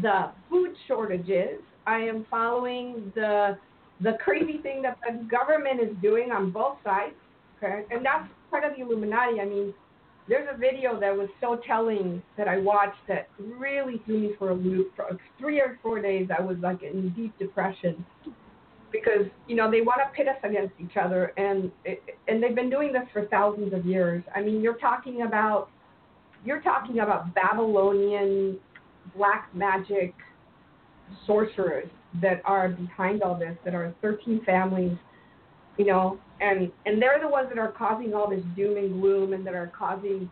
the 0.00 0.30
food 0.50 0.74
shortages. 0.88 1.60
I 1.86 1.98
am 1.98 2.26
following 2.30 3.12
the 3.14 3.58
the 4.00 4.18
crazy 4.24 4.58
thing 4.58 4.82
that 4.82 4.98
the 5.06 5.24
government 5.24 5.80
is 5.80 5.96
doing 6.02 6.32
on 6.32 6.50
both 6.50 6.76
sides. 6.82 7.14
Okay, 7.58 7.84
and 7.90 8.04
that's 8.04 8.28
part 8.50 8.64
of 8.64 8.72
the 8.76 8.82
Illuminati. 8.82 9.40
I 9.40 9.44
mean, 9.44 9.72
there's 10.28 10.48
a 10.52 10.56
video 10.56 10.98
that 11.00 11.14
was 11.14 11.28
so 11.40 11.60
telling 11.66 12.22
that 12.36 12.48
I 12.48 12.58
watched 12.58 12.98
that 13.08 13.28
really 13.38 14.00
threw 14.06 14.18
me 14.20 14.30
for 14.38 14.50
a 14.50 14.54
loop. 14.54 14.94
For 14.96 15.18
three 15.38 15.60
or 15.60 15.78
four 15.82 16.00
days, 16.00 16.28
I 16.36 16.42
was 16.42 16.56
like 16.62 16.82
in 16.82 17.10
deep 17.10 17.38
depression 17.38 18.04
because 18.90 19.26
you 19.46 19.56
know 19.56 19.70
they 19.70 19.80
want 19.82 20.00
to 20.00 20.16
pit 20.16 20.28
us 20.28 20.36
against 20.42 20.74
each 20.80 20.96
other, 20.96 21.32
and 21.36 21.70
and 22.28 22.42
they've 22.42 22.54
been 22.54 22.70
doing 22.70 22.92
this 22.92 23.02
for 23.12 23.26
thousands 23.26 23.74
of 23.74 23.84
years. 23.84 24.24
I 24.34 24.40
mean, 24.40 24.62
you're 24.62 24.78
talking 24.78 25.22
about 25.22 25.68
you're 26.44 26.62
talking 26.62 27.00
about 27.00 27.34
Babylonian 27.34 28.58
black 29.16 29.54
magic 29.54 30.14
sorcerers 31.26 31.88
that 32.22 32.40
are 32.44 32.68
behind 32.68 33.22
all 33.22 33.38
this, 33.38 33.56
that 33.64 33.74
are 33.74 33.94
13 34.00 34.42
families, 34.44 34.96
you 35.76 35.86
know, 35.86 36.18
and 36.44 36.70
and 36.86 37.00
they're 37.00 37.20
the 37.20 37.28
ones 37.28 37.48
that 37.48 37.58
are 37.58 37.72
causing 37.72 38.14
all 38.14 38.28
this 38.28 38.44
doom 38.56 38.76
and 38.76 39.00
gloom, 39.00 39.32
and 39.32 39.46
that 39.46 39.54
are 39.54 39.72
causing 39.76 40.30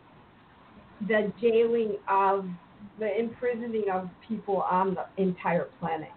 the 1.09 1.33
jailing 1.41 1.97
of 2.09 2.47
the 2.99 3.19
imprisoning 3.19 3.85
of 3.93 4.09
people 4.29 4.63
on 4.63 4.95
the 4.95 5.23
entire 5.23 5.69
planet 5.81 6.11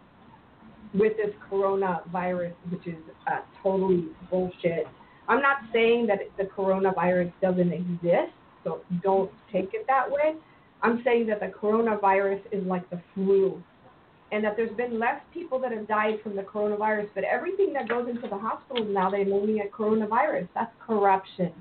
with 0.93 1.13
this 1.17 1.33
coronavirus, 1.51 2.53
which 2.69 2.85
is 2.87 3.01
uh, 3.27 3.39
totally 3.63 4.05
bullshit. 4.29 4.87
I'm 5.27 5.41
not 5.41 5.57
saying 5.73 6.07
that 6.07 6.19
the 6.37 6.43
coronavirus 6.43 7.31
doesn't 7.41 7.71
exist, 7.71 8.33
so 8.63 8.81
don't 9.01 9.31
take 9.51 9.69
it 9.73 9.85
that 9.87 10.09
way. 10.09 10.35
I'm 10.83 11.01
saying 11.03 11.27
that 11.27 11.39
the 11.39 11.47
coronavirus 11.47 12.41
is 12.51 12.63
like 12.65 12.87
the 12.89 13.01
flu, 13.13 13.63
and 14.31 14.43
that 14.43 14.55
there's 14.57 14.75
been 14.75 14.99
less 14.99 15.21
people 15.33 15.59
that 15.59 15.71
have 15.71 15.87
died 15.87 16.15
from 16.23 16.35
the 16.35 16.41
coronavirus, 16.41 17.07
but 17.13 17.23
everything 17.23 17.73
that 17.73 17.87
goes 17.87 18.07
into 18.09 18.27
the 18.27 18.37
hospitals 18.37 18.87
now, 18.89 19.09
they're 19.09 19.25
looking 19.25 19.59
at 19.59 19.71
coronavirus. 19.71 20.47
That's 20.55 20.73
corruption. 20.85 21.51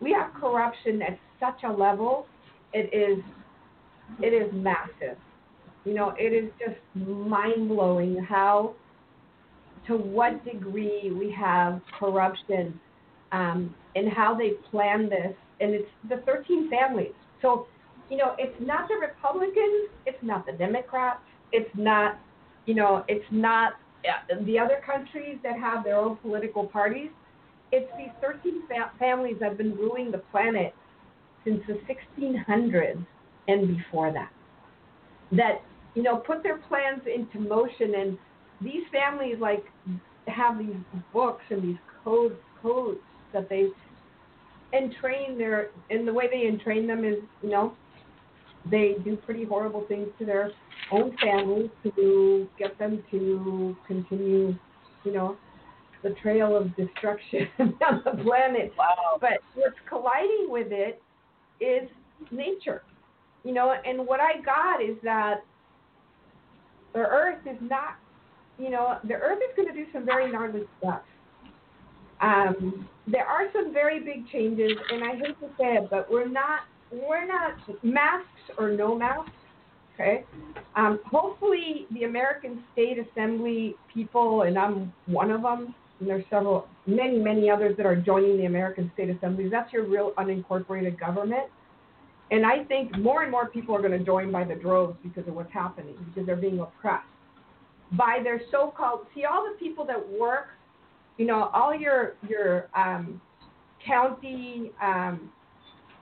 We 0.00 0.12
have 0.12 0.32
corruption 0.34 1.00
at 1.02 1.18
such 1.40 1.62
a 1.64 1.72
level, 1.72 2.26
it 2.72 2.92
is, 2.92 3.22
it 4.20 4.34
is 4.34 4.52
massive. 4.52 5.16
You 5.84 5.94
know, 5.94 6.14
it 6.18 6.32
is 6.32 6.50
just 6.58 6.76
mind 6.94 7.68
blowing 7.68 8.22
how, 8.22 8.74
to 9.86 9.96
what 9.96 10.44
degree 10.44 11.10
we 11.12 11.34
have 11.38 11.80
corruption 11.98 12.78
um, 13.32 13.74
and 13.94 14.10
how 14.10 14.34
they 14.34 14.52
plan 14.70 15.08
this. 15.08 15.34
And 15.60 15.74
it's 15.74 15.88
the 16.08 16.16
13 16.26 16.70
families. 16.70 17.12
So, 17.42 17.66
you 18.10 18.16
know, 18.16 18.34
it's 18.38 18.56
not 18.60 18.88
the 18.88 18.94
Republicans, 18.94 19.88
it's 20.06 20.22
not 20.22 20.46
the 20.46 20.52
Democrats, 20.52 21.20
it's 21.52 21.70
not, 21.74 22.18
you 22.66 22.74
know, 22.74 23.04
it's 23.08 23.24
not 23.30 23.74
uh, 24.04 24.44
the 24.44 24.58
other 24.58 24.80
countries 24.84 25.38
that 25.42 25.58
have 25.58 25.84
their 25.84 25.96
own 25.96 26.16
political 26.16 26.66
parties. 26.66 27.10
It's 27.72 27.90
these 27.96 28.10
13 28.20 28.66
fa- 28.68 28.92
families 28.98 29.36
that 29.40 29.50
have 29.50 29.58
been 29.58 29.76
ruling 29.76 30.10
the 30.10 30.18
planet 30.30 30.74
since 31.44 31.60
the 31.66 31.80
1600s 32.20 33.04
and 33.48 33.76
before 33.76 34.12
that. 34.12 34.30
That 35.32 35.62
you 35.94 36.02
know, 36.02 36.16
put 36.16 36.42
their 36.42 36.58
plans 36.58 37.02
into 37.12 37.38
motion. 37.38 37.94
And 37.94 38.18
these 38.60 38.82
families 38.92 39.36
like 39.40 39.64
have 40.26 40.58
these 40.58 40.74
books 41.12 41.42
and 41.50 41.62
these 41.62 41.78
codes 42.02 42.34
codes 42.62 43.00
that 43.32 43.48
they 43.48 43.68
entrain 44.72 45.36
their 45.38 45.70
and 45.90 46.06
the 46.08 46.12
way 46.12 46.28
they 46.30 46.46
entrain 46.46 46.86
them 46.86 47.04
is, 47.04 47.16
you 47.42 47.50
know, 47.50 47.74
they 48.70 48.96
do 49.04 49.16
pretty 49.16 49.44
horrible 49.44 49.84
things 49.86 50.08
to 50.18 50.24
their 50.24 50.50
own 50.94 51.16
families 51.22 51.70
to 51.96 52.48
get 52.58 52.78
them 52.78 53.02
to 53.10 53.76
continue, 53.86 54.56
you 55.04 55.12
know, 55.12 55.36
the 56.02 56.10
trail 56.22 56.56
of 56.56 56.74
destruction 56.76 57.48
on 57.58 58.02
the 58.04 58.22
planet. 58.22 58.72
Wow. 58.78 59.18
But 59.20 59.38
what's 59.54 59.76
colliding 59.88 60.46
with 60.48 60.68
it 60.70 61.02
is 61.60 61.88
nature. 62.30 62.82
You 63.42 63.52
know, 63.52 63.74
and 63.84 64.06
what 64.06 64.20
I 64.20 64.40
got 64.40 64.82
is 64.82 64.96
that 65.02 65.44
the 66.94 67.00
Earth 67.00 67.40
is 67.46 67.58
not, 67.60 67.96
you 68.58 68.70
know, 68.70 68.98
the 69.04 69.14
Earth 69.14 69.38
is 69.38 69.56
going 69.56 69.68
to 69.68 69.74
do 69.74 69.86
some 69.92 70.06
very 70.06 70.30
gnarly 70.30 70.62
stuff. 70.78 71.02
Um, 72.20 72.88
there 73.06 73.26
are 73.26 73.50
some 73.52 73.72
very 73.72 74.00
big 74.00 74.26
changes, 74.30 74.72
and 74.90 75.04
I 75.04 75.16
hate 75.16 75.38
to 75.40 75.48
say 75.58 75.74
it, 75.74 75.90
but 75.90 76.10
we're 76.10 76.28
not, 76.28 76.60
we're 76.90 77.26
not 77.26 77.52
masks 77.82 78.28
or 78.56 78.70
no 78.70 78.96
masks. 78.96 79.30
Okay. 79.94 80.24
Um, 80.76 80.98
hopefully, 81.06 81.86
the 81.92 82.02
American 82.04 82.64
State 82.72 82.98
Assembly 82.98 83.76
people, 83.92 84.42
and 84.42 84.58
I'm 84.58 84.92
one 85.06 85.30
of 85.30 85.42
them, 85.42 85.74
and 86.00 86.08
there's 86.08 86.24
several, 86.28 86.66
many, 86.86 87.18
many 87.18 87.48
others 87.48 87.76
that 87.76 87.86
are 87.86 87.94
joining 87.94 88.36
the 88.36 88.46
American 88.46 88.90
State 88.94 89.10
Assemblies. 89.10 89.50
That's 89.52 89.72
your 89.72 89.86
real 89.86 90.12
unincorporated 90.18 90.98
government. 90.98 91.44
And 92.32 92.44
I 92.44 92.64
think 92.64 92.98
more 92.98 93.22
and 93.22 93.30
more 93.30 93.48
people 93.48 93.76
are 93.76 93.80
going 93.80 93.96
to 93.96 94.04
join 94.04 94.32
by 94.32 94.44
the 94.44 94.56
droves 94.56 94.96
because 95.04 95.28
of 95.28 95.34
what's 95.34 95.52
happening, 95.52 95.94
because 96.08 96.26
they're 96.26 96.34
being 96.34 96.58
oppressed 96.58 97.06
by 97.92 98.18
their 98.24 98.40
so-called. 98.50 99.06
See, 99.14 99.24
all 99.24 99.44
the 99.44 99.56
people 99.58 99.86
that 99.86 100.08
work, 100.08 100.48
you 101.18 101.26
know, 101.26 101.50
all 101.54 101.74
your 101.74 102.14
your 102.28 102.68
um, 102.76 103.20
county 103.86 104.72
um, 104.82 105.30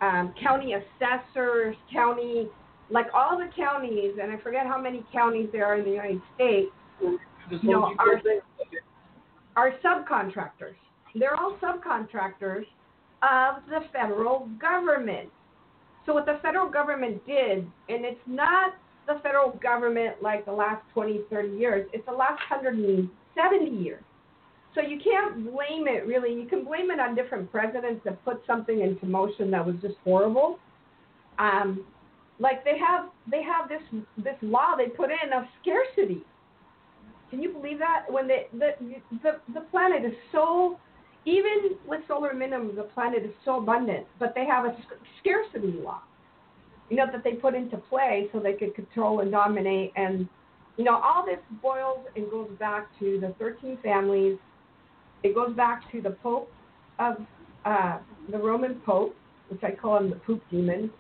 um, 0.01 0.35
county 0.43 0.75
assessors, 0.75 1.77
county, 1.93 2.49
like 2.93 3.07
all 3.15 3.39
the 3.39 3.49
counties, 3.57 4.13
and 4.23 4.31
I 4.31 4.39
forget 4.39 4.67
how 4.67 4.81
many 4.81 5.05
counties 5.13 5.49
there 5.51 5.65
are 5.67 5.77
in 5.77 5.85
the 5.85 5.91
United 5.91 6.21
States. 6.35 6.71
You 7.01 7.19
know, 7.63 7.95
are, 7.99 8.21
are 9.57 9.73
subcontractors. 9.85 10.77
They're 11.15 11.39
all 11.39 11.59
subcontractors 11.63 12.65
of 13.23 13.63
the 13.69 13.81
federal 13.93 14.49
government. 14.61 15.31
So 16.07 16.15
what 16.15 16.27
the 16.27 16.39
federal 16.43 16.71
government 16.71 17.25
did, 17.27 17.59
and 17.89 18.05
it's 18.05 18.21
not 18.27 18.75
the 19.07 19.21
federal 19.23 19.51
government 19.63 20.17
like 20.23 20.45
the 20.45 20.53
last 20.53 20.83
20, 20.93 21.23
30 21.31 21.57
years, 21.57 21.89
it's 21.93 22.05
the 22.07 22.13
last 22.13 22.41
170 22.51 23.71
years. 23.83 24.03
So 24.75 24.81
you 24.81 24.99
can't 25.03 25.45
blame 25.45 25.87
it 25.87 26.07
really. 26.07 26.33
You 26.35 26.47
can 26.47 26.65
blame 26.65 26.91
it 26.91 26.99
on 26.99 27.15
different 27.15 27.51
presidents 27.51 28.01
that 28.05 28.23
put 28.25 28.43
something 28.47 28.81
into 28.81 29.07
motion 29.07 29.51
that 29.51 29.65
was 29.65 29.77
just 29.83 29.95
horrible. 30.05 30.59
Um, 31.39 31.85
like 32.39 32.65
they 32.65 32.79
have 32.79 33.07
they 33.31 33.43
have 33.43 33.69
this 33.69 33.83
this 34.19 34.37
law 34.43 34.75
they 34.77 34.87
put 34.87 35.11
in 35.11 35.33
of 35.33 35.45
scarcity. 35.61 36.23
Can 37.31 37.41
you 37.43 37.51
believe 37.51 37.79
that? 37.79 38.05
When 38.11 38.29
they, 38.29 38.47
the 38.53 38.75
the 39.23 39.41
the 39.55 39.61
planet 39.71 40.05
is 40.05 40.13
so 40.33 40.79
even 41.25 41.77
with 41.87 42.01
solar 42.09 42.33
minimums, 42.35 42.77
the 42.77 42.83
planet 42.83 43.25
is 43.25 43.31
so 43.45 43.59
abundant, 43.59 44.07
but 44.19 44.35
they 44.35 44.45
have 44.45 44.65
a 44.65 44.77
scarcity 45.21 45.79
law, 45.81 46.03
you 46.91 46.97
know, 46.97 47.07
that 47.13 47.23
they 47.23 47.33
put 47.35 47.55
into 47.55 47.77
play 47.77 48.29
so 48.33 48.41
they 48.41 48.55
could 48.55 48.75
control 48.75 49.21
and 49.21 49.31
dominate. 49.31 49.93
And, 49.95 50.29
you 50.77 50.85
know, 50.85 50.97
all 50.97 51.25
this 51.25 51.39
boils 51.63 52.07
and 52.17 52.29
goes 52.31 52.51
back 52.59 52.89
to 52.99 53.21
the 53.21 53.35
13 53.39 53.79
families. 53.83 54.37
It 55.23 55.35
goes 55.35 55.55
back 55.55 55.91
to 55.93 56.01
the 56.01 56.11
Pope 56.11 56.51
of 56.99 57.19
uh, 57.65 57.99
the 58.31 58.39
Roman 58.39 58.81
Pope, 58.85 59.15
which 59.49 59.63
I 59.63 59.71
call 59.71 59.99
him 59.99 60.11
the 60.11 60.17
poop 60.17 60.43
demon, 60.51 60.91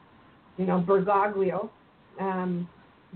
you 0.56 0.66
know, 0.66 0.84
Bergoglio, 0.86 1.70
um, 2.20 2.68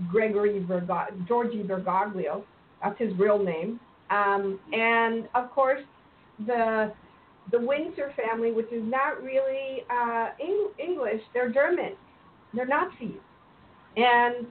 Gregory 0.09 0.59
Bergoglio, 0.59 1.27
Georgie 1.27 1.63
Bergoglio. 1.63 2.43
That's 2.83 2.99
his 2.99 3.17
real 3.17 3.43
name. 3.43 3.79
Um, 4.09 4.59
and 4.73 5.27
of 5.35 5.51
course, 5.51 5.81
the 6.45 6.93
the 7.51 7.59
Windsor 7.59 8.13
family, 8.15 8.51
which 8.51 8.71
is 8.71 8.83
not 8.83 9.23
really 9.23 9.83
uh, 9.89 10.29
Eng- 10.41 10.71
English, 10.79 11.21
they're 11.33 11.49
German, 11.49 11.93
they're 12.53 12.67
Nazis, 12.67 13.21
and 13.95 14.45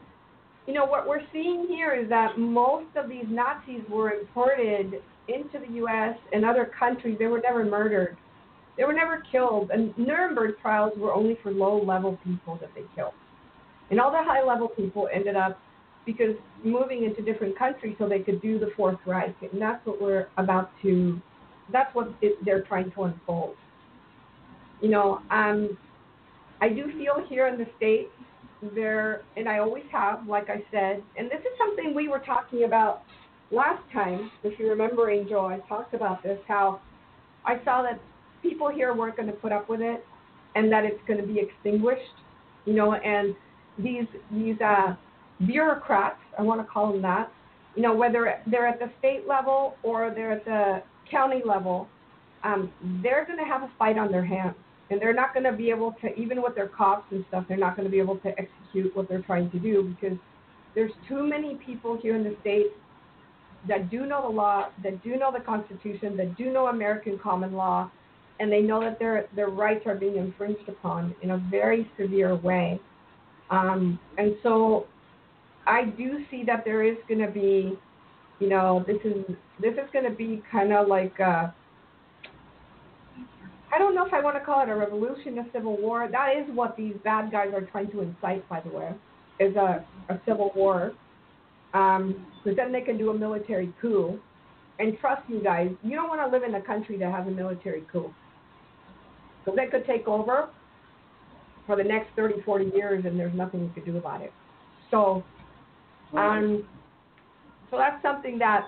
you 0.67 0.75
know 0.75 0.85
what 0.85 1.07
we're 1.07 1.21
seeing 1.33 1.67
here 1.69 1.95
is 1.95 2.09
that 2.09 2.39
most 2.39 2.97
of 2.97 3.09
these 3.09 3.27
Nazis 3.29 3.83
were 3.89 4.13
imported 4.13 4.95
into 5.29 5.59
the 5.59 5.75
U.S. 5.75 6.17
and 6.33 6.45
other 6.45 6.71
countries. 6.79 7.17
They 7.19 7.27
were 7.27 7.41
never 7.41 7.65
murdered, 7.65 8.17
they 8.77 8.85
were 8.85 8.93
never 8.93 9.23
killed, 9.33 9.71
and 9.71 9.97
Nuremberg 9.97 10.59
trials 10.61 10.93
were 10.97 11.13
only 11.13 11.39
for 11.43 11.51
low-level 11.51 12.19
people 12.25 12.59
that 12.61 12.71
they 12.75 12.83
killed, 12.95 13.15
and 13.91 14.01
all 14.01 14.11
the 14.11 14.23
high-level 14.23 14.69
people 14.69 15.09
ended 15.13 15.37
up 15.37 15.59
because 16.05 16.37
moving 16.65 17.05
into 17.05 17.21
different 17.21 17.59
countries 17.59 17.97
so 17.99 18.09
they 18.09 18.21
could 18.21 18.41
do 18.41 18.59
the 18.59 18.71
Fourth 18.77 18.99
Reich, 19.07 19.35
and 19.51 19.61
that's 19.61 19.85
what 19.87 20.01
we're 20.01 20.29
about 20.37 20.71
to 20.83 21.21
that's 21.73 21.93
what 21.95 22.13
it, 22.23 22.37
they're 22.45 22.63
trying 22.63 22.91
to 22.93 23.05
unfold. 23.05 23.57
You 24.81 24.91
know, 24.91 25.21
um, 25.31 25.77
I 26.61 26.69
do 26.69 26.87
feel 26.93 27.25
here 27.29 27.49
in 27.49 27.59
the 27.59 27.67
states 27.77 28.11
there, 28.75 29.23
and 29.37 29.49
I 29.49 29.59
always 29.59 29.85
have, 29.91 30.27
like 30.27 30.49
I 30.49 30.63
said, 30.71 31.03
and 31.17 31.31
this 31.31 31.41
is 31.41 31.59
something 31.59 31.95
we 31.95 32.09
were 32.09 32.21
talking 32.21 32.65
about 32.65 33.03
last 33.51 33.83
time. 33.93 34.31
If 34.45 34.59
you 34.59 34.69
remember, 34.69 35.11
Angel, 35.11 35.41
I 35.41 35.59
talked 35.69 35.95
about 35.95 36.23
this 36.23 36.39
how 36.47 36.81
I 37.45 37.57
saw 37.65 37.83
that 37.83 38.01
people 38.43 38.71
here 38.71 38.95
weren't 38.95 39.17
going 39.17 39.29
to 39.29 39.35
put 39.35 39.53
up 39.53 39.69
with 39.69 39.81
it, 39.81 40.05
and 40.55 40.71
that 40.73 40.85
it's 40.85 41.01
going 41.07 41.21
to 41.21 41.27
be 41.27 41.39
extinguished. 41.39 42.03
You 42.65 42.75
know, 42.75 42.95
and 42.95 43.35
these 43.79 44.07
these 44.31 44.61
uh, 44.61 44.95
bureaucrats, 45.47 46.19
I 46.39 46.43
want 46.43 46.61
to 46.61 46.67
call 46.67 46.93
them 46.93 47.03
that. 47.03 47.31
You 47.75 47.83
know, 47.83 47.95
whether 47.95 48.41
they're 48.47 48.67
at 48.67 48.79
the 48.79 48.91
state 48.99 49.27
level 49.29 49.77
or 49.83 50.11
they're 50.15 50.33
at 50.33 50.45
the 50.45 50.83
county 51.11 51.43
level, 51.45 51.89
um, 52.43 52.71
they're 53.03 53.27
going 53.27 53.39
to 53.39 53.45
have 53.45 53.63
a 53.63 53.71
fight 53.79 53.99
on 53.99 54.11
their 54.11 54.25
hands. 54.25 54.55
And 54.89 55.01
they're 55.01 55.15
not 55.15 55.35
going 55.35 55.45
to 55.45 55.53
be 55.53 55.71
able 55.71 55.95
to, 56.01 56.15
even 56.15 56.41
with 56.41 56.55
their 56.55 56.69
cops 56.69 57.11
and 57.11 57.25
stuff, 57.29 57.45
they're 57.49 57.57
not 57.57 57.77
going 57.77 57.87
to 57.87 57.91
be 57.91 57.99
able 57.99 58.19
to 58.19 58.29
execute 58.29 58.95
what 58.95 59.09
they're 59.09 59.23
trying 59.23 59.51
to 59.51 59.59
do 59.59 59.95
because 60.01 60.17
there's 60.75 60.93
too 61.09 61.27
many 61.27 61.57
people 61.57 61.99
here 62.01 62.15
in 62.15 62.23
the 62.23 62.37
state 62.41 62.67
that 63.67 63.91
do 63.91 64.07
know 64.07 64.23
the 64.23 64.29
law, 64.29 64.69
that 64.85 65.03
do 65.03 65.17
know 65.17 65.33
the 65.33 65.41
Constitution, 65.41 66.17
that 66.17 66.37
do 66.37 66.53
know 66.53 66.69
American 66.69 67.19
common 67.19 67.53
law, 67.55 67.91
and 68.39 68.53
they 68.53 68.61
know 68.61 68.81
that 68.81 68.99
their 68.99 69.27
their 69.35 69.49
rights 69.49 69.87
are 69.87 69.95
being 69.95 70.17
infringed 70.17 70.69
upon 70.69 71.15
in 71.23 71.31
a 71.31 71.39
very 71.51 71.91
severe 71.99 72.35
way. 72.37 72.81
Um, 73.51 73.99
and 74.19 74.35
so 74.43 74.87
I 75.67 75.85
do 75.85 76.25
see 76.31 76.43
that 76.47 76.65
there 76.65 76.83
is 76.83 76.97
going 77.09 77.21
to 77.21 77.31
be, 77.31 77.79
you 78.41 78.49
know, 78.49 78.85
this 78.87 78.99
is 79.05 79.25
this 79.61 79.73
is 79.75 79.89
going 79.93 80.05
to 80.05 80.15
be 80.15 80.43
kind 80.51 80.73
of 80.73 80.89
like 80.89 81.19
I 83.73 83.79
don't 83.79 83.95
know 83.95 84.07
if 84.07 84.13
I 84.13 84.21
want 84.21 84.37
to 84.37 84.45
call 84.45 84.63
it 84.63 84.69
a 84.69 84.75
revolution, 84.75 85.39
a 85.39 85.47
civil 85.53 85.77
war. 85.77 86.09
That 86.11 86.35
is 86.37 86.45
what 86.55 86.77
these 86.77 86.95
bad 87.05 87.31
guys 87.31 87.49
are 87.53 87.63
trying 87.63 87.91
to 87.91 88.01
incite, 88.01 88.49
by 88.49 88.61
the 88.61 88.71
way, 88.71 88.93
is 89.41 89.55
a, 89.57 89.85
a 90.09 90.21
civil 90.27 90.53
war. 90.55 90.93
Because 91.73 92.01
um, 92.01 92.27
then 92.57 92.73
they 92.73 92.81
can 92.81 92.97
do 92.97 93.11
a 93.11 93.19
military 93.19 93.73
coup. 93.83 94.19
And 94.79 94.99
trust 94.99 95.29
me, 95.29 95.41
guys, 95.43 95.71
you 95.83 95.97
don't 95.97 96.09
want 96.09 96.21
to 96.21 96.29
live 96.29 96.43
in 96.43 96.55
a 96.55 96.61
country 96.63 96.97
that 96.99 97.13
has 97.13 97.27
a 97.27 97.31
military 97.31 97.85
coup. 97.93 98.15
Because 99.47 99.57
they 99.57 99.67
could 99.67 99.87
take 99.87 100.09
over 100.09 100.49
for 101.67 101.77
the 101.77 101.85
next 101.85 102.09
30, 102.17 102.43
40 102.43 102.73
years, 102.75 103.05
and 103.07 103.19
there's 103.19 103.35
nothing 103.35 103.61
you 103.61 103.71
could 103.75 103.87
do 103.87 103.97
about 103.97 104.21
it. 104.21 104.33
So, 104.91 105.25
um, 106.17 106.65
so 107.71 107.77
that's 107.77 108.01
something 108.03 108.39
that 108.39 108.67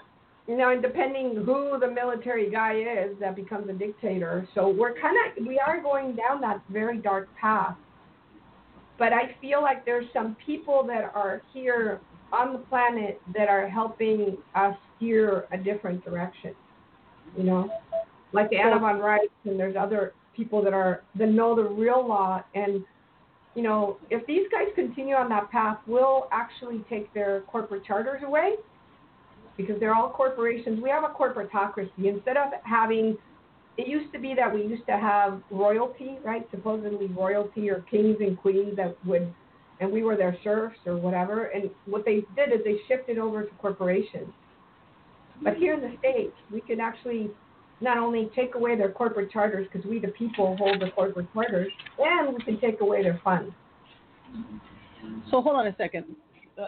you 0.49 0.57
know, 0.57 0.71
and 0.71 0.81
depending 0.81 1.45
who 1.45 1.79
the 1.79 1.91
military 1.91 2.51
guy 2.51 2.79
is 2.79 3.14
that 3.21 3.37
becomes 3.37 3.69
a 3.69 3.75
dictator. 3.75 4.49
So 4.55 4.69
we're 4.69 4.99
kind 4.99 5.14
of 5.37 5.47
we 5.47 5.59
are 5.59 5.81
going 5.81 6.17
down 6.17 6.41
that 6.41 6.62
very 6.71 6.99
dark 6.99 7.29
path. 7.38 7.77
But 8.99 9.12
I 9.12 9.37
feel 9.41 9.61
like 9.61 9.85
there's 9.85 10.07
some 10.12 10.37
people 10.45 10.85
that 10.88 11.12
are 11.14 11.43
here 11.53 12.01
on 12.33 12.55
the 12.55 12.59
planet 12.61 13.21
that 13.35 13.49
are 13.49 13.69
helping 13.69 14.38
us 14.55 14.75
steer 14.97 15.47
a 15.53 15.59
different 15.59 16.05
direction. 16.05 16.55
You 17.37 17.45
know, 17.45 17.71
like 18.33 18.51
Anna 18.53 18.79
von 18.81 18.97
Reitz, 18.97 19.29
and 19.45 19.61
there's 19.61 19.77
other 19.77 20.14
people 20.38 20.62
that 20.62 20.72
are 20.72 21.03
that 21.16 21.29
know 21.29 21.55
the 21.55 21.64
real 21.64 22.07
law 22.09 22.42
and 22.55 22.83
you 23.59 23.64
know, 23.64 23.98
if 24.09 24.24
these 24.29 24.46
guys 24.53 24.68
continue 24.77 25.16
on 25.16 25.29
that 25.31 25.51
path, 25.51 25.79
we'll 25.88 26.29
actually 26.31 26.85
take 26.88 27.12
their 27.12 27.40
corporate 27.48 27.85
charters 27.85 28.22
away 28.24 28.53
because 29.57 29.81
they're 29.81 29.96
all 29.96 30.11
corporations. 30.11 30.81
We 30.81 30.90
have 30.90 31.03
a 31.03 31.09
corporatocracy. 31.09 32.05
Instead 32.05 32.37
of 32.37 32.53
having, 32.62 33.16
it 33.77 33.88
used 33.88 34.12
to 34.12 34.20
be 34.20 34.33
that 34.37 34.55
we 34.55 34.62
used 34.62 34.87
to 34.87 34.92
have 34.92 35.42
royalty, 35.51 36.18
right? 36.24 36.46
Supposedly 36.53 37.09
royalty 37.09 37.68
or 37.68 37.85
kings 37.90 38.18
and 38.20 38.38
queens 38.38 38.77
that 38.77 38.96
would, 39.05 39.35
and 39.81 39.90
we 39.90 40.05
were 40.05 40.16
their 40.16 40.38
serfs 40.44 40.79
or 40.87 40.96
whatever. 40.96 41.46
And 41.46 41.68
what 41.87 42.05
they 42.05 42.22
did 42.37 42.53
is 42.53 42.61
they 42.64 42.77
shifted 42.87 43.18
over 43.18 43.42
to 43.42 43.51
corporations. 43.57 44.33
But 45.42 45.57
here 45.57 45.74
in 45.74 45.81
the 45.81 45.96
States, 45.98 46.35
we 46.53 46.61
can 46.61 46.79
actually 46.79 47.31
not 47.81 47.99
only 47.99 48.31
take 48.35 48.55
away 48.55 48.77
their 48.77 48.91
corporate 48.91 49.31
charters 49.31 49.67
because 49.73 49.88
we, 49.88 49.99
the 49.99 50.09
people, 50.09 50.57
hold 50.57 50.81
the 50.81 50.91
corporate 50.91 51.27
charters, 51.33 51.73
and 51.99 52.35
we 52.35 52.43
can 52.43 52.61
take 52.61 52.81
away 52.81 53.03
their 53.03 53.21
funds. 53.23 53.53
So 55.31 55.41
hold 55.41 55.57
on 55.57 55.67
a 55.67 55.77
second, 55.77 56.05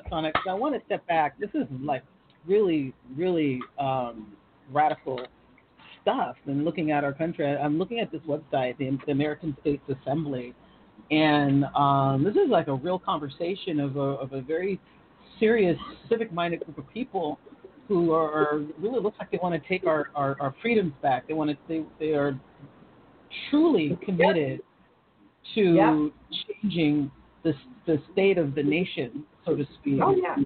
Sonic. 0.09 0.35
I 0.49 0.55
want 0.55 0.75
to 0.75 0.85
step 0.87 1.07
back. 1.07 1.39
This 1.39 1.51
is 1.55 1.65
like 1.83 2.03
really, 2.47 2.95
really 3.17 3.61
um, 3.79 4.33
radical 4.73 5.21
stuff. 6.03 6.37
And 6.47 6.65
looking 6.65 6.91
at 6.91 7.05
our 7.05 7.13
country, 7.13 7.47
I'm 7.47 7.79
looking 7.79 8.01
at 8.01 8.11
this 8.13 8.23
website, 8.23 8.79
the, 8.79 8.97
the 9.07 9.13
American 9.13 9.57
States 9.61 9.83
Assembly, 9.89 10.55
and 11.11 11.65
um, 11.77 12.23
this 12.23 12.35
is 12.35 12.49
like 12.49 12.69
a 12.69 12.75
real 12.75 12.99
conversation 12.99 13.81
of 13.81 13.97
a, 13.97 14.01
of 14.01 14.33
a 14.33 14.41
very 14.41 14.79
serious, 15.41 15.77
civic-minded 16.09 16.65
group 16.65 16.79
of 16.79 16.89
people 16.93 17.39
who 17.91 18.13
are, 18.13 18.31
are 18.31 18.61
really 18.79 19.01
looks 19.01 19.19
like 19.19 19.33
they 19.33 19.39
want 19.43 19.61
to 19.61 19.69
take 19.69 19.85
our, 19.85 20.11
our, 20.15 20.37
our 20.41 20.55
freedoms 20.63 20.93
back. 21.03 21.27
They 21.27 21.35
want 21.35 21.51
to 21.51 21.57
they, 21.69 21.83
they 21.99 22.13
are 22.13 22.39
truly 23.51 23.99
committed 24.05 24.61
to 25.57 25.61
yeah. 25.61 26.09
changing 26.63 27.11
the 27.43 27.53
the 27.87 28.01
state 28.13 28.39
of 28.39 28.55
the 28.55 28.63
nation, 28.63 29.25
so 29.45 29.57
to 29.57 29.67
speak. 29.81 29.99
Oh 30.01 30.15
yeah. 30.15 30.37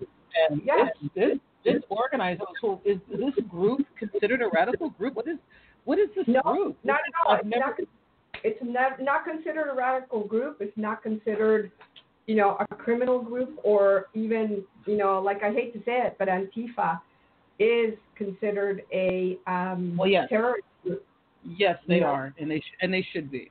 And 0.50 0.62
yes. 0.64 0.88
this, 1.02 1.10
this 1.14 1.38
this 1.64 1.82
organized 1.90 2.40
so 2.62 2.80
is 2.86 2.96
this 3.10 3.34
group 3.46 3.86
considered 3.98 4.40
a 4.40 4.48
radical 4.54 4.88
group? 4.88 5.14
What 5.14 5.28
is 5.28 5.36
what 5.84 5.98
is 5.98 6.08
this 6.16 6.24
no, 6.26 6.40
group? 6.40 6.78
Not 6.82 7.00
at 7.06 7.28
all. 7.28 7.36
It's, 7.36 7.44
never... 7.44 7.66
not, 7.66 7.74
it's 8.42 8.58
not, 8.62 9.02
not 9.02 9.24
considered 9.26 9.70
a 9.70 9.74
radical 9.74 10.24
group. 10.24 10.56
It's 10.60 10.76
not 10.78 11.02
considered, 11.02 11.70
you 12.26 12.36
know, 12.36 12.56
a 12.58 12.74
criminal 12.74 13.20
group 13.20 13.60
or 13.62 14.06
even, 14.14 14.64
you 14.86 14.96
know, 14.96 15.20
like 15.20 15.42
I 15.42 15.52
hate 15.52 15.74
to 15.74 15.80
say 15.80 16.00
it, 16.06 16.16
but 16.18 16.28
Antifa 16.28 17.00
is 17.58 17.94
considered 18.16 18.82
a 18.92 19.38
um, 19.46 19.96
well, 19.96 20.08
yes. 20.08 20.28
terrorist 20.28 20.64
group. 20.82 21.04
Yes, 21.44 21.78
they 21.86 22.00
are, 22.00 22.34
and 22.38 22.50
they 22.50 22.60
sh- 22.60 22.76
and 22.80 22.92
they 22.92 23.06
should 23.12 23.30
be. 23.30 23.50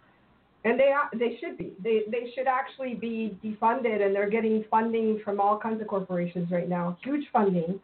And 0.65 0.79
they 0.79 0.91
are, 0.91 1.09
they 1.13 1.37
should 1.39 1.57
be. 1.57 1.73
They 1.83 2.03
they 2.09 2.31
should 2.35 2.47
actually 2.47 2.95
be 2.95 3.37
defunded, 3.43 4.03
and 4.03 4.15
they're 4.15 4.29
getting 4.29 4.63
funding 4.71 5.21
from 5.23 5.39
all 5.39 5.59
kinds 5.59 5.81
of 5.81 5.87
corporations 5.87 6.49
right 6.51 6.67
now, 6.67 6.97
huge 7.03 7.25
funding 7.31 7.79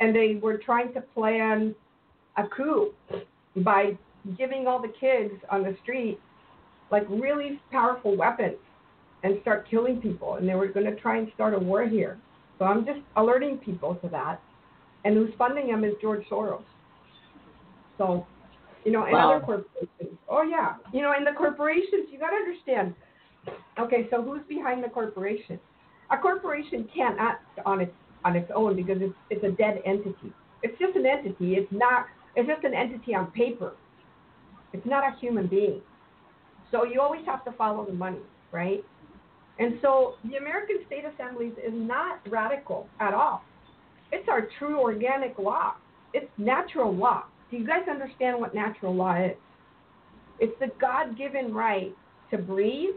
and 0.00 0.14
they 0.14 0.38
were 0.40 0.58
trying 0.58 0.92
to 0.94 1.00
plan 1.00 1.74
a 2.36 2.46
coup 2.48 2.92
by 3.56 3.96
giving 4.36 4.66
all 4.66 4.80
the 4.80 4.92
kids 5.00 5.32
on 5.50 5.62
the 5.62 5.76
street 5.82 6.18
like 6.90 7.04
really 7.08 7.60
powerful 7.70 8.16
weapons 8.16 8.56
and 9.22 9.38
start 9.42 9.68
killing 9.68 10.00
people 10.00 10.34
and 10.34 10.48
they 10.48 10.54
were 10.54 10.68
going 10.68 10.86
to 10.86 10.94
try 10.96 11.18
and 11.18 11.30
start 11.34 11.54
a 11.54 11.58
war 11.58 11.86
here 11.86 12.18
so 12.58 12.64
i'm 12.64 12.84
just 12.84 13.00
alerting 13.16 13.58
people 13.58 13.94
to 13.96 14.08
that 14.08 14.40
and 15.08 15.16
who's 15.16 15.30
funding 15.38 15.68
them 15.68 15.82
is 15.82 15.94
george 16.00 16.22
soros 16.30 16.62
so 17.96 18.26
you 18.84 18.92
know 18.92 19.04
and 19.04 19.12
wow. 19.12 19.32
other 19.32 19.44
corporations 19.44 20.18
oh 20.28 20.42
yeah 20.42 20.74
you 20.92 21.00
know 21.00 21.12
and 21.16 21.26
the 21.26 21.32
corporations 21.32 22.06
you 22.12 22.18
got 22.18 22.30
to 22.30 22.36
understand 22.36 22.94
okay 23.78 24.06
so 24.10 24.22
who's 24.22 24.42
behind 24.48 24.84
the 24.84 24.88
corporation 24.88 25.58
a 26.10 26.16
corporation 26.16 26.88
can't 26.94 27.16
act 27.18 27.44
on 27.66 27.80
its 27.80 27.92
on 28.24 28.36
its 28.36 28.50
own 28.54 28.76
because 28.76 28.98
it's 29.00 29.14
it's 29.30 29.44
a 29.44 29.50
dead 29.50 29.80
entity. 29.84 30.32
It's 30.62 30.78
just 30.78 30.96
an 30.96 31.06
entity. 31.06 31.54
It's 31.54 31.70
not. 31.70 32.06
It's 32.36 32.48
just 32.48 32.64
an 32.64 32.74
entity 32.74 33.14
on 33.14 33.30
paper. 33.32 33.72
It's 34.72 34.86
not 34.86 35.04
a 35.04 35.18
human 35.18 35.46
being. 35.46 35.80
So 36.70 36.84
you 36.84 37.00
always 37.00 37.24
have 37.26 37.44
to 37.46 37.52
follow 37.52 37.86
the 37.86 37.92
money, 37.92 38.20
right? 38.52 38.84
And 39.58 39.78
so 39.82 40.14
the 40.24 40.36
American 40.36 40.76
State 40.86 41.04
Assemblies 41.04 41.54
is 41.54 41.72
not 41.72 42.20
radical 42.28 42.86
at 43.00 43.14
all. 43.14 43.42
It's 44.12 44.28
our 44.28 44.48
true 44.58 44.80
organic 44.80 45.38
law. 45.38 45.74
It's 46.14 46.30
natural 46.38 46.94
law. 46.94 47.24
Do 47.50 47.56
you 47.56 47.66
guys 47.66 47.82
understand 47.90 48.40
what 48.40 48.54
natural 48.54 48.94
law 48.94 49.16
is? 49.16 49.36
It's 50.40 50.58
the 50.60 50.68
God 50.80 51.16
given 51.16 51.52
right 51.52 51.94
to 52.30 52.38
breathe, 52.38 52.94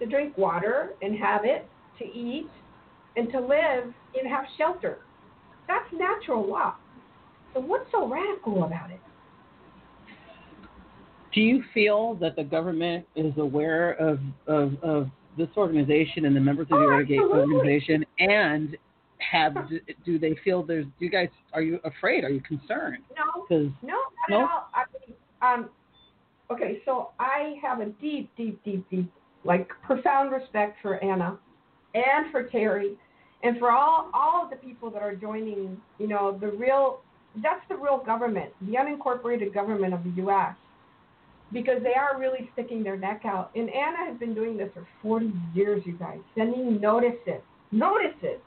to 0.00 0.06
drink 0.06 0.36
water 0.36 0.90
and 1.02 1.16
have 1.18 1.44
it, 1.44 1.66
to 1.98 2.04
eat, 2.04 2.48
and 3.16 3.30
to 3.32 3.40
live 3.40 3.92
and 4.18 4.28
have 4.28 4.44
shelter. 4.58 4.98
That's 5.68 5.86
natural 5.92 6.46
law. 6.46 6.74
So 7.54 7.60
what's 7.60 7.90
so 7.90 8.06
radical 8.06 8.64
about 8.64 8.90
it? 8.90 9.00
Do 11.32 11.40
you 11.40 11.62
feel 11.74 12.14
that 12.20 12.36
the 12.36 12.44
government 12.44 13.06
is 13.14 13.32
aware 13.36 13.92
of, 13.92 14.20
of, 14.46 14.72
of 14.82 15.08
this 15.36 15.48
organization 15.56 16.24
and 16.24 16.34
the 16.34 16.40
members 16.40 16.66
of 16.70 16.78
the 16.78 17.18
oh, 17.20 17.38
organization 17.38 18.04
and 18.18 18.76
have 19.18 19.54
do 20.04 20.18
they 20.18 20.36
feel 20.44 20.62
there's 20.62 20.84
do 20.84 21.04
you 21.04 21.10
guys 21.10 21.28
are 21.52 21.62
you 21.62 21.80
afraid 21.84 22.24
are 22.24 22.30
you 22.30 22.40
concerned 22.40 22.98
no 23.16 23.46
no 23.50 23.70
not 23.82 24.02
no? 24.28 24.36
at 24.36 24.42
all 24.42 24.68
I 24.74 24.84
mean, 24.92 25.16
um 25.42 25.70
okay 26.50 26.80
so 26.84 27.10
i 27.18 27.56
have 27.62 27.80
a 27.80 27.86
deep 27.86 28.30
deep 28.36 28.62
deep 28.64 28.88
deep 28.90 29.10
like 29.44 29.70
profound 29.82 30.32
respect 30.32 30.76
for 30.82 31.02
anna 31.02 31.38
and 31.94 32.30
for 32.30 32.44
terry 32.44 32.96
and 33.42 33.58
for 33.58 33.70
all 33.70 34.10
all 34.14 34.44
of 34.44 34.50
the 34.50 34.56
people 34.56 34.90
that 34.90 35.02
are 35.02 35.14
joining, 35.14 35.76
you 35.98 36.08
know, 36.08 36.36
the 36.40 36.48
real 36.48 37.00
that's 37.42 37.60
the 37.68 37.76
real 37.76 37.98
government, 37.98 38.50
the 38.62 38.72
unincorporated 38.72 39.52
government 39.52 39.92
of 39.92 40.02
the 40.04 40.10
U.S. 40.22 40.54
Because 41.52 41.82
they 41.82 41.94
are 41.94 42.18
really 42.18 42.50
sticking 42.54 42.82
their 42.82 42.96
neck 42.96 43.22
out. 43.24 43.50
And 43.54 43.68
Anna 43.70 44.10
has 44.10 44.18
been 44.18 44.34
doing 44.34 44.56
this 44.56 44.68
for 44.74 44.86
40 45.02 45.32
years, 45.54 45.82
you 45.86 45.92
guys, 45.92 46.18
sending 46.36 46.80
notices, 46.80 47.40
notices 47.70 48.40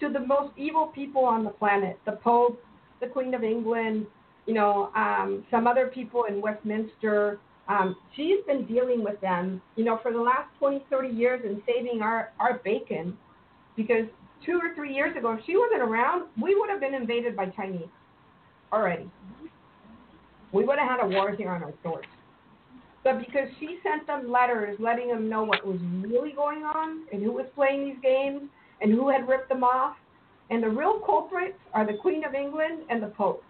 to 0.00 0.08
the 0.08 0.20
most 0.20 0.52
evil 0.56 0.86
people 0.88 1.24
on 1.24 1.44
the 1.44 1.50
planet, 1.50 1.98
the 2.04 2.12
Pope, 2.12 2.62
the 3.00 3.06
Queen 3.06 3.34
of 3.34 3.42
England, 3.42 4.06
you 4.46 4.54
know, 4.54 4.90
um, 4.94 5.44
some 5.50 5.66
other 5.66 5.88
people 5.88 6.24
in 6.24 6.40
Westminster. 6.40 7.38
Um, 7.68 7.96
she's 8.14 8.44
been 8.46 8.64
dealing 8.66 9.02
with 9.02 9.20
them, 9.20 9.60
you 9.74 9.84
know, 9.84 9.98
for 10.02 10.12
the 10.12 10.20
last 10.20 10.48
20, 10.58 10.84
30 10.88 11.08
years 11.08 11.40
and 11.44 11.60
saving 11.66 12.00
our, 12.00 12.32
our 12.38 12.60
bacon 12.64 13.16
because 13.76 14.06
two 14.44 14.60
or 14.62 14.74
three 14.74 14.94
years 14.94 15.16
ago, 15.16 15.32
if 15.32 15.40
she 15.46 15.56
wasn't 15.56 15.82
around, 15.82 16.28
we 16.40 16.54
would 16.54 16.70
have 16.70 16.80
been 16.80 16.94
invaded 16.94 17.36
by 17.36 17.46
Chinese 17.46 17.88
already. 18.72 19.10
We 20.52 20.64
would 20.64 20.78
have 20.78 20.88
had 20.88 21.04
a 21.04 21.08
war 21.08 21.34
here 21.34 21.50
on 21.50 21.62
our 21.62 21.74
shores. 21.82 22.06
But 23.02 23.18
because 23.18 23.48
she 23.60 23.78
sent 23.82 24.06
them 24.06 24.30
letters 24.30 24.76
letting 24.80 25.08
them 25.08 25.28
know 25.28 25.44
what 25.44 25.66
was 25.66 25.78
really 26.00 26.32
going 26.32 26.62
on 26.62 27.04
and 27.12 27.22
who 27.22 27.32
was 27.32 27.46
playing 27.54 27.84
these 27.84 28.02
games 28.02 28.42
and 28.80 28.92
who 28.92 29.08
had 29.08 29.28
ripped 29.28 29.48
them 29.48 29.64
off, 29.64 29.96
and 30.50 30.62
the 30.62 30.68
real 30.68 31.00
culprits 31.00 31.58
are 31.74 31.86
the 31.86 31.98
Queen 31.98 32.24
of 32.24 32.34
England 32.34 32.82
and 32.90 33.02
the 33.02 33.08
Pope 33.08 33.42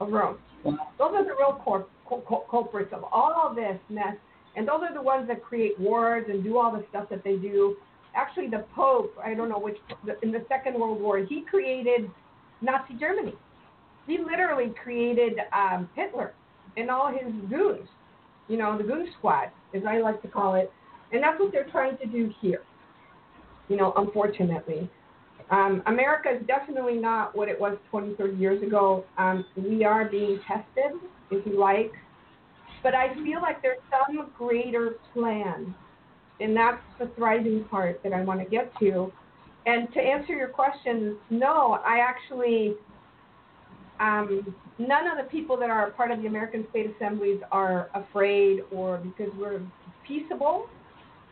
of 0.00 0.10
Rome. 0.10 0.38
Those 0.64 0.76
are 0.98 1.24
the 1.24 1.34
real 1.38 1.60
cul- 1.64 2.46
culprits 2.50 2.92
of 2.92 3.04
all 3.04 3.52
this 3.54 3.78
mess. 3.88 4.16
And 4.54 4.68
those 4.68 4.80
are 4.82 4.92
the 4.92 5.00
ones 5.00 5.28
that 5.28 5.42
create 5.42 5.78
wars 5.80 6.26
and 6.28 6.44
do 6.44 6.58
all 6.58 6.70
the 6.70 6.84
stuff 6.90 7.08
that 7.08 7.24
they 7.24 7.36
do 7.36 7.76
actually 8.14 8.48
the 8.48 8.64
Pope, 8.74 9.14
I 9.22 9.34
don't 9.34 9.48
know 9.48 9.58
which, 9.58 9.76
in 10.22 10.32
the 10.32 10.44
Second 10.48 10.78
World 10.78 11.00
War, 11.00 11.18
he 11.18 11.42
created 11.48 12.10
Nazi 12.60 12.94
Germany. 12.98 13.34
He 14.06 14.18
literally 14.18 14.72
created 14.82 15.34
um, 15.56 15.88
Hitler 15.94 16.34
and 16.76 16.90
all 16.90 17.10
his 17.12 17.32
goons, 17.48 17.88
you 18.48 18.56
know, 18.56 18.76
the 18.76 18.84
goon 18.84 19.08
squad, 19.18 19.50
as 19.74 19.82
I 19.88 19.98
like 19.98 20.20
to 20.22 20.28
call 20.28 20.54
it. 20.54 20.70
And 21.12 21.22
that's 21.22 21.38
what 21.38 21.52
they're 21.52 21.70
trying 21.70 21.96
to 21.98 22.06
do 22.06 22.32
here, 22.40 22.62
you 23.68 23.76
know, 23.76 23.92
unfortunately. 23.96 24.90
Um, 25.50 25.82
America 25.86 26.30
is 26.30 26.46
definitely 26.46 26.96
not 26.96 27.36
what 27.36 27.48
it 27.48 27.60
was 27.60 27.76
20, 27.90 28.14
30 28.14 28.36
years 28.36 28.62
ago. 28.62 29.04
Um, 29.18 29.44
we 29.56 29.84
are 29.84 30.08
being 30.08 30.40
tested, 30.48 30.98
if 31.30 31.46
you 31.46 31.58
like. 31.58 31.92
But 32.82 32.94
I 32.94 33.14
feel 33.22 33.40
like 33.40 33.62
there's 33.62 33.78
some 33.90 34.30
greater 34.36 34.96
plan. 35.12 35.74
And 36.40 36.56
that's 36.56 36.80
the 36.98 37.10
thriving 37.16 37.64
part 37.64 38.02
that 38.02 38.12
I 38.12 38.24
want 38.24 38.40
to 38.40 38.46
get 38.46 38.72
to. 38.80 39.12
And 39.66 39.92
to 39.92 40.00
answer 40.00 40.32
your 40.34 40.48
question, 40.48 41.16
no, 41.30 41.78
I 41.84 41.98
actually, 41.98 42.74
um, 44.00 44.54
none 44.78 45.06
of 45.06 45.22
the 45.22 45.30
people 45.30 45.56
that 45.58 45.70
are 45.70 45.90
part 45.92 46.10
of 46.10 46.20
the 46.20 46.26
American 46.26 46.66
state 46.70 46.90
assemblies 46.96 47.40
are 47.52 47.90
afraid 47.94 48.60
or 48.72 48.98
because 48.98 49.32
we're 49.38 49.60
peaceable, 50.06 50.66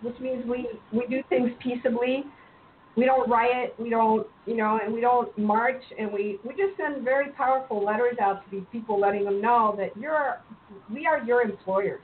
which 0.02 0.18
means 0.20 0.44
we, 0.46 0.68
we 0.92 1.06
do 1.06 1.22
things 1.28 1.50
peaceably 1.62 2.24
we 2.96 3.04
don't 3.04 3.28
riot, 3.30 3.74
we 3.78 3.88
don't, 3.88 4.26
you 4.46 4.56
know, 4.56 4.80
and 4.84 4.92
we 4.92 5.00
don't 5.00 5.36
march, 5.38 5.82
and 5.98 6.12
we 6.12 6.38
we 6.44 6.50
just 6.50 6.76
send 6.76 7.04
very 7.04 7.30
powerful 7.30 7.84
letters 7.84 8.16
out 8.20 8.44
to 8.44 8.50
these 8.50 8.66
people, 8.72 9.00
letting 9.00 9.24
them 9.24 9.40
know 9.40 9.74
that 9.78 9.96
you're, 10.00 10.40
we 10.92 11.06
are 11.06 11.22
your 11.22 11.42
employers. 11.42 12.02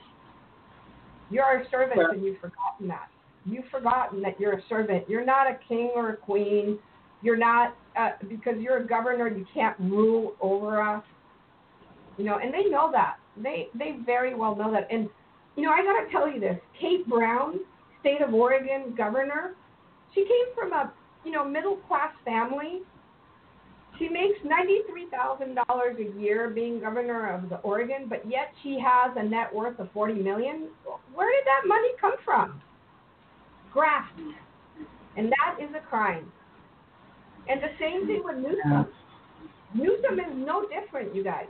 You're 1.29 1.43
our 1.43 1.63
servants, 1.69 2.01
and 2.13 2.23
you've 2.23 2.39
forgotten 2.39 2.87
that. 2.87 3.09
You've 3.45 3.65
forgotten 3.69 4.21
that 4.21 4.39
you're 4.39 4.53
a 4.53 4.61
servant. 4.69 5.09
You're 5.09 5.25
not 5.25 5.47
a 5.47 5.59
king 5.67 5.91
or 5.93 6.11
a 6.11 6.17
queen. 6.17 6.79
You're 7.21 7.37
not 7.37 7.75
uh, 7.99 8.11
because 8.29 8.55
you're 8.59 8.77
a 8.77 8.87
governor. 8.87 9.27
You 9.27 9.45
can't 9.53 9.77
rule 9.79 10.35
over 10.39 10.81
us. 10.81 11.03
You 12.17 12.23
know, 12.23 12.39
and 12.41 12.53
they 12.53 12.69
know 12.69 12.89
that. 12.93 13.17
They 13.35 13.67
they 13.77 13.97
very 14.05 14.35
well 14.35 14.55
know 14.55 14.71
that. 14.71 14.87
And 14.89 15.09
you 15.57 15.63
know, 15.63 15.71
I 15.71 15.83
got 15.83 16.05
to 16.05 16.11
tell 16.11 16.31
you 16.31 16.39
this: 16.39 16.57
Kate 16.79 17.05
Brown, 17.09 17.59
state 18.01 18.21
of 18.21 18.33
Oregon 18.33 18.93
governor 18.95 19.55
she 20.13 20.23
came 20.23 20.55
from 20.55 20.73
a 20.73 20.91
you 21.23 21.31
know 21.31 21.45
middle 21.45 21.77
class 21.87 22.11
family. 22.25 22.81
She 23.99 24.09
makes 24.09 24.37
ninety 24.43 24.79
three 24.89 25.07
thousand 25.09 25.57
dollars 25.67 25.97
a 25.99 26.19
year 26.19 26.49
being 26.49 26.79
governor 26.79 27.33
of 27.33 27.49
the 27.49 27.57
Oregon, 27.57 28.07
but 28.09 28.29
yet 28.29 28.49
she 28.63 28.79
has 28.83 29.15
a 29.15 29.23
net 29.23 29.53
worth 29.53 29.79
of 29.79 29.91
forty 29.91 30.15
million. 30.15 30.69
Where 31.13 31.31
did 31.31 31.45
that 31.45 31.67
money 31.67 31.89
come 31.99 32.15
from? 32.23 32.61
Graft, 33.71 34.19
and 35.17 35.31
that 35.31 35.63
is 35.63 35.69
a 35.75 35.85
crime. 35.87 36.31
And 37.49 37.61
the 37.61 37.71
same 37.79 38.07
thing 38.07 38.23
with 38.23 38.37
Newsom. 38.37 38.87
Newsom 39.73 40.19
is 40.19 40.33
no 40.35 40.65
different, 40.67 41.13
you 41.15 41.23
guys. 41.23 41.45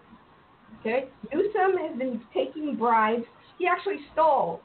Okay, 0.80 1.06
Newsom 1.34 1.78
has 1.78 1.98
been 1.98 2.22
taking 2.34 2.76
bribes. 2.76 3.24
He 3.58 3.66
actually 3.66 4.00
stole 4.14 4.62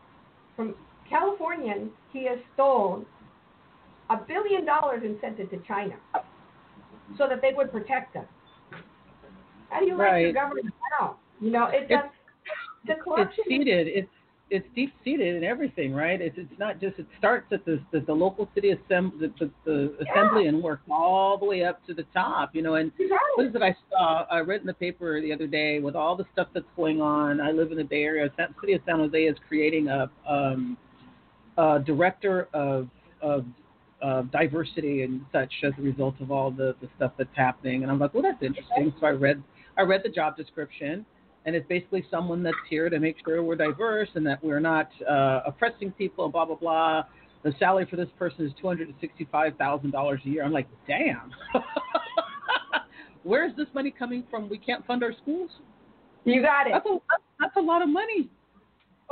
from 0.57 0.75
Californians. 1.13 1.91
He 2.13 2.27
has 2.27 2.39
stolen 2.55 3.05
a 4.11 4.17
billion 4.17 4.65
dollars 4.65 5.03
and 5.05 5.17
sent 5.21 5.39
it 5.39 5.51
to 5.51 5.59
China 5.69 5.95
so 7.19 7.29
that 7.29 7.43
they 7.43 7.53
would 7.55 7.71
protect 7.71 8.15
them. 8.15 8.25
How 9.69 9.81
do 9.81 9.87
you 9.87 9.97
right. 9.97 10.13
like 10.13 10.23
your 10.23 10.33
government 10.33 10.75
now? 10.99 11.17
You 11.41 11.51
know, 11.51 11.67
it 11.67 11.89
does. 11.89 12.05
The 12.87 12.95
corruption. 12.95 13.45
It's 13.47 13.49
seated. 13.49 13.87
It's 13.89 14.09
it's 14.51 14.67
deep 14.75 14.93
seated 15.03 15.37
in 15.37 15.45
everything, 15.45 15.95
right? 15.95 16.21
It's 16.21 16.37
it's 16.37 16.59
not 16.59 16.79
just 16.81 16.99
it 16.99 17.07
starts 17.19 17.47
at 17.53 17.65
the 17.65 17.81
the, 17.91 18.01
the 18.01 18.13
local 18.13 18.49
city 18.55 18.73
assembly, 18.73 19.29
the, 19.39 19.47
the, 19.47 19.51
the 19.65 19.97
yeah. 19.99 20.13
assembly, 20.13 20.47
and 20.47 20.63
works 20.63 20.83
all 20.91 21.39
the 21.39 21.47
way 21.47 21.65
up 21.65 21.85
to 21.87 21.95
the 21.95 22.05
top. 22.13 22.55
You 22.55 22.63
know, 22.63 22.75
and 22.75 22.93
right. 22.99 23.19
what 23.37 23.47
is 23.47 23.55
it 23.55 23.63
I 23.63 23.75
saw? 23.91 24.27
I 24.31 24.41
read 24.41 24.61
in 24.61 24.67
the 24.67 24.75
paper 24.75 25.21
the 25.21 25.33
other 25.33 25.47
day 25.47 25.79
with 25.79 25.95
all 25.95 26.17
the 26.17 26.27
stuff 26.33 26.49
that's 26.53 26.67
going 26.77 27.01
on. 27.01 27.41
I 27.41 27.51
live 27.51 27.71
in 27.71 27.79
the 27.79 27.85
Bay 27.85 28.03
Area. 28.03 28.29
The 28.37 28.49
city 28.61 28.75
of 28.75 28.83
San 28.85 28.99
Jose 28.99 29.19
is 29.19 29.37
creating 29.49 29.89
a 29.89 30.11
um, 30.29 30.77
a 31.59 31.79
director 31.85 32.49
of 32.55 32.89
of 33.21 33.45
uh, 34.03 34.23
diversity 34.33 35.03
and 35.03 35.25
such 35.33 35.53
as 35.63 35.73
a 35.79 35.83
result 35.83 36.15
of 36.21 36.31
all 36.31 36.51
the, 36.51 36.75
the 36.81 36.89
stuff 36.97 37.13
that's 37.17 37.31
happening. 37.37 37.83
And 37.83 37.91
I'm 37.91 37.99
like, 37.99 38.13
well, 38.15 38.23
that's 38.23 38.43
interesting. 38.43 38.93
So 39.01 39.07
I 39.07 39.11
read 39.11 39.43
I 39.79 39.83
read 39.83 40.03
the 40.05 40.09
job 40.09 40.37
description, 40.37 41.07
and 41.47 41.55
it's 41.57 41.67
basically 41.69 42.05
someone 42.11 42.43
that's 42.43 42.57
here 42.69 42.91
to 42.91 42.99
make 42.99 43.17
sure 43.25 43.43
we're 43.43 43.57
diverse 43.57 44.09
and 44.15 44.27
that 44.27 44.43
we're 44.43 44.61
not 44.61 44.91
uh, 45.09 45.41
oppressing 45.47 45.93
people 45.93 46.25
and 46.25 46.33
blah 46.33 46.45
blah 46.45 46.57
blah. 46.57 47.05
The 47.45 47.53
salary 47.59 47.87
for 47.89 47.97
this 47.97 48.09
person 48.19 48.47
is 48.47 48.53
two 48.61 48.67
hundred 48.67 48.89
and 48.89 48.97
sixty-five 49.01 49.57
thousand 49.57 49.91
dollars 49.91 50.21
a 50.25 50.29
year. 50.29 50.45
I'm 50.45 50.53
like, 50.53 50.69
damn. 50.87 51.31
Where's 53.25 53.55
this 53.57 53.69
money 53.73 53.95
coming 53.97 54.25
from? 54.31 54.49
We 54.49 54.59
can't 54.59 54.85
fund 54.85 55.05
our 55.05 55.13
schools. 55.23 55.51
You 56.25 56.43
got 56.43 56.67
it. 56.67 56.73
That's 56.73 56.87
a, 56.87 56.99
that's 57.41 57.57
a 57.57 57.61
lot 57.61 57.83
of 57.83 57.89
money. 57.89 58.29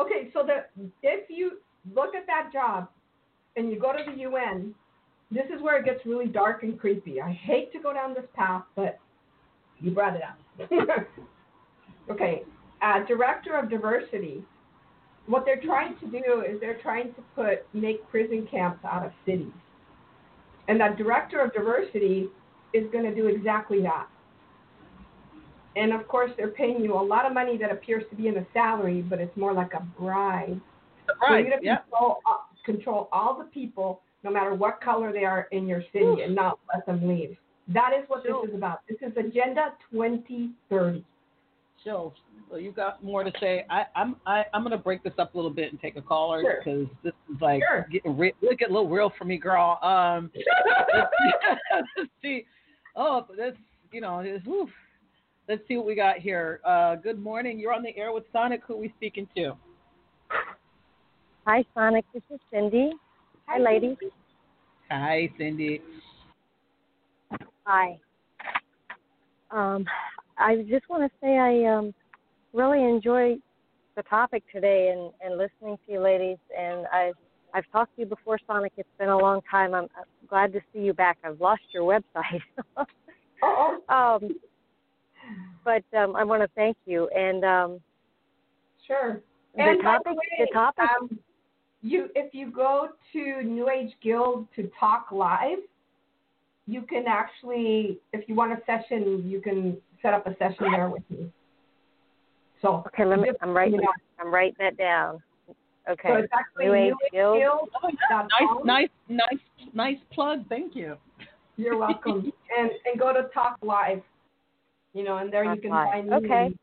Okay, 0.00 0.30
so 0.32 0.44
the 0.44 0.64
if 1.02 1.28
you 1.28 1.58
look 1.94 2.14
at 2.14 2.26
that 2.26 2.50
job 2.52 2.88
and 3.56 3.70
you 3.70 3.78
go 3.78 3.92
to 3.92 4.10
the 4.10 4.18
UN, 4.22 4.74
this 5.30 5.46
is 5.54 5.62
where 5.62 5.78
it 5.78 5.84
gets 5.84 6.04
really 6.04 6.26
dark 6.26 6.62
and 6.62 6.78
creepy. 6.78 7.20
I 7.20 7.32
hate 7.32 7.72
to 7.72 7.80
go 7.80 7.92
down 7.92 8.14
this 8.14 8.24
path, 8.34 8.64
but 8.74 8.98
you 9.80 9.90
brought 9.90 10.16
it 10.16 10.22
up. 10.22 10.70
okay, 12.10 12.42
uh, 12.82 13.04
director 13.06 13.56
of 13.56 13.70
diversity. 13.70 14.44
What 15.26 15.44
they're 15.44 15.60
trying 15.60 15.96
to 16.00 16.06
do 16.06 16.42
is 16.48 16.60
they're 16.60 16.80
trying 16.82 17.14
to 17.14 17.22
put 17.36 17.66
make 17.72 18.08
prison 18.10 18.48
camps 18.50 18.84
out 18.84 19.06
of 19.06 19.12
cities, 19.24 19.52
and 20.68 20.80
that 20.80 20.96
director 20.96 21.40
of 21.40 21.52
diversity 21.52 22.28
is 22.72 22.84
going 22.90 23.04
to 23.04 23.14
do 23.14 23.28
exactly 23.28 23.82
that. 23.82 24.08
And 25.76 25.92
of 25.92 26.08
course, 26.08 26.32
they're 26.36 26.48
paying 26.48 26.82
you 26.82 26.94
a 26.94 27.02
lot 27.02 27.26
of 27.26 27.32
money 27.32 27.56
that 27.58 27.70
appears 27.70 28.02
to 28.10 28.16
be 28.16 28.26
in 28.26 28.36
a 28.38 28.46
salary, 28.52 29.02
but 29.02 29.20
it's 29.20 29.36
more 29.36 29.52
like 29.52 29.72
a 29.74 29.86
bribe. 29.98 30.60
Right. 31.20 31.46
Yeah. 31.62 31.78
control, 31.78 32.18
uh, 32.26 32.36
control 32.64 33.08
all 33.12 33.38
the 33.38 33.44
people 33.44 34.02
no 34.22 34.30
matter 34.30 34.54
what 34.54 34.80
color 34.80 35.12
they 35.12 35.24
are 35.24 35.48
in 35.50 35.66
your 35.66 35.82
city, 35.92 36.04
Oof. 36.04 36.18
and 36.22 36.34
not 36.34 36.58
let 36.74 36.84
them 36.86 37.08
leave. 37.08 37.36
That 37.68 37.92
is 37.98 38.04
what 38.08 38.22
this 38.22 38.32
is 38.48 38.54
about. 38.54 38.80
This 38.88 38.98
is 39.00 39.16
Agenda 39.16 39.74
2030. 39.90 41.04
So, 41.84 42.12
well, 42.50 42.60
you 42.60 42.72
got 42.72 43.02
more 43.02 43.24
to 43.24 43.32
say. 43.40 43.64
I, 43.70 43.84
I'm 43.94 44.16
I, 44.26 44.44
I'm 44.52 44.62
going 44.62 44.72
to 44.72 44.78
break 44.78 45.02
this 45.02 45.12
up 45.18 45.34
a 45.34 45.38
little 45.38 45.52
bit 45.52 45.70
and 45.70 45.80
take 45.80 45.96
a 45.96 46.02
caller 46.02 46.42
because 46.42 46.86
sure. 46.86 46.96
this 47.02 47.12
is 47.32 47.40
like 47.40 47.62
sure. 47.66 47.86
getting 47.90 48.18
re- 48.18 48.34
look 48.42 48.60
a 48.60 48.70
little 48.70 48.88
real 48.88 49.12
for 49.16 49.24
me, 49.24 49.38
girl. 49.38 49.78
Um, 49.82 50.30
let's 50.92 52.10
see. 52.22 52.44
Oh, 52.96 53.24
this 53.36 53.54
you 53.92 54.00
know, 54.00 54.22
this, 54.22 54.42
oof. 54.48 54.68
let's 55.48 55.62
see 55.68 55.76
what 55.76 55.86
we 55.86 55.94
got 55.94 56.18
here. 56.18 56.60
Uh, 56.66 56.96
good 56.96 57.18
morning. 57.18 57.58
You're 57.58 57.72
on 57.72 57.82
the 57.82 57.96
air 57.96 58.12
with 58.12 58.24
Sonic. 58.32 58.62
Who 58.66 58.74
are 58.74 58.78
we 58.78 58.92
speaking 58.96 59.28
to? 59.36 59.52
Hi, 61.46 61.64
Sonic. 61.74 62.04
This 62.12 62.22
is 62.30 62.38
Cindy. 62.52 62.92
Hi, 63.46 63.58
ladies. 63.58 63.96
Hi, 64.90 65.30
Cindy. 65.38 65.80
Hi. 67.64 67.98
Um, 69.50 69.86
I 70.36 70.56
just 70.68 70.88
want 70.90 71.10
to 71.10 71.18
say 71.20 71.38
I 71.38 71.64
um, 71.72 71.94
really 72.52 72.84
enjoy 72.84 73.36
the 73.96 74.02
topic 74.02 74.44
today 74.52 74.92
and, 74.94 75.12
and 75.24 75.38
listening 75.38 75.78
to 75.86 75.92
you 75.92 76.00
ladies. 76.00 76.36
And 76.56 76.86
I, 76.92 77.12
I've 77.54 77.64
talked 77.72 77.96
to 77.96 78.02
you 78.02 78.06
before, 78.06 78.38
Sonic. 78.46 78.72
It's 78.76 78.88
been 78.98 79.08
a 79.08 79.18
long 79.18 79.40
time. 79.50 79.74
I'm, 79.74 79.84
I'm 79.96 80.28
glad 80.28 80.52
to 80.52 80.60
see 80.72 80.80
you 80.80 80.92
back. 80.92 81.18
I've 81.24 81.40
lost 81.40 81.62
your 81.72 81.82
website. 81.82 82.42
um, 83.88 84.36
but 85.64 85.84
um, 85.98 86.16
I 86.16 86.22
want 86.22 86.42
to 86.42 86.48
thank 86.54 86.76
you. 86.84 87.08
And 87.16 87.44
um, 87.44 87.80
sure. 88.86 89.22
The 89.56 89.62
and 89.62 89.82
topic. 89.82 90.04
The, 90.04 90.12
way, 90.12 90.46
the 90.46 90.52
topic. 90.52 90.84
Um, 91.00 91.18
you 91.82 92.08
if 92.14 92.34
you 92.34 92.50
go 92.50 92.88
to 93.12 93.42
New 93.42 93.70
Age 93.70 93.92
Guild 94.02 94.46
to 94.56 94.70
talk 94.78 95.06
live, 95.12 95.58
you 96.66 96.82
can 96.82 97.04
actually, 97.08 97.98
if 98.12 98.28
you 98.28 98.34
want 98.34 98.52
a 98.52 98.58
session, 98.66 99.22
you 99.26 99.40
can 99.40 99.76
set 100.02 100.14
up 100.14 100.26
a 100.26 100.36
session 100.36 100.70
there 100.72 100.88
with 100.88 101.02
me. 101.10 101.30
So 102.62 102.84
okay, 102.88 103.04
let 103.04 103.20
me. 103.20 103.30
I'm 103.40 103.50
writing. 103.50 103.74
You 103.74 103.82
know, 103.82 103.92
I'm 104.20 104.32
writing 104.32 104.56
that 104.58 104.76
down. 104.76 105.22
Okay. 105.88 106.08
So 106.08 106.14
it's 106.16 106.32
actually 106.32 106.66
New 106.66 106.74
Age 106.74 106.94
Guild. 107.10 107.38
Guild. 107.38 107.68
Oh, 107.82 107.90
yeah. 108.10 108.26
Nice, 108.38 108.64
nice, 108.64 108.88
nice, 109.08 109.40
nice 109.72 109.96
plug. 110.12 110.46
Thank 110.48 110.76
you. 110.76 110.96
You're 111.56 111.78
welcome. 111.78 112.30
and 112.58 112.70
and 112.84 112.98
go 112.98 113.12
to 113.12 113.28
Talk 113.32 113.56
Live. 113.62 114.02
You 114.92 115.04
know, 115.04 115.18
and 115.18 115.32
there 115.32 115.44
talk 115.44 115.56
you 115.56 115.62
can 115.62 115.70
live. 115.70 115.88
find 115.90 116.08
me. 116.08 116.16
Okay. 116.16 116.54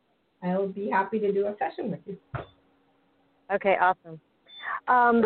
I'll 0.44 0.68
be 0.68 0.90
happy 0.90 1.18
to 1.20 1.32
do 1.32 1.48
a 1.48 1.56
session 1.58 1.90
with 1.90 2.00
you. 2.06 2.18
Okay, 3.52 3.76
awesome. 3.82 4.20
Um, 4.88 5.24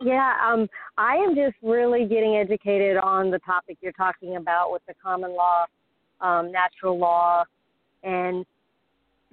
yeah, 0.00 0.34
um, 0.44 0.68
I 0.98 1.14
am 1.16 1.34
just 1.34 1.56
really 1.62 2.06
getting 2.06 2.36
educated 2.36 2.96
on 2.96 3.30
the 3.30 3.38
topic 3.40 3.78
you're 3.80 3.92
talking 3.92 4.36
about 4.36 4.72
with 4.72 4.82
the 4.88 4.94
common 5.02 5.34
law, 5.34 5.66
um, 6.20 6.50
natural 6.50 6.98
law, 6.98 7.44
and 8.02 8.44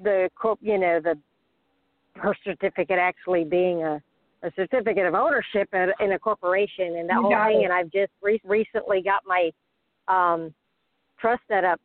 the 0.02 0.30
you 0.62 0.78
know 0.78 1.00
the 1.02 1.16
birth 2.22 2.38
certificate 2.44 3.00
actually 3.00 3.44
being 3.44 3.84
a 3.84 4.02
a 4.44 4.52
certificate 4.56 5.06
of 5.06 5.16
ownership 5.16 5.68
at, 5.74 5.90
in 6.00 6.14
a 6.14 6.20
corporation 6.20 6.96
and 6.98 7.10
that 7.10 7.16
You 7.16 7.22
whole 7.24 7.46
thing. 7.48 7.62
it. 7.62 7.66
And 7.66 7.74
I've 7.74 7.92
just 7.92 8.12
re- 8.22 8.42
recently 8.46 9.02
got 9.02 9.22
my 9.26 9.52
um, 10.08 10.54
trust 11.20 11.42
set 11.48 11.66
up, 11.66 11.82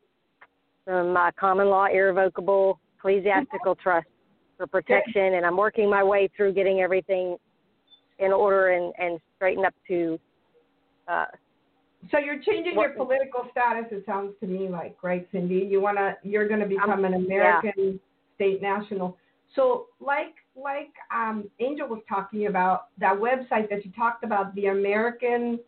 some 0.86 1.16
uh, 1.16 1.30
common 1.38 1.68
law 1.68 1.86
irrevocable 1.86 2.78
ecclesiastical 2.96 3.74
trust 3.74 4.06
for 4.66 4.80
protection, 4.82 5.34
and 5.34 5.46
I'm 5.46 5.56
working 5.56 5.88
my 5.90 6.02
way 6.02 6.28
through 6.36 6.52
getting 6.54 6.80
everything 6.80 7.36
in 8.18 8.32
order 8.32 8.70
and 8.70 8.92
and 8.98 9.20
straightened 9.36 9.66
up 9.66 9.74
to. 9.88 10.18
Uh, 11.08 11.26
So 12.10 12.18
you're 12.18 12.42
changing 12.42 12.76
What- 12.76 12.88
your 12.88 12.96
political 12.96 13.48
status. 13.50 13.86
It 13.90 14.04
sounds 14.06 14.34
to 14.40 14.46
me 14.46 14.68
like, 14.68 14.96
right, 15.02 15.26
Cindy? 15.32 15.56
You 15.56 15.80
wanna, 15.80 16.16
you're 16.22 16.46
gonna 16.48 16.66
become 16.66 17.04
an 17.04 17.14
American 17.14 17.98
state 18.34 18.60
national. 18.62 19.16
So 19.54 19.86
like 20.00 20.34
like 20.56 20.92
um, 21.12 21.50
Angel 21.60 21.88
was 21.88 22.00
talking 22.08 22.46
about 22.46 22.88
that 22.98 23.14
website 23.14 23.68
that 23.70 23.84
you 23.84 23.90
talked 23.92 24.22
about, 24.22 24.54
the 24.54 24.66
American 24.66 25.58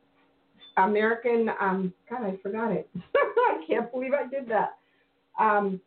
American 0.76 1.50
um 1.60 1.92
God, 2.08 2.24
I 2.24 2.36
forgot 2.42 2.70
it. 2.72 2.88
I 3.16 3.64
can't 3.66 3.90
believe 3.90 4.12
I 4.12 4.26
did 4.28 4.48
that. 4.48 4.76
Um, 5.38 5.80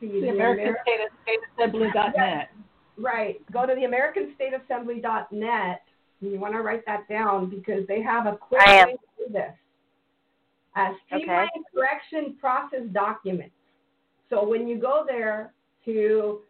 see, 0.00 0.20
The 0.20 0.28
American 0.28 0.74
State, 0.82 1.00
State 1.22 1.38
Assembly.net. 1.58 2.50
Right. 2.98 3.40
Go 3.52 3.66
to 3.66 3.74
the 3.74 3.82
AmericanStateAssembly.net. 3.82 5.82
And 6.20 6.32
you 6.32 6.38
want 6.38 6.54
to 6.54 6.60
write 6.60 6.86
that 6.86 7.08
down 7.08 7.50
because 7.50 7.86
they 7.88 8.00
have 8.02 8.26
a 8.26 8.36
quick 8.36 8.64
way 8.64 8.92
to 8.92 9.26
do 9.26 9.32
this. 9.32 9.52
Uh, 10.74 10.90
streamline 11.06 11.48
correction 11.74 12.36
process 12.40 12.82
documents. 12.92 13.54
So 14.30 14.46
when 14.46 14.66
you 14.66 14.78
go 14.78 15.04
there 15.06 15.52
to 15.84 16.40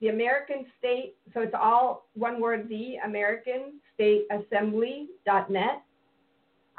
the 0.00 0.08
American 0.08 0.66
State, 0.78 1.16
so 1.34 1.40
it's 1.40 1.54
all 1.54 2.06
one 2.14 2.40
word, 2.40 2.68
the 2.68 2.96
American 3.04 3.80
State 3.94 4.26
Assembly.net. 4.30 5.82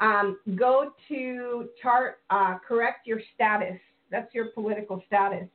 Um, 0.00 0.38
go 0.56 0.92
to 1.08 1.68
chart, 1.82 2.20
uh, 2.30 2.58
correct 2.66 3.06
your 3.06 3.20
status. 3.34 3.78
That's 4.10 4.32
your 4.34 4.46
political 4.46 5.02
status. 5.06 5.48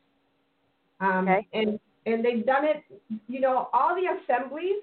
Um, 1.00 1.28
Okay. 1.28 1.48
And 1.54 1.80
and 2.06 2.24
they've 2.24 2.46
done 2.46 2.66
it. 2.66 2.84
You 3.28 3.40
know, 3.40 3.70
all 3.74 3.96
the 3.96 4.34
assemblies. 4.34 4.82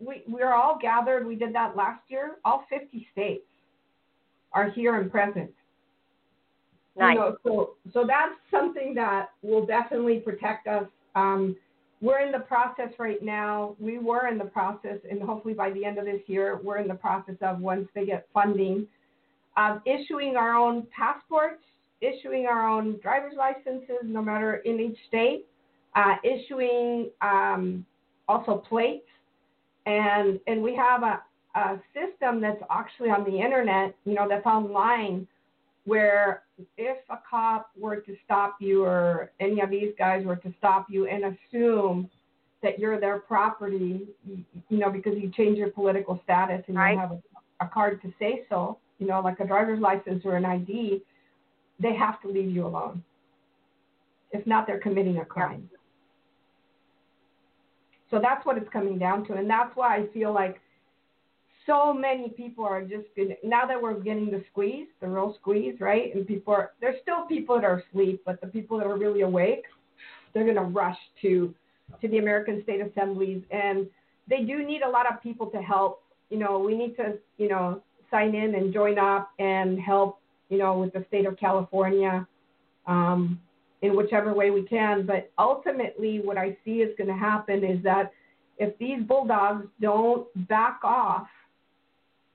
We 0.00 0.22
we're 0.26 0.52
all 0.52 0.78
gathered. 0.80 1.26
We 1.26 1.36
did 1.36 1.54
that 1.54 1.76
last 1.76 2.02
year. 2.08 2.36
All 2.44 2.64
50 2.68 3.06
states 3.12 3.44
are 4.52 4.70
here 4.70 4.96
and 5.00 5.10
present. 5.10 5.50
nice. 6.96 7.14
You 7.14 7.20
know, 7.20 7.36
so 7.44 7.74
so 7.92 8.04
that's 8.06 8.34
something 8.50 8.94
that 8.94 9.30
will 9.42 9.64
definitely 9.66 10.18
protect 10.18 10.66
us. 10.66 10.86
Um, 11.14 11.56
we're 12.00 12.18
in 12.18 12.32
the 12.32 12.40
process 12.40 12.88
right 12.98 13.22
now. 13.22 13.76
We 13.78 13.98
were 13.98 14.26
in 14.26 14.36
the 14.36 14.44
process, 14.44 14.98
and 15.08 15.22
hopefully 15.22 15.54
by 15.54 15.70
the 15.70 15.84
end 15.84 15.98
of 15.98 16.04
this 16.04 16.20
year, 16.26 16.58
we're 16.62 16.78
in 16.78 16.88
the 16.88 16.94
process 16.94 17.36
of 17.40 17.60
once 17.60 17.86
they 17.94 18.04
get 18.04 18.26
funding, 18.34 18.88
of 19.56 19.80
issuing 19.86 20.36
our 20.36 20.54
own 20.54 20.88
passports, 20.94 21.62
issuing 22.00 22.46
our 22.46 22.68
own 22.68 22.98
driver's 23.00 23.34
licenses, 23.38 23.98
no 24.02 24.20
matter 24.20 24.56
in 24.64 24.80
each 24.80 24.98
state, 25.06 25.46
uh, 25.94 26.14
issuing 26.24 27.10
um, 27.20 27.84
also 28.28 28.56
plates, 28.68 29.08
and 29.86 30.40
and 30.46 30.62
we 30.62 30.74
have 30.74 31.02
a, 31.02 31.22
a 31.54 31.80
system 31.92 32.40
that's 32.40 32.62
actually 32.70 33.10
on 33.10 33.24
the 33.24 33.38
internet, 33.38 33.94
you 34.04 34.14
know, 34.14 34.26
that's 34.28 34.46
online 34.46 35.26
where 35.84 36.42
if 36.76 36.98
a 37.10 37.18
cop 37.28 37.70
were 37.78 37.96
to 37.96 38.16
stop 38.24 38.56
you 38.60 38.84
or 38.84 39.32
any 39.40 39.60
of 39.60 39.70
these 39.70 39.92
guys 39.98 40.24
were 40.24 40.36
to 40.36 40.54
stop 40.58 40.86
you 40.88 41.06
and 41.06 41.24
assume 41.24 42.08
that 42.62 42.78
you're 42.78 43.00
their 43.00 43.18
property, 43.18 44.06
you, 44.24 44.78
know, 44.78 44.90
because 44.90 45.14
you 45.18 45.30
change 45.30 45.58
your 45.58 45.70
political 45.70 46.20
status 46.22 46.62
and 46.68 46.76
Right. 46.76 46.92
you 46.92 46.98
have 47.00 47.10
a, 47.10 47.20
a 47.60 47.68
card 47.68 48.00
to 48.02 48.12
say 48.18 48.44
so, 48.48 48.78
you 48.98 49.06
know, 49.06 49.20
like 49.20 49.40
a 49.40 49.46
driver's 49.46 49.80
license 49.80 50.24
or 50.24 50.36
an 50.36 50.44
ID, 50.44 51.02
they 51.80 51.94
have 51.94 52.20
to 52.22 52.28
leave 52.28 52.50
you 52.50 52.64
alone. 52.64 53.02
If 54.30 54.46
not, 54.46 54.66
they're 54.66 54.78
committing 54.78 55.18
a 55.18 55.24
crime. 55.24 55.68
So 58.12 58.20
that's 58.20 58.44
what 58.44 58.58
it's 58.58 58.68
coming 58.70 58.98
down 58.98 59.26
to. 59.26 59.34
And 59.34 59.48
that's 59.48 59.74
why 59.74 59.96
I 59.96 60.06
feel 60.12 60.32
like 60.32 60.60
so 61.66 61.94
many 61.94 62.28
people 62.28 62.64
are 62.64 62.82
just 62.82 63.06
gonna 63.16 63.34
now 63.42 63.64
that 63.66 63.80
we're 63.80 63.98
getting 63.98 64.30
the 64.30 64.44
squeeze, 64.50 64.86
the 65.00 65.08
real 65.08 65.34
squeeze, 65.40 65.80
right? 65.80 66.14
And 66.14 66.26
people 66.26 66.52
are 66.52 66.72
there's 66.80 67.00
still 67.02 67.24
people 67.26 67.56
that 67.56 67.64
are 67.64 67.82
asleep, 67.90 68.22
but 68.26 68.40
the 68.40 68.48
people 68.48 68.78
that 68.78 68.86
are 68.86 68.98
really 68.98 69.22
awake, 69.22 69.64
they're 70.34 70.46
gonna 70.46 70.62
rush 70.62 70.98
to 71.22 71.54
to 72.00 72.08
the 72.08 72.18
American 72.18 72.62
state 72.64 72.80
assemblies 72.80 73.42
and 73.50 73.88
they 74.28 74.42
do 74.42 74.64
need 74.64 74.82
a 74.82 74.88
lot 74.88 75.10
of 75.10 75.22
people 75.22 75.46
to 75.46 75.62
help. 75.62 76.02
You 76.28 76.38
know, 76.38 76.58
we 76.58 76.76
need 76.76 76.96
to, 76.96 77.18
you 77.38 77.48
know, 77.48 77.82
sign 78.10 78.34
in 78.34 78.54
and 78.54 78.72
join 78.74 78.98
up 78.98 79.30
and 79.38 79.80
help, 79.80 80.20
you 80.50 80.58
know, 80.58 80.78
with 80.78 80.92
the 80.92 81.04
state 81.08 81.26
of 81.26 81.38
California, 81.38 82.26
um, 82.86 83.40
in 83.82 83.96
whichever 83.96 84.32
way 84.32 84.50
we 84.50 84.62
can. 84.64 85.04
But 85.06 85.30
ultimately 85.38 86.20
what 86.20 86.38
I 86.38 86.56
see 86.64 86.76
is 86.82 86.94
gonna 86.96 87.16
happen 87.16 87.64
is 87.64 87.82
that 87.82 88.12
if 88.58 88.76
these 88.78 89.02
bulldogs 89.02 89.66
don't 89.80 90.26
back 90.48 90.80
off 90.82 91.26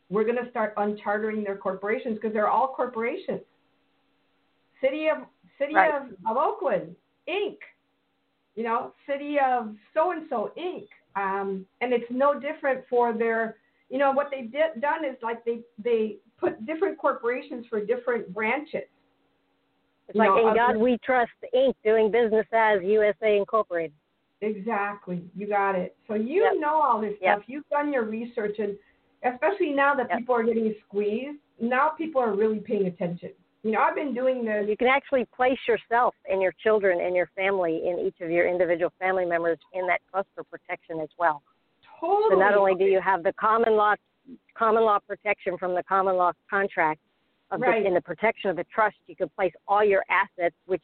we're 0.10 0.24
going 0.24 0.44
to 0.44 0.50
start 0.50 0.74
unchartering 0.78 1.44
their 1.44 1.58
corporations 1.58 2.16
because 2.16 2.34
they're 2.34 2.50
all 2.50 2.74
corporations. 2.74 3.42
City 4.82 5.08
of 5.08 5.24
City 5.58 5.74
Right. 5.74 5.92
of, 5.94 6.10
of 6.30 6.38
Oakland 6.38 6.96
Inc. 7.28 7.58
You 8.56 8.64
know, 8.64 8.94
City 9.06 9.38
of 9.40 9.76
so 9.94 10.12
and 10.12 10.24
so 10.30 10.52
Inc. 10.58 10.88
Um, 11.16 11.66
and 11.82 11.94
it's 11.94 12.10
no 12.10 12.40
different 12.40 12.86
for 12.90 13.14
their. 13.14 13.58
You 13.90 13.98
know 13.98 14.12
what 14.12 14.28
they've 14.32 14.52
did, 14.52 14.82
done 14.82 15.06
is 15.06 15.16
like 15.24 15.44
they 15.46 15.62
they 15.82 16.18
put 16.38 16.66
different 16.66 16.98
corporations 16.98 17.66
for 17.70 17.84
different 17.84 18.34
branches. 18.34 18.84
It's 20.08 20.18
like 20.18 20.30
know, 20.30 20.50
in 20.50 20.56
God 20.56 20.78
We 20.78 20.98
Trust 21.04 21.32
Inc. 21.54 21.74
doing 21.84 22.12
business 22.12 22.46
as 22.54 22.80
USA 22.84 23.38
Incorporated. 23.38 23.94
Exactly. 24.42 25.24
You 25.36 25.48
got 25.48 25.76
it. 25.76 25.96
So 26.08 26.14
you 26.14 26.44
Yep. 26.44 26.54
know 26.60 26.82
all 26.82 27.02
this 27.02 27.18
Yep. 27.22 27.38
stuff. 27.40 27.50
You've 27.50 27.68
done 27.70 27.92
your 27.92 28.04
research, 28.04 28.60
and 28.60 28.78
especially 29.24 29.74
now 29.74 29.96
that 29.96 30.10
Yep. 30.10 30.20
people 30.20 30.36
are 30.36 30.44
getting 30.44 30.74
squeezed, 30.86 31.40
now 31.60 31.90
people 31.90 32.22
are 32.22 32.34
really 32.34 32.60
paying 32.60 32.86
attention. 32.86 33.34
You 33.64 33.72
know, 33.72 33.82
I've 33.82 33.96
been 33.96 34.14
doing 34.14 34.46
this. 34.46 34.70
You 34.70 34.78
can 34.78 34.88
actually 34.88 35.26
place 35.26 35.60
yourself 35.68 36.16
and 36.30 36.42
your 36.42 36.54
children 36.54 37.02
and 37.02 37.16
your 37.16 37.26
family 37.36 37.88
in 37.88 38.00
each 38.00 38.22
of 38.22 38.30
your 38.30 38.48
individual 38.48 38.92
family 39.00 39.26
members 39.26 39.58
in 39.74 39.88
that 39.88 40.00
trust 40.10 40.30
for 40.36 40.44
protection 40.46 41.00
as 41.02 41.10
well. 41.18 41.42
Totally. 42.00 42.36
So 42.36 42.40
not 42.40 42.54
only 42.54 42.76
do 42.76 42.86
you 42.86 43.02
have 43.02 43.24
the 43.24 43.34
common 43.34 43.76
law 43.76 43.96
common 44.54 44.84
law 44.84 45.00
protection 45.00 45.58
from 45.58 45.74
the 45.74 45.84
common 45.84 46.16
law 46.16 46.34
contract 46.50 47.00
of 47.52 47.62
Right. 47.62 47.82
the, 47.82 47.88
in 47.88 47.94
the 47.94 48.02
protection 48.02 48.50
of 48.50 48.56
the 48.56 48.66
trust, 48.66 48.98
you 49.08 49.16
can 49.16 49.30
place 49.30 49.54
all 49.68 49.84
your 49.84 50.04
assets, 50.10 50.56
which 50.66 50.84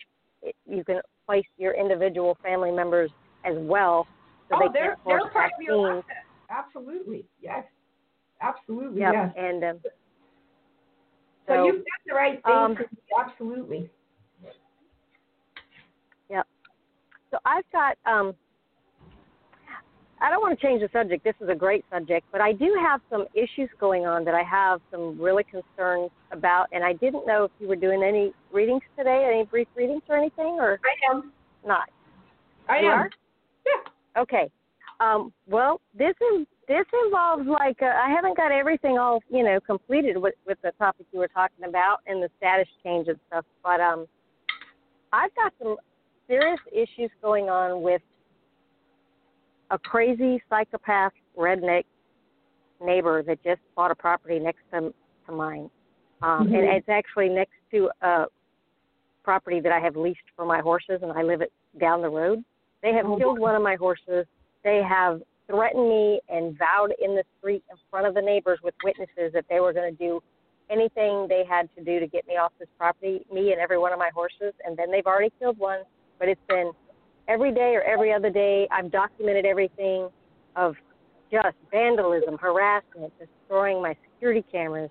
you 0.66 0.84
can 0.84 1.02
place 1.26 1.46
your 1.58 1.74
individual 1.74 2.38
family 2.42 2.72
members 2.72 3.12
as 3.46 3.56
well, 3.58 4.08
so 4.50 4.56
oh, 4.56 4.60
they 4.60 4.80
they're 4.80 4.98
they're 5.06 5.20
part 5.30 5.52
of 5.58 5.62
your 5.62 5.88
vaccines. 5.88 6.06
asset. 6.10 6.66
Absolutely. 6.66 7.26
Yes. 7.42 7.66
Absolutely. 8.42 9.02
Yep. 9.02 9.14
Yes. 9.14 9.34
And 9.38 9.64
um, 9.64 9.80
So, 9.84 9.90
so 11.48 11.66
you've 11.66 11.76
done 11.76 11.84
the 12.08 12.14
right 12.14 12.44
thing. 12.44 12.54
um. 12.54 12.78
Absolutely. 13.18 13.90
So 17.34 17.40
I've 17.46 17.66
got 17.72 17.98
um 18.06 18.36
I 20.24 20.30
don't 20.30 20.42
want 20.42 20.58
to 20.58 20.66
change 20.66 20.82
the 20.82 20.88
subject. 20.98 21.26
This 21.26 21.36
is 21.42 21.50
a 21.50 21.56
great 21.56 21.84
subject, 21.92 22.26
but 22.32 22.40
I 22.40 22.54
do 22.54 22.74
have 22.82 23.02
some 23.10 23.26
issues 23.34 23.70
going 23.78 24.06
on 24.06 24.24
that 24.24 24.34
I 24.34 24.42
have 24.44 24.80
some 24.90 25.20
really 25.20 25.44
concerns 25.44 26.12
about 26.32 26.68
and 26.72 26.82
I 26.82 26.94
didn't 26.94 27.28
know 27.28 27.44
if 27.44 27.52
you 27.60 27.68
were 27.68 27.76
doing 27.76 28.02
any 28.02 28.32
readings 28.52 28.84
today, 28.98 29.30
any 29.30 29.44
brief 29.44 29.68
readings 29.76 30.02
or 30.08 30.16
anything 30.16 30.58
or 30.62 30.80
I 30.86 31.14
am. 31.14 31.34
not. 31.66 31.90
I 32.70 32.80
You 32.80 32.88
am. 32.88 32.94
are? 33.00 33.10
Yeah. 33.66 34.22
Okay. 34.22 34.50
Um 35.02 35.34
well, 35.46 35.82
this 35.94 36.16
is 36.34 36.48
this 36.70 36.86
involves 37.06 37.46
like 37.46 37.82
uh, 37.82 37.88
I 37.88 38.10
haven't 38.10 38.38
got 38.38 38.54
everything 38.54 38.98
all, 38.98 39.22
you 39.30 39.44
know, 39.44 39.60
completed 39.60 40.16
with 40.18 40.36
with 40.48 40.58
the 40.64 40.72
topic 40.80 41.06
you 41.12 41.20
were 41.20 41.28
talking 41.28 41.66
about 41.68 41.98
and 42.08 42.24
the 42.24 42.30
status 42.38 42.70
change 42.82 43.10
and 43.10 43.20
stuff, 43.28 43.44
but 43.62 43.82
um 43.82 44.08
I've 45.12 45.36
got 45.36 45.52
some 45.62 45.76
serious 46.30 46.60
issues 46.72 47.12
going 47.22 47.50
on 47.50 47.82
with 47.82 48.02
a 49.74 49.80
crazy 49.80 50.42
psychopath 50.50 51.12
redneck 51.36 51.84
neighbor 52.80 53.24
that 53.24 53.44
just 53.44 53.60
bought 53.76 53.90
a 53.92 53.96
property 53.96 54.40
next 54.40 54.62
to 54.72 54.94
to 55.26 55.32
mine, 55.32 55.70
um, 56.22 56.48
and 56.48 56.54
Mhm. 56.54 56.78
it's 56.78 56.90
actually 56.90 57.30
next 57.30 57.56
to 57.72 57.90
a 58.02 58.28
property 59.24 59.62
that 59.62 59.72
I 59.72 59.80
have 59.80 59.96
leased 59.96 60.30
for 60.36 60.46
my 60.46 60.60
horses, 60.60 61.02
and 61.02 61.12
I 61.14 61.24
live 61.24 61.42
it 61.42 61.52
down 61.78 62.02
the 62.02 62.10
road. 62.10 62.44
They 62.82 62.94
have 62.94 63.06
Oh, 63.06 63.18
killed 63.18 63.40
one 63.40 63.56
of 63.56 63.62
my 63.62 63.76
horses. 63.76 64.28
They 64.64 64.84
have 64.84 65.24
threatened 65.48 65.90
me 65.90 66.22
and 66.28 66.58
vowed 66.58 66.94
in 67.00 67.16
the 67.16 67.24
street 67.38 67.64
in 67.72 67.78
front 67.90 68.06
of 68.06 68.14
the 68.14 68.22
neighbors 68.22 68.62
with 68.62 68.76
witnesses 68.84 69.32
that 69.34 69.48
they 69.48 69.60
were 69.60 69.74
going 69.74 69.96
to 69.96 69.98
do 69.98 70.22
anything 70.70 71.28
they 71.28 71.46
had 71.46 71.74
to 71.76 71.84
do 71.84 72.00
to 72.00 72.08
get 72.08 72.28
me 72.28 72.36
off 72.38 72.52
this 72.60 72.70
property, 72.78 73.26
me 73.32 73.54
and 73.54 73.62
every 73.62 73.78
one 73.78 73.94
of 73.94 74.00
my 74.00 74.10
horses. 74.10 74.54
And 74.66 74.78
then 74.78 74.92
they've 74.92 75.08
already 75.08 75.32
killed 75.40 75.58
one, 75.58 75.84
but 76.20 76.28
it's 76.28 76.46
been 76.48 76.74
every 77.28 77.54
day 77.54 77.74
or 77.76 77.82
every 77.84 78.14
other 78.14 78.30
day. 78.30 78.68
I've 78.72 78.92
documented 78.92 79.46
everything 79.46 80.10
of 80.56 80.76
just 81.32 81.56
vandalism, 81.72 82.38
harassment, 82.38 83.12
destroying 83.20 83.82
my 83.82 83.96
security 84.14 84.44
cameras, 84.52 84.90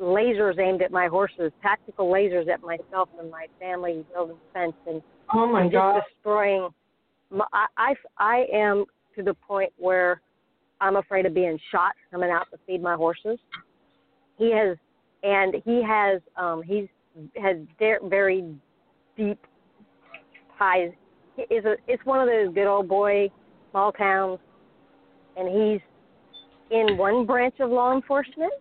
lasers 0.00 0.58
aimed 0.58 0.80
at 0.82 0.92
my 0.92 1.06
horses, 1.06 1.52
tactical 1.60 2.10
lasers 2.10 2.48
at 2.48 2.60
myself 2.62 3.08
and 3.18 3.30
my 3.30 3.46
family 3.58 4.04
building 4.14 4.36
the 4.36 4.58
fence, 4.58 4.74
and, 4.86 5.02
Oh 5.32 5.46
my 5.46 5.62
and 5.62 5.72
God. 5.72 5.98
just 5.98 6.08
destroying. 6.14 6.68
My, 7.30 7.44
I, 7.52 7.66
I 7.76 7.94
I 8.18 8.46
am 8.52 8.84
to 9.16 9.22
the 9.22 9.34
point 9.34 9.72
where 9.76 10.20
I'm 10.80 10.96
afraid 10.96 11.26
of 11.26 11.34
being 11.34 11.58
shot 11.70 11.92
coming 12.10 12.30
out 12.30 12.46
to 12.52 12.58
feed 12.66 12.82
my 12.82 12.94
horses. 12.94 13.38
He 14.38 14.50
has, 14.52 14.76
and 15.22 15.56
he 15.64 15.82
has, 15.86 16.20
um, 16.36 16.62
he's 16.62 16.86
has 17.40 17.56
de- 17.78 18.08
very 18.08 18.44
deep 19.16 19.38
ties. 20.58 20.92
Is 21.48 21.64
a, 21.64 21.76
it's 21.88 22.04
one 22.04 22.20
of 22.20 22.28
those 22.28 22.54
good 22.54 22.66
old 22.66 22.88
boy 22.88 23.30
small 23.70 23.92
towns, 23.92 24.38
and 25.36 25.48
he's 25.48 25.80
in 26.70 26.96
one 26.96 27.26
branch 27.26 27.54
of 27.60 27.70
law 27.70 27.94
enforcement, 27.94 28.52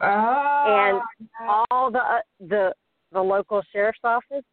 Oh, 0.00 1.00
all 1.70 1.90
the 1.90 1.98
uh, 1.98 2.20
the 2.40 2.72
the 3.12 3.20
local 3.20 3.62
sheriff's 3.72 3.98
office, 4.04 4.44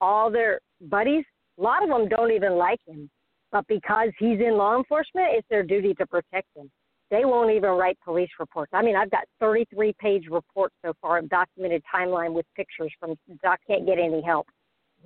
all 0.00 0.30
their 0.30 0.60
buddies. 0.80 1.24
A 1.58 1.62
lot 1.62 1.82
of 1.82 1.88
them 1.88 2.08
don't 2.08 2.32
even 2.32 2.54
like 2.54 2.80
him, 2.86 3.08
but 3.52 3.66
because 3.66 4.10
he's 4.18 4.40
in 4.40 4.56
law 4.56 4.76
enforcement, 4.76 5.28
it's 5.32 5.46
their 5.48 5.62
duty 5.62 5.94
to 5.94 6.06
protect 6.06 6.48
him. 6.56 6.70
They 7.10 7.24
won't 7.24 7.52
even 7.52 7.70
write 7.70 7.98
police 8.04 8.28
reports. 8.40 8.72
I 8.74 8.82
mean, 8.82 8.96
I've 8.96 9.10
got 9.10 9.24
33 9.38 9.94
page 10.00 10.24
reports 10.28 10.74
so 10.84 10.92
far, 11.00 11.22
documented 11.22 11.82
timeline 11.94 12.32
with 12.32 12.46
pictures 12.56 12.92
from. 12.98 13.14
Doc 13.42 13.60
can't 13.66 13.86
get 13.86 13.98
any 13.98 14.22
help. 14.22 14.48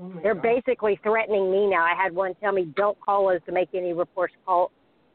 Oh 0.01 0.13
They're 0.23 0.35
God. 0.35 0.43
basically 0.43 0.99
threatening 1.03 1.51
me 1.51 1.67
now. 1.69 1.85
I 1.85 1.95
had 1.95 2.15
one 2.15 2.35
tell 2.37 2.53
me, 2.53 2.65
"Don't 2.77 2.99
call 3.01 3.29
us 3.29 3.41
to 3.47 3.53
make 3.53 3.69
any 3.75 3.93
reports. 3.93 4.35
Call, 4.47 4.71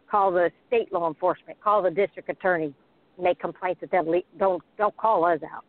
call 0.10 0.32
the 0.32 0.52
state 0.68 0.94
law 0.94 1.08
enforcement. 1.08 1.60
Call 1.62 1.82
the 1.82 1.92
district 1.92 2.30
attorney. 2.30 2.74
Make 3.20 3.40
complaints 3.40 3.82
at 3.82 3.92
them. 3.92 4.08
Le- 4.08 4.22
Don't 4.38 4.62
don't 4.78 4.96
call 4.98 5.26
us 5.26 5.40
out." 5.44 5.66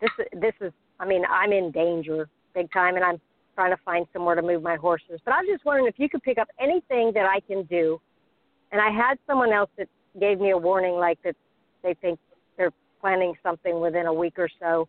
This 0.00 0.10
this 0.32 0.54
is. 0.60 0.72
I 0.98 1.06
mean, 1.06 1.24
I'm 1.30 1.52
in 1.52 1.70
danger 1.70 2.28
big 2.54 2.70
time, 2.72 2.96
and 2.96 3.04
I'm 3.04 3.20
trying 3.54 3.70
to 3.70 3.82
find 3.84 4.06
somewhere 4.12 4.34
to 4.34 4.42
move 4.42 4.62
my 4.62 4.76
horses. 4.76 5.20
But 5.24 5.32
I 5.34 5.38
was 5.38 5.48
just 5.50 5.64
wondering 5.64 5.86
if 5.86 5.98
you 5.98 6.08
could 6.08 6.22
pick 6.22 6.36
up 6.38 6.48
anything 6.58 7.12
that 7.14 7.26
I 7.26 7.40
can 7.40 7.62
do. 7.64 8.00
And 8.72 8.80
I 8.80 8.90
had 8.90 9.18
someone 9.26 9.52
else 9.52 9.70
that 9.78 9.88
gave 10.20 10.38
me 10.40 10.50
a 10.50 10.58
warning, 10.58 10.94
like 10.94 11.20
that 11.22 11.36
they 11.82 11.94
think 11.94 12.18
they're 12.56 12.72
planning 13.00 13.34
something 13.42 13.80
within 13.80 14.06
a 14.06 14.12
week 14.12 14.38
or 14.38 14.48
so, 14.60 14.88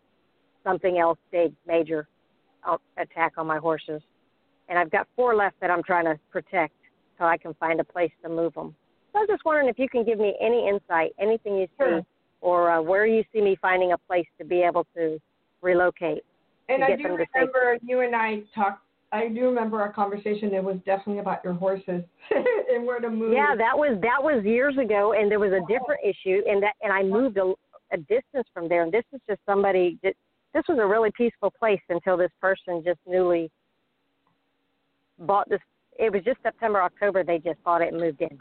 something 0.63 0.99
else 0.99 1.17
big, 1.31 1.53
major 1.65 2.07
attack 2.97 3.33
on 3.37 3.47
my 3.47 3.57
horses. 3.57 4.01
And 4.69 4.79
I've 4.79 4.91
got 4.91 5.07
four 5.15 5.35
left 5.35 5.59
that 5.61 5.69
I'm 5.69 5.83
trying 5.83 6.05
to 6.05 6.19
protect 6.31 6.73
so 7.17 7.25
I 7.25 7.37
can 7.37 7.53
find 7.55 7.79
a 7.79 7.83
place 7.83 8.11
to 8.23 8.29
move 8.29 8.53
them. 8.53 8.75
So 9.11 9.19
I 9.19 9.21
was 9.21 9.29
just 9.29 9.45
wondering 9.45 9.67
if 9.67 9.77
you 9.77 9.89
can 9.89 10.05
give 10.05 10.17
me 10.17 10.35
any 10.39 10.67
insight, 10.67 11.11
anything 11.19 11.57
you 11.57 11.67
see, 11.77 11.85
Sure. 11.85 12.01
or 12.39 12.71
uh, 12.71 12.81
where 12.81 13.05
you 13.05 13.23
see 13.33 13.41
me 13.41 13.57
finding 13.61 13.91
a 13.91 13.97
place 13.97 14.25
to 14.39 14.45
be 14.45 14.61
able 14.61 14.87
to 14.95 15.19
relocate. 15.61 16.23
And 16.69 16.81
to 16.81 16.85
I 16.85 16.95
do 16.95 17.03
them 17.03 17.17
to 17.17 17.25
remember 17.35 17.77
you 17.81 18.01
and 18.01 18.15
I 18.15 18.43
talked. 18.55 18.83
I 19.13 19.27
do 19.27 19.41
remember 19.41 19.81
our 19.81 19.91
conversation. 19.91 20.53
It 20.53 20.63
was 20.63 20.77
definitely 20.85 21.19
about 21.19 21.43
your 21.43 21.51
horses 21.51 22.01
and 22.73 22.85
where 22.85 23.01
to 23.01 23.09
move. 23.09 23.33
Yeah, 23.33 23.55
that 23.57 23.77
was 23.77 23.99
that 24.01 24.23
was 24.23 24.45
years 24.45 24.77
ago, 24.77 25.13
and 25.13 25.29
there 25.29 25.39
was 25.39 25.51
a 25.51 25.59
different 25.67 25.99
issue, 26.01 26.41
and 26.47 26.63
that 26.63 26.73
and 26.81 26.93
I 26.93 27.03
moved 27.03 27.37
a, 27.37 27.53
a 27.91 27.97
distance 27.97 28.47
from 28.53 28.69
there, 28.69 28.83
and 28.83 28.91
this 28.91 29.03
is 29.11 29.19
just 29.27 29.41
somebody. 29.45 29.99
That, 30.01 30.13
this 30.53 30.63
was 30.67 30.77
a 30.79 30.85
really 30.85 31.11
peaceful 31.15 31.51
place 31.51 31.81
until 31.89 32.17
this 32.17 32.31
person 32.39 32.83
just 32.85 32.99
newly 33.07 33.49
bought 35.19 35.47
this. 35.49 35.59
It 35.99 36.11
was 36.11 36.23
just 36.23 36.41
September, 36.43 36.81
October. 36.81 37.23
They 37.23 37.39
just 37.39 37.61
bought 37.63 37.81
it 37.81 37.93
and 37.93 38.01
moved 38.01 38.21
in. 38.21 38.37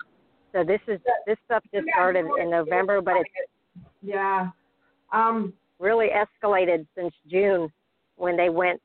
So 0.53 0.65
this 0.65 0.81
is 0.89 0.99
this 1.27 1.37
stuff 1.45 1.63
just 1.73 1.87
started 1.95 2.27
in 2.41 2.51
November, 2.51 3.01
but 3.01 3.17
it's 3.19 3.51
Yeah. 4.03 4.51
Um. 5.13 5.53
really 5.79 6.09
escalated 6.09 6.87
since 6.95 7.15
June 7.31 7.73
when 8.17 8.37
they 8.37 8.51
went 8.51 8.81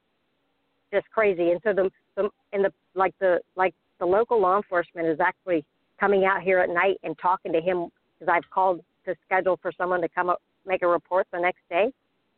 just 0.94 1.10
crazy. 1.12 1.52
And 1.52 1.60
so 1.64 1.74
the, 1.74 1.90
the 2.16 2.30
and 2.54 2.64
the 2.66 2.72
like 2.94 3.14
the 3.20 3.40
like 3.56 3.74
the 4.00 4.06
local 4.06 4.40
law 4.42 4.58
enforcement 4.58 5.08
is 5.08 5.20
actually 5.20 5.66
coming 6.00 6.26
out 6.26 6.42
here 6.42 6.60
at 6.60 6.70
night 6.70 6.98
and 7.04 7.18
talking 7.20 7.52
to 7.54 7.62
him 7.62 7.88
because 8.20 8.32
I've 8.34 8.50
called 8.50 8.82
to 9.06 9.16
schedule 9.26 9.58
for 9.62 9.72
someone 9.78 10.02
to 10.02 10.10
come 10.10 10.30
up 10.30 10.42
make 10.66 10.82
a 10.84 10.88
report 10.88 11.28
the 11.32 11.40
next 11.40 11.62
day. 11.70 11.92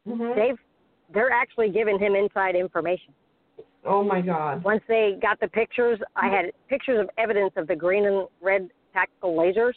mhm. 0.08 0.36
They've 0.36 0.60
they're 1.14 1.32
actually 1.32 1.70
giving 1.70 2.00
him 2.00 2.16
inside 2.16 2.56
information. 2.56 3.14
Oh 3.86 4.04
my 4.04 4.22
God. 4.22 4.64
Once 4.64 4.82
they 4.88 5.18
got 5.22 5.40
the 5.40 5.48
pictures, 5.48 6.00
I 6.16 6.28
had 6.28 6.46
pictures 6.68 7.00
of 7.00 7.10
evidence 7.18 7.54
of 7.56 7.68
the 7.68 7.76
green 7.76 8.06
and 8.06 8.28
red 8.42 8.70
tactical 8.94 9.36
lasers. 9.36 9.74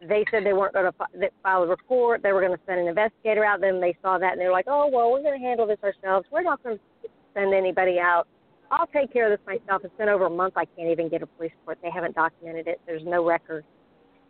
They 0.00 0.24
said 0.30 0.44
they 0.44 0.52
weren't 0.52 0.74
going 0.74 0.90
to 0.90 1.30
file 1.42 1.62
a 1.62 1.66
report. 1.66 2.22
They 2.22 2.32
were 2.32 2.40
going 2.40 2.56
to 2.56 2.62
send 2.66 2.80
an 2.80 2.88
investigator 2.88 3.44
out. 3.44 3.60
Then 3.60 3.80
they 3.80 3.96
saw 4.02 4.18
that 4.18 4.32
and 4.32 4.40
they're 4.40 4.52
like, 4.52 4.66
"Oh 4.68 4.88
well, 4.92 5.12
we're 5.12 5.22
going 5.22 5.38
to 5.38 5.44
handle 5.44 5.66
this 5.66 5.78
ourselves. 5.82 6.26
We're 6.30 6.42
not 6.42 6.62
going 6.62 6.78
to 6.78 7.08
send 7.34 7.54
anybody 7.54 7.98
out. 8.00 8.26
I'll 8.70 8.88
take 8.88 9.12
care 9.12 9.32
of 9.32 9.38
this 9.38 9.46
myself." 9.46 9.82
It's 9.84 9.96
been 9.96 10.08
over 10.08 10.26
a 10.26 10.30
month. 10.30 10.54
I 10.56 10.64
can't 10.64 10.90
even 10.90 11.08
get 11.08 11.22
a 11.22 11.26
police 11.26 11.52
report. 11.60 11.78
They 11.82 11.90
haven't 11.90 12.16
documented 12.16 12.66
it. 12.66 12.80
There's 12.84 13.02
no 13.04 13.24
record. 13.24 13.64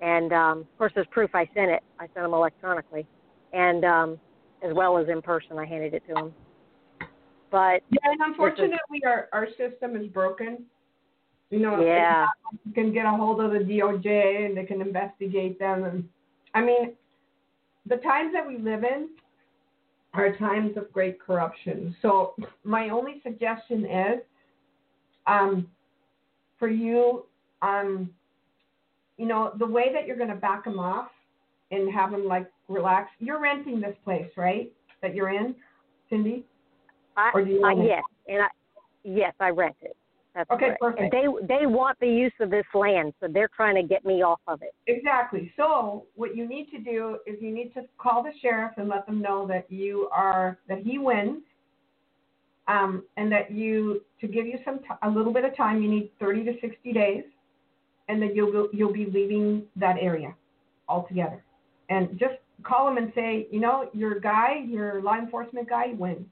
And 0.02 0.32
um, 0.32 0.58
of 0.58 0.78
course, 0.78 0.92
there's 0.94 1.06
proof. 1.10 1.30
I 1.34 1.48
sent 1.54 1.70
it. 1.70 1.82
I 1.98 2.04
sent 2.04 2.16
them 2.16 2.34
electronically, 2.34 3.06
and 3.54 3.84
um, 3.84 4.20
as 4.62 4.74
well 4.74 4.98
as 4.98 5.08
in 5.08 5.22
person. 5.22 5.58
I 5.58 5.66
handed 5.66 5.94
it 5.94 6.02
to 6.08 6.14
him. 6.14 6.34
But 7.50 7.82
Yeah, 7.90 7.98
and 8.04 8.20
unfortunately, 8.20 9.02
our 9.06 9.28
our 9.32 9.46
system 9.58 9.96
is 9.96 10.06
broken. 10.08 10.64
You 11.50 11.58
know, 11.58 11.84
yeah. 11.84 12.26
you 12.64 12.72
can 12.72 12.94
get 12.94 13.04
a 13.04 13.10
hold 13.10 13.38
of 13.42 13.52
the 13.52 13.58
DOJ 13.58 14.46
and 14.46 14.56
they 14.56 14.64
can 14.64 14.80
investigate 14.80 15.58
them. 15.58 15.84
And 15.84 16.08
I 16.54 16.62
mean, 16.62 16.94
the 17.86 17.96
times 17.96 18.32
that 18.32 18.46
we 18.46 18.56
live 18.56 18.84
in 18.84 19.10
are 20.14 20.34
times 20.36 20.78
of 20.78 20.90
great 20.92 21.20
corruption. 21.20 21.94
So 22.00 22.34
my 22.64 22.88
only 22.88 23.20
suggestion 23.22 23.84
is, 23.84 24.20
um, 25.26 25.68
for 26.58 26.68
you, 26.68 27.26
um, 27.60 28.10
you 29.18 29.26
know, 29.26 29.52
the 29.58 29.66
way 29.66 29.92
that 29.92 30.06
you're 30.06 30.16
going 30.16 30.30
to 30.30 30.34
back 30.34 30.64
them 30.64 30.78
off 30.78 31.10
and 31.72 31.92
have 31.92 32.12
them 32.12 32.26
like 32.26 32.48
relax. 32.68 33.10
You're 33.18 33.40
renting 33.40 33.80
this 33.80 33.96
place, 34.04 34.30
right? 34.36 34.70
That 35.00 35.14
you're 35.14 35.30
in, 35.30 35.56
Cindy. 36.08 36.44
I, 37.16 37.30
Or 37.34 37.44
do 37.44 37.50
you 37.50 37.66
own 37.66 37.80
it? 37.80 37.86
yes, 37.86 38.02
and 38.28 38.42
I 38.42 38.48
yes, 39.02 39.34
I 39.40 39.48
rent 39.48 39.76
it. 39.80 39.96
That's 40.34 40.50
Okay, 40.50 40.74
correct. 40.78 40.82
And 40.82 41.10
perfect. 41.10 41.12
they 41.48 41.58
they 41.58 41.66
want 41.66 41.98
the 42.00 42.06
use 42.06 42.32
of 42.40 42.50
this 42.50 42.64
land, 42.74 43.12
so 43.20 43.26
they're 43.28 43.50
trying 43.54 43.74
to 43.74 43.82
get 43.82 44.04
me 44.04 44.22
off 44.22 44.40
of 44.46 44.62
it. 44.62 44.74
Exactly. 44.86 45.52
So 45.56 46.06
what 46.14 46.36
you 46.36 46.46
need 46.48 46.70
to 46.70 46.78
do 46.78 47.18
is 47.26 47.36
you 47.40 47.52
need 47.52 47.74
to 47.74 47.82
call 47.98 48.22
the 48.22 48.32
sheriff 48.40 48.72
and 48.76 48.88
let 48.88 49.04
them 49.06 49.20
know 49.20 49.46
that 49.48 49.70
you 49.70 50.08
are 50.12 50.58
that 50.68 50.78
he 50.78 50.98
wins, 50.98 51.42
um, 52.68 53.02
and 53.16 53.30
that 53.32 53.50
you 53.50 54.02
to 54.20 54.28
give 54.28 54.46
you 54.46 54.58
some 54.64 54.78
t- 54.78 54.86
a 55.02 55.10
little 55.10 55.32
bit 55.32 55.44
of 55.44 55.56
time. 55.56 55.82
You 55.82 55.90
need 55.90 56.10
30 56.18 56.44
to 56.44 56.52
60 56.60 56.92
days, 56.92 57.24
and 58.08 58.22
that 58.22 58.34
you'll 58.34 58.52
go, 58.52 58.68
you'll 58.72 58.92
be 58.92 59.06
leaving 59.06 59.64
that 59.76 59.96
area 60.00 60.34
altogether. 60.88 61.44
And 61.92 62.18
just 62.18 62.34
call 62.62 62.88
him 62.88 62.96
and 62.96 63.12
say, 63.14 63.46
you 63.50 63.60
know, 63.60 63.88
your 63.92 64.18
guy, 64.18 64.64
your 64.66 65.02
law 65.02 65.16
enforcement 65.18 65.68
guy 65.68 65.94
wins. 65.98 66.26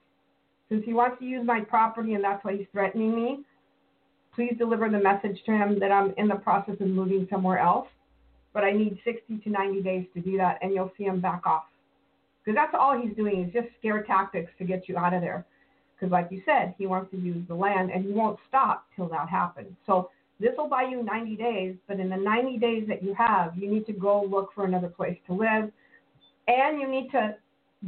Since 0.69 0.85
he 0.85 0.95
wants 0.95 1.19
to 1.19 1.25
use 1.25 1.45
my 1.45 1.61
property 1.61 2.15
and 2.15 2.23
that's 2.23 2.45
why 2.45 2.57
he's 2.57 2.67
threatening 2.73 3.15
me, 3.15 3.45
please 4.35 4.55
deliver 4.57 4.89
the 4.89 5.01
message 5.01 5.39
to 5.47 5.53
him 5.53 5.79
that 5.81 5.91
I'm 5.91 6.15
in 6.17 6.29
the 6.29 6.37
process 6.37 6.77
of 6.81 6.87
moving 6.87 7.27
somewhere 7.31 7.59
else 7.59 7.89
but 8.53 8.65
I 8.65 8.73
need 8.73 8.99
60 9.05 9.39
to 9.39 9.51
90 9.51 9.83
days 9.83 10.07
to 10.15 10.21
do 10.21 10.37
that, 10.39 10.59
and 10.63 10.73
you'll 10.73 10.93
see 10.99 11.05
him 11.05 11.21
back 11.21 11.47
off. 11.47 11.65
Because 12.45 12.57
that's 12.57 12.75
all 12.79 13.01
he's 13.01 13.15
doing 13.17 13.45
is 13.45 13.53
just 13.53 13.69
scare 13.79 14.03
tactics 14.03 14.51
to 14.59 14.65
get 14.65 14.89
you 14.89 14.97
out 14.97 15.15
of 15.15 15.21
there. 15.21 15.45
Because, 15.95 16.11
like 16.11 16.29
you 16.31 16.43
said, 16.47 16.75
he 16.79 16.87
wants 16.87 17.11
to 17.13 17.19
use 17.19 17.47
the 17.47 17.55
land, 17.55 17.91
and 17.91 18.05
he 18.05 18.13
won't 18.13 18.39
stop 18.49 18.87
till 18.97 19.09
that 19.09 19.29
happens. 19.29 19.73
So 19.87 20.11
this 20.41 20.53
will 20.57 20.69
buy 20.69 20.85
you 20.85 21.03
90 21.03 21.37
days, 21.37 21.77
but 21.87 22.01
in 22.01 22.09
the 22.09 22.17
90 22.17 22.57
days 22.59 22.89
that 22.89 23.03
you 23.03 23.15
have, 23.15 23.57
you 23.57 23.71
need 23.71 23.87
to 23.87 23.93
go 23.93 24.25
look 24.25 24.51
for 24.55 24.65
another 24.65 24.89
place 24.89 25.19
to 25.27 25.35
live, 25.35 25.71
and 26.49 26.81
you 26.81 26.89
need 26.89 27.11
to 27.11 27.37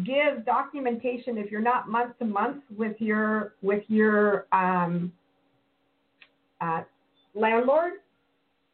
give 0.04 0.44
documentation 0.44 1.38
if 1.38 1.50
you're 1.50 1.60
not 1.60 1.88
month 1.88 2.18
to 2.18 2.24
month 2.24 2.62
with 2.76 2.96
your 2.98 3.54
with 3.62 3.82
your 3.88 4.46
um, 4.52 5.12
uh, 6.60 6.82
landlord. 7.34 7.94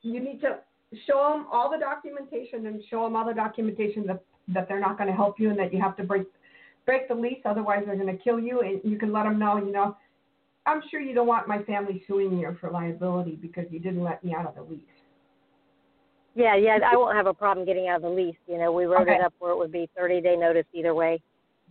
You 0.02 0.20
need 0.20 0.40
to 0.42 0.58
show 1.06 1.32
them 1.32 1.46
all 1.52 1.70
the 1.70 1.78
documentation 1.78 2.66
and 2.66 2.82
show 2.90 3.04
them 3.04 3.16
all 3.16 3.26
the 3.26 3.34
documentation 3.34 4.06
that 4.06 4.22
that 4.48 4.68
they're 4.68 4.80
not 4.80 4.96
going 4.96 5.08
to 5.08 5.16
help 5.16 5.38
you 5.38 5.50
and 5.50 5.58
that 5.58 5.72
you 5.72 5.80
have 5.80 5.96
to 5.96 6.04
break 6.04 6.26
break 6.86 7.06
the 7.08 7.14
lease 7.14 7.40
otherwise 7.44 7.82
they're 7.86 7.96
going 7.96 8.06
to 8.06 8.22
kill 8.22 8.40
you 8.40 8.60
and 8.60 8.80
you 8.82 8.98
can 8.98 9.12
let 9.12 9.24
them 9.24 9.38
know 9.38 9.58
you 9.58 9.70
know 9.70 9.96
i'm 10.68 10.82
sure 10.90 11.00
you 11.00 11.14
don't 11.14 11.26
want 11.26 11.48
my 11.48 11.62
family 11.64 12.02
suing 12.06 12.38
you 12.38 12.56
for 12.60 12.70
liability 12.70 13.36
because 13.40 13.64
you 13.70 13.80
didn't 13.80 14.02
let 14.04 14.22
me 14.24 14.34
out 14.34 14.46
of 14.46 14.54
the 14.54 14.62
lease 14.62 14.82
Yeah, 16.34 16.54
yeah, 16.56 16.78
I 16.84 16.96
won't 16.96 17.16
have 17.16 17.26
a 17.26 17.34
problem 17.34 17.66
getting 17.66 17.88
out 17.88 17.96
of 17.96 18.02
the 18.02 18.08
lease. 18.10 18.36
You 18.46 18.58
know, 18.58 18.70
we 18.72 18.84
wrote 18.84 19.02
Okay. 19.02 19.14
it 19.16 19.20
up 19.20 19.34
where 19.40 19.50
it 19.52 19.58
would 19.58 19.72
be 19.72 19.88
30 19.96 20.20
day 20.20 20.36
notice 20.36 20.66
either 20.72 20.94
way, 20.94 21.20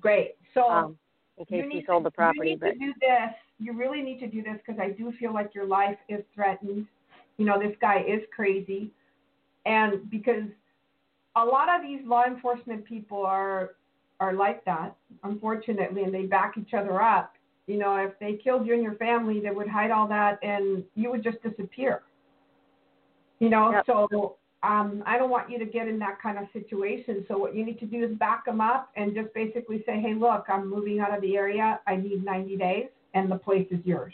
great 0.01 0.35
so 0.53 0.69
um, 0.69 0.97
in 1.37 1.45
case 1.45 1.63
you, 1.65 1.79
he 1.79 1.85
sold 1.87 2.01
to, 2.01 2.05
the 2.05 2.11
property. 2.11 2.49
you 2.49 2.55
need 2.55 2.59
But 2.59 2.73
to 2.73 2.79
do 2.79 2.93
this 2.99 3.33
you 3.59 3.73
really 3.73 4.01
need 4.01 4.19
to 4.19 4.27
do 4.27 4.43
this 4.43 4.57
because 4.65 4.79
i 4.79 4.89
do 4.91 5.11
feel 5.19 5.33
like 5.33 5.55
your 5.55 5.65
life 5.65 5.97
is 6.09 6.21
threatened 6.35 6.85
you 7.37 7.45
know 7.45 7.59
this 7.59 7.75
guy 7.81 7.99
is 8.07 8.21
crazy 8.35 8.91
And 9.65 10.09
because 10.09 10.43
a 11.35 11.43
lot 11.45 11.67
of 11.73 11.81
these 11.81 12.01
law 12.05 12.25
enforcement 12.25 12.85
people 12.85 13.25
are 13.25 13.71
are 14.19 14.33
like 14.33 14.65
that, 14.65 14.95
unfortunately, 15.23 16.03
and 16.03 16.13
they 16.13 16.23
back 16.25 16.53
each 16.57 16.73
other 16.73 17.01
up. 17.01 17.33
You 17.67 17.77
know, 17.77 17.95
if 17.97 18.17
they 18.19 18.39
killed 18.41 18.65
you 18.65 18.73
and 18.73 18.81
your 18.81 18.95
family, 18.95 19.39
they 19.41 19.51
would 19.51 19.67
hide 19.67 19.91
all 19.91 20.07
that, 20.07 20.39
and 20.41 20.83
you 20.95 21.11
would 21.11 21.23
just 21.23 21.41
disappear. 21.43 22.01
You 23.39 23.49
know, 23.49 23.71
Yep. 23.71 23.85
so 23.85 24.37
um, 24.63 25.03
I 25.05 25.17
don't 25.17 25.29
want 25.29 25.49
you 25.51 25.59
to 25.59 25.65
get 25.65 25.87
in 25.87 25.99
that 25.99 26.19
kind 26.21 26.37
of 26.37 26.47
situation. 26.53 27.25
So 27.27 27.37
what 27.37 27.55
you 27.55 27.65
need 27.65 27.79
to 27.79 27.85
do 27.85 28.03
is 28.03 28.17
back 28.17 28.45
them 28.45 28.61
up 28.61 28.89
and 28.95 29.13
just 29.13 29.33
basically 29.33 29.83
say, 29.85 29.99
hey, 29.99 30.15
look, 30.15 30.45
I'm 30.49 30.69
moving 30.69 30.99
out 30.99 31.13
of 31.13 31.21
the 31.21 31.35
area. 31.35 31.79
I 31.85 31.97
need 31.97 32.23
90 32.23 32.57
days, 32.57 32.87
and 33.13 33.29
the 33.29 33.35
place 33.35 33.67
is 33.69 33.85
yours. 33.85 34.13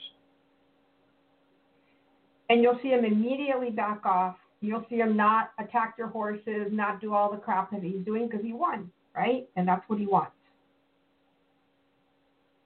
And 2.50 2.62
you'll 2.62 2.80
see 2.82 2.90
him 2.90 3.06
immediately 3.06 3.70
back 3.70 4.06
off. 4.06 4.36
You'll 4.62 4.86
see 4.90 4.98
him 4.98 5.16
not 5.16 5.52
attack 5.60 5.96
your 5.98 6.08
horses, 6.08 6.68
not 6.72 7.02
do 7.02 7.14
all 7.14 7.32
the 7.32 7.38
crap 7.38 7.72
that 7.72 7.84
he's 7.84 8.04
doing 8.06 8.28
because 8.28 8.44
he 8.44 8.54
won, 8.54 8.92
right? 9.16 9.48
And 9.56 9.68
that's 9.68 9.88
what 9.88 10.00
he 10.00 10.06
wants. 10.06 10.34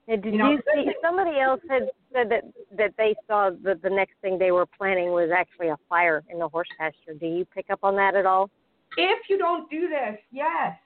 And 0.07 0.23
did 0.23 0.33
You 0.33 0.51
you, 0.51 0.61
see? 0.73 0.91
Somebody 1.01 1.39
else 1.39 1.61
had 1.69 1.83
said 2.13 2.29
that 2.29 2.43
that 2.77 2.93
they 2.97 3.15
saw 3.27 3.51
that 3.63 3.81
the 3.81 3.89
next 3.89 4.13
thing 4.21 4.37
they 4.37 4.51
were 4.51 4.65
planning 4.65 5.11
was 5.11 5.29
actually 5.35 5.67
a 5.67 5.77
fire 5.89 6.23
in 6.29 6.39
the 6.39 6.47
horse 6.47 6.69
pasture. 6.79 7.13
Do 7.19 7.27
you 7.27 7.45
pick 7.45 7.65
up 7.69 7.79
on 7.83 7.95
that 7.97 8.15
at 8.15 8.25
all? 8.25 8.49
If 8.95 9.29
you 9.29 9.37
don't 9.37 9.69
do 9.69 9.89
this, 9.89 10.17
yes. 10.31 10.77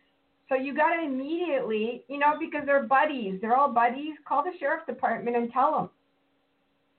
So 0.49 0.55
you 0.55 0.75
got 0.75 0.95
to 0.95 1.05
immediately, 1.05 2.03
you 2.09 2.17
know, 2.17 2.33
because 2.39 2.63
they're 2.65 2.83
buddies. 2.83 3.39
They're 3.41 3.55
all 3.55 3.71
buddies. 3.71 4.15
Call 4.27 4.43
the 4.43 4.51
sheriff's 4.59 4.85
department 4.85 5.37
and 5.37 5.51
tell 5.53 5.71
them. 5.71 5.89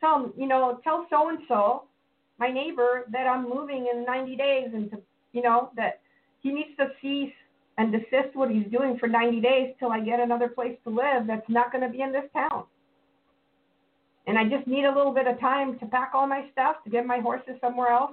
Tell 0.00 0.22
them, 0.22 0.32
you 0.38 0.46
know, 0.46 0.80
tell 0.82 1.06
so 1.10 1.28
and 1.28 1.38
so, 1.48 1.84
my 2.38 2.48
neighbor, 2.48 3.04
that 3.12 3.26
I'm 3.26 3.48
moving 3.48 3.88
in 3.92 4.04
90 4.04 4.36
days, 4.36 4.68
and 4.72 4.90
to, 4.92 5.02
you 5.32 5.42
know, 5.42 5.70
that 5.76 6.00
he 6.40 6.50
needs 6.50 6.70
to 6.78 6.86
cease 7.02 7.32
and 7.82 7.90
desist 7.90 8.34
what 8.34 8.48
he's 8.48 8.66
doing 8.70 8.96
for 8.96 9.08
90 9.08 9.40
days 9.40 9.74
till 9.80 9.90
I 9.90 9.98
get 9.98 10.20
another 10.20 10.46
place 10.46 10.78
to 10.84 10.90
live 10.90 11.26
that's 11.26 11.48
not 11.48 11.72
going 11.72 11.82
to 11.82 11.90
be 11.90 12.00
in 12.00 12.12
this 12.12 12.30
town. 12.32 12.62
And 14.28 14.38
I 14.38 14.44
just 14.44 14.68
need 14.68 14.84
a 14.84 14.94
little 14.94 15.12
bit 15.12 15.26
of 15.26 15.40
time 15.40 15.80
to 15.80 15.86
pack 15.86 16.12
all 16.14 16.28
my 16.28 16.44
stuff 16.52 16.76
to 16.84 16.90
get 16.90 17.04
my 17.04 17.18
horses 17.18 17.54
somewhere 17.60 17.88
else. 17.88 18.12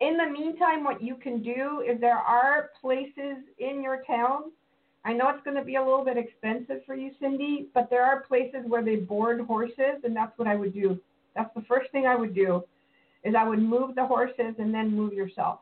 In 0.00 0.18
the 0.18 0.26
meantime, 0.26 0.84
what 0.84 1.02
you 1.02 1.14
can 1.14 1.42
do 1.42 1.82
is 1.88 1.98
there 2.00 2.18
are 2.18 2.68
places 2.82 3.38
in 3.58 3.82
your 3.82 4.02
town. 4.06 4.52
I 5.06 5.14
know 5.14 5.30
it's 5.30 5.42
going 5.42 5.56
to 5.56 5.64
be 5.64 5.76
a 5.76 5.82
little 5.82 6.04
bit 6.04 6.18
expensive 6.18 6.84
for 6.84 6.94
you, 6.94 7.12
Cindy, 7.18 7.68
but 7.72 7.88
there 7.88 8.04
are 8.04 8.20
places 8.20 8.60
where 8.66 8.84
they 8.84 8.96
board 8.96 9.40
horses, 9.40 10.02
and 10.04 10.14
that's 10.14 10.36
what 10.36 10.48
I 10.48 10.54
would 10.54 10.74
do. 10.74 10.98
That's 11.34 11.52
the 11.54 11.62
first 11.62 11.90
thing 11.92 12.06
I 12.06 12.14
would 12.14 12.34
do, 12.34 12.62
is 13.24 13.34
I 13.34 13.48
would 13.48 13.62
move 13.62 13.94
the 13.94 14.04
horses 14.04 14.54
and 14.58 14.74
then 14.74 14.94
move 14.94 15.14
yourself, 15.14 15.60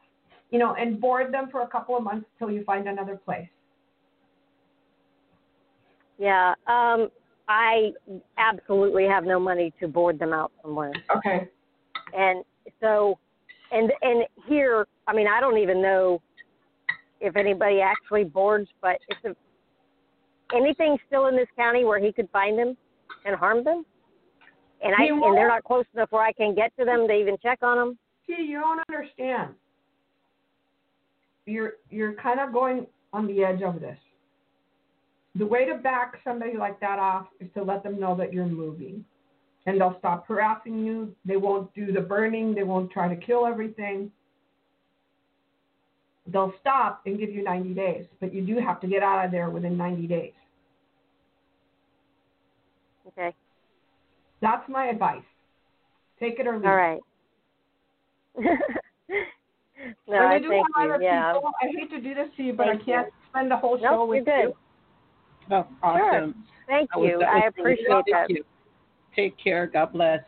you 0.51 0.59
know, 0.59 0.75
and 0.75 1.01
board 1.01 1.33
them 1.33 1.49
for 1.51 1.63
a 1.63 1.67
couple 1.67 1.97
of 1.97 2.03
months 2.03 2.27
till 2.39 2.51
you 2.51 2.65
find 2.65 2.89
another 2.89 3.17
place. 3.17 3.49
Yeah. 6.19 6.55
Um, 6.67 7.09
I 7.49 7.93
absolutely 8.39 9.05
have 9.05 9.25
no 9.25 9.39
money 9.39 9.73
to 9.81 9.89
board 9.89 10.19
them 10.19 10.33
out 10.33 10.53
somewhere. 10.63 10.93
Okay. 11.17 11.49
and 12.17 12.45
so 12.81 13.19
and 13.73 13.93
and 14.03 14.25
here 14.47 14.87
i 15.07 15.13
mean 15.13 15.27
i 15.27 15.41
don't 15.41 15.59
even 15.59 15.83
know 15.83 16.21
if 17.21 17.37
anybody 17.37 17.81
actually 17.81 18.25
boards 18.25 18.69
but 18.81 18.99
it's 19.09 19.25
a 19.25 20.57
anything 20.57 20.97
still 21.07 21.27
in 21.27 21.35
this 21.35 21.49
county 21.57 21.85
where 21.85 21.99
he 21.99 22.13
could 22.13 22.29
find 22.33 22.59
them 22.59 22.77
and 23.25 23.35
harm 23.35 23.65
them 23.65 23.85
and 24.83 24.95
i 24.95 25.05
and 25.07 25.37
they're 25.37 25.49
not 25.49 25.65
close 25.65 25.85
enough 25.95 26.11
where 26.11 26.23
i 26.23 26.33
can 26.33 26.55
get 26.55 26.71
to 26.79 26.85
them 26.85 27.09
to 27.09 27.15
even 27.15 27.37
check 27.43 27.59
on 27.63 27.77
them 27.77 27.99
See, 28.27 28.43
you 28.43 28.61
don't 28.61 28.81
understand. 28.89 29.55
You're 31.47 31.75
you're 31.91 32.15
kind 32.15 32.41
of 32.41 32.53
going 32.53 32.87
on 33.13 33.27
the 33.27 33.45
edge 33.45 33.63
of 33.63 33.81
this. 33.81 33.99
The 35.37 35.47
way 35.47 35.65
to 35.67 35.75
back 35.75 36.15
somebody 36.25 36.57
like 36.57 36.81
that 36.81 36.99
off 36.99 37.27
is 37.41 37.49
to 37.55 37.63
let 37.63 37.83
them 37.83 38.01
know 38.01 38.17
that 38.17 38.33
you're 38.33 38.47
moving. 38.47 39.05
And 39.67 39.81
they'll 39.81 39.97
stop 39.99 40.27
harassing 40.27 40.85
you. 40.85 41.15
They 41.25 41.37
won't 41.37 41.75
do 41.75 41.93
the 41.93 42.01
burning. 42.01 42.55
They 42.55 42.63
won't 42.63 42.91
try 42.91 43.13
to 43.13 43.17
kill 43.21 43.47
everything. 43.47 44.11
They'll 46.33 46.55
stop 46.61 47.03
and 47.07 47.19
give 47.19 47.31
you 47.31 47.43
90 47.43 47.75
days. 47.75 48.07
But 48.21 48.33
you 48.33 48.43
do 48.47 48.59
have 48.59 48.81
to 48.81 48.87
get 48.87 49.03
out 49.03 49.25
of 49.25 49.31
there 49.31 49.51
within 49.51 49.77
90 49.77 50.07
days. 50.07 50.33
okay 53.09 53.35
That's 54.41 54.69
my 54.69 54.87
advice. 54.87 55.23
Take 56.19 56.39
it 56.39 56.47
or 56.47 56.57
leave 56.57 56.67
all 56.67 56.77
right 56.77 57.01
no 60.09 60.19
When 60.19 60.23
i 60.23 60.39
do 60.39 60.49
thank 60.49 60.67
have 60.77 60.87
you 60.89 60.95
other 60.95 61.03
yeah 61.03 61.33
people, 61.35 61.51
I 61.63 61.67
hate 61.79 61.91
to 61.91 62.01
do 62.01 62.15
this 62.15 62.29
to 62.37 62.43
you, 62.43 62.53
but 62.53 62.67
Thank 62.67 62.83
I 62.83 62.85
can't 62.85 63.09
spend 63.31 63.51
the 63.51 63.57
whole 63.57 63.77
show 63.79 63.83
nope 63.85 63.93
you're 63.93 64.07
with 64.07 64.25
good 64.25 64.43
you. 64.43 64.55
Oh, 65.51 65.67
awesome. 65.83 66.45
thank 66.67 66.91
That 66.91 66.99
was- 67.01 67.09
you 67.11 67.19
that 67.19 67.35
was 67.35 67.43
i 67.45 67.47
appreciate 67.49 67.87
good. 67.89 68.05
that 68.07 68.27
Thank 68.27 68.31
you. 68.31 68.45
Take 69.15 69.39
care. 69.43 69.67
God 69.67 69.93
bless. 69.95 70.21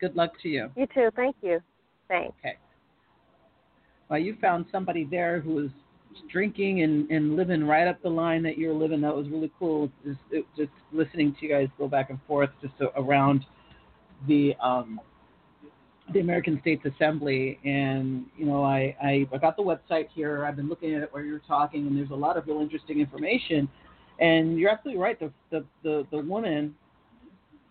Good 0.00 0.14
luck 0.16 0.32
to 0.42 0.48
you. 0.48 0.70
you 0.76 0.86
too 0.94 1.08
thank 1.16 1.36
you 1.42 1.60
thanks 2.08 2.36
Okay. 2.40 2.56
Well, 4.08 4.18
you 4.20 4.36
found 4.40 4.66
somebody 4.70 5.04
there 5.10 5.40
who 5.40 5.54
was 5.54 5.70
drinking 6.30 6.82
and, 6.82 7.10
and 7.10 7.34
living 7.36 7.64
right 7.64 7.88
up 7.88 8.00
the 8.02 8.08
line 8.08 8.42
that 8.44 8.56
you're 8.56 8.72
living. 8.74 9.00
That 9.00 9.14
was 9.14 9.28
really 9.28 9.50
cool. 9.58 9.90
Just, 10.04 10.18
it, 10.30 10.44
just 10.56 10.70
listening 10.92 11.34
to 11.34 11.46
you 11.46 11.52
guys 11.52 11.68
go 11.76 11.88
back 11.88 12.10
and 12.10 12.18
forth 12.26 12.50
just 12.62 12.74
around 12.96 13.44
the 14.28 14.54
um, 14.62 15.00
the 16.12 16.20
American 16.20 16.60
States 16.60 16.84
Assembly. 16.84 17.58
And 17.64 18.26
you 18.36 18.46
know, 18.46 18.62
I, 18.64 18.96
I 19.02 19.26
I 19.32 19.38
got 19.38 19.56
the 19.56 19.62
website 19.62 20.08
here. 20.14 20.44
I've 20.44 20.56
been 20.56 20.68
looking 20.68 20.94
at 20.94 21.02
it 21.02 21.08
while 21.12 21.22
you're 21.24 21.40
talking, 21.40 21.86
and 21.86 21.96
there's 21.96 22.10
a 22.10 22.14
lot 22.14 22.36
of 22.36 22.46
real 22.46 22.60
interesting 22.60 23.00
information. 23.00 23.68
And 24.18 24.58
you're 24.58 24.70
absolutely 24.70 25.02
right. 25.02 25.18
The 25.18 25.32
the 25.50 25.64
the, 25.82 26.06
the 26.10 26.18
woman 26.18 26.74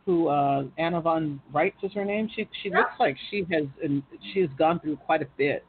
who 0.06 0.28
uh, 0.28 0.66
Anna 0.78 1.02
von 1.02 1.42
Reitz 1.54 1.74
is 1.84 1.92
her 1.94 2.06
name. 2.06 2.30
She 2.36 2.48
she 2.62 2.70
looks 2.70 2.92
like 3.00 3.18
she 3.32 3.46
has 3.52 3.66
and 3.84 4.04
she 4.34 4.42
has 4.42 4.50
gone 4.58 4.80
through 4.80 4.98
quite 4.98 5.22
a 5.22 5.28
bit 5.38 5.66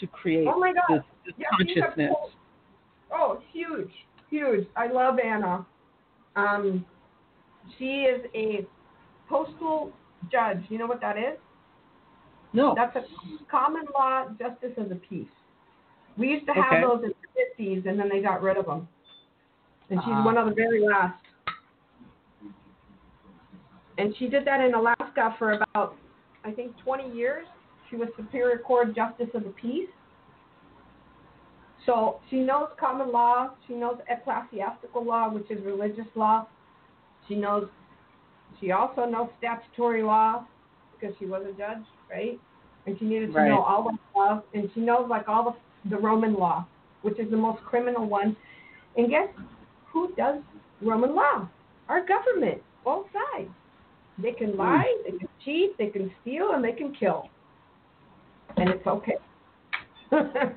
to 0.00 0.06
create 0.06 0.46
Oh 0.48 0.58
my 0.58 0.72
God. 0.72 0.82
this, 0.90 1.02
this 1.26 1.34
Yeah, 1.38 1.46
consciousness. 1.56 2.12
Oh, 3.10 3.40
huge, 3.52 3.90
huge. 4.30 4.66
I 4.76 4.88
love 4.88 5.18
Anna. 5.22 5.66
Um, 6.34 6.84
she 7.78 8.02
is 8.02 8.22
a 8.34 8.66
postal 9.28 9.92
judge. 10.30 10.62
You 10.68 10.78
know 10.78 10.86
what 10.86 11.00
that 11.00 11.16
is? 11.16 11.38
No. 12.52 12.74
That's 12.74 12.94
a 12.96 13.04
common 13.50 13.84
law 13.94 14.26
justice 14.38 14.72
of 14.76 14.88
the 14.88 14.96
peace. 14.96 15.28
We 16.16 16.28
used 16.28 16.46
to 16.46 16.52
have 16.52 16.72
Okay. 16.72 16.82
those 16.82 17.04
in 17.04 17.10
the 17.10 17.28
50s, 17.40 17.86
and 17.86 17.98
then 17.98 18.08
they 18.08 18.20
got 18.20 18.42
rid 18.42 18.56
of 18.56 18.66
them. 18.66 18.88
And 19.90 20.00
she's 20.04 20.12
Ah. 20.14 20.24
one 20.24 20.36
of 20.36 20.46
the 20.46 20.54
very 20.54 20.80
last. 20.80 21.24
And 23.98 24.14
she 24.16 24.28
did 24.28 24.44
that 24.44 24.60
in 24.60 24.74
Alaska 24.74 25.34
for 25.38 25.52
about, 25.52 25.96
I 26.44 26.52
think, 26.52 26.76
20 26.78 27.10
years. 27.10 27.46
She 27.88 27.96
was 27.96 28.08
Superior 28.16 28.58
Court 28.58 28.94
Justice 28.94 29.34
of 29.34 29.44
the 29.44 29.50
Peace. 29.50 29.90
So 31.84 32.20
she 32.30 32.40
knows 32.40 32.68
common 32.78 33.10
law. 33.12 33.50
She 33.66 33.74
knows 33.74 33.98
ecclesiastical 34.08 35.04
law, 35.04 35.28
which 35.28 35.50
is 35.50 35.62
religious 35.64 36.06
law. 36.14 36.46
She 37.26 37.34
knows. 37.34 37.68
She 38.60 38.70
also 38.72 39.04
knows 39.04 39.28
statutory 39.38 40.02
law 40.02 40.46
because 40.92 41.16
she 41.18 41.26
was 41.26 41.44
a 41.44 41.52
judge, 41.52 41.84
right? 42.12 42.38
And 42.86 42.98
she 42.98 43.04
needed 43.06 43.32
to 43.32 43.38
Right. 43.38 43.48
know 43.48 43.62
all 43.62 43.84
the 43.84 43.96
stuff, 44.10 44.44
and 44.54 44.70
she 44.74 44.80
knows 44.80 45.08
like 45.08 45.28
all 45.28 45.44
the 45.44 45.54
the 45.90 45.96
Roman 45.98 46.34
law, 46.34 46.64
which 47.02 47.18
is 47.18 47.28
the 47.30 47.36
most 47.36 47.60
criminal 47.64 48.06
one. 48.06 48.36
And 48.96 49.08
guess 49.10 49.28
who 49.92 50.12
does 50.14 50.40
Roman 50.80 51.14
law? 51.14 51.48
Our 51.88 52.06
government, 52.06 52.62
both 52.84 53.06
sides. 53.12 53.50
They 54.18 54.32
can 54.32 54.56
lie, 54.56 54.94
they 55.04 55.18
can 55.18 55.28
cheat, 55.44 55.76
they 55.78 55.88
can 55.88 56.12
steal, 56.20 56.52
and 56.52 56.62
they 56.62 56.72
can 56.72 56.94
kill. 56.94 57.28
And 58.56 58.68
it's 58.70 58.86
okay. 58.86 59.16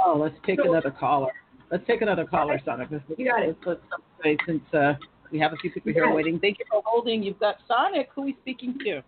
Oh, 0.00 0.16
let's 0.16 0.36
take 0.46 0.60
So- 0.62 0.70
another 0.70 0.90
caller. 0.92 1.32
Let's 1.72 1.84
take 1.86 2.02
another 2.02 2.24
caller, 2.24 2.58
Sonic. 2.64 2.88
Let's, 2.90 3.04
You 3.16 3.26
got 3.30 3.42
it. 3.42 3.56
Let's, 3.66 3.80
let's, 3.90 4.02
let's 4.24 4.40
since 4.46 4.62
uh, 4.72 4.94
we 5.32 5.38
have 5.40 5.52
a 5.52 5.56
few 5.56 5.70
people 5.70 5.92
here 5.92 6.10
waiting. 6.14 6.38
Thank 6.38 6.58
you 6.60 6.64
for 6.70 6.82
holding. 6.84 7.22
You've 7.22 7.38
got 7.40 7.56
Sonic. 7.66 8.08
Who 8.14 8.22
are 8.22 8.24
we 8.26 8.36
speaking 8.40 8.78
to? 8.84 9.02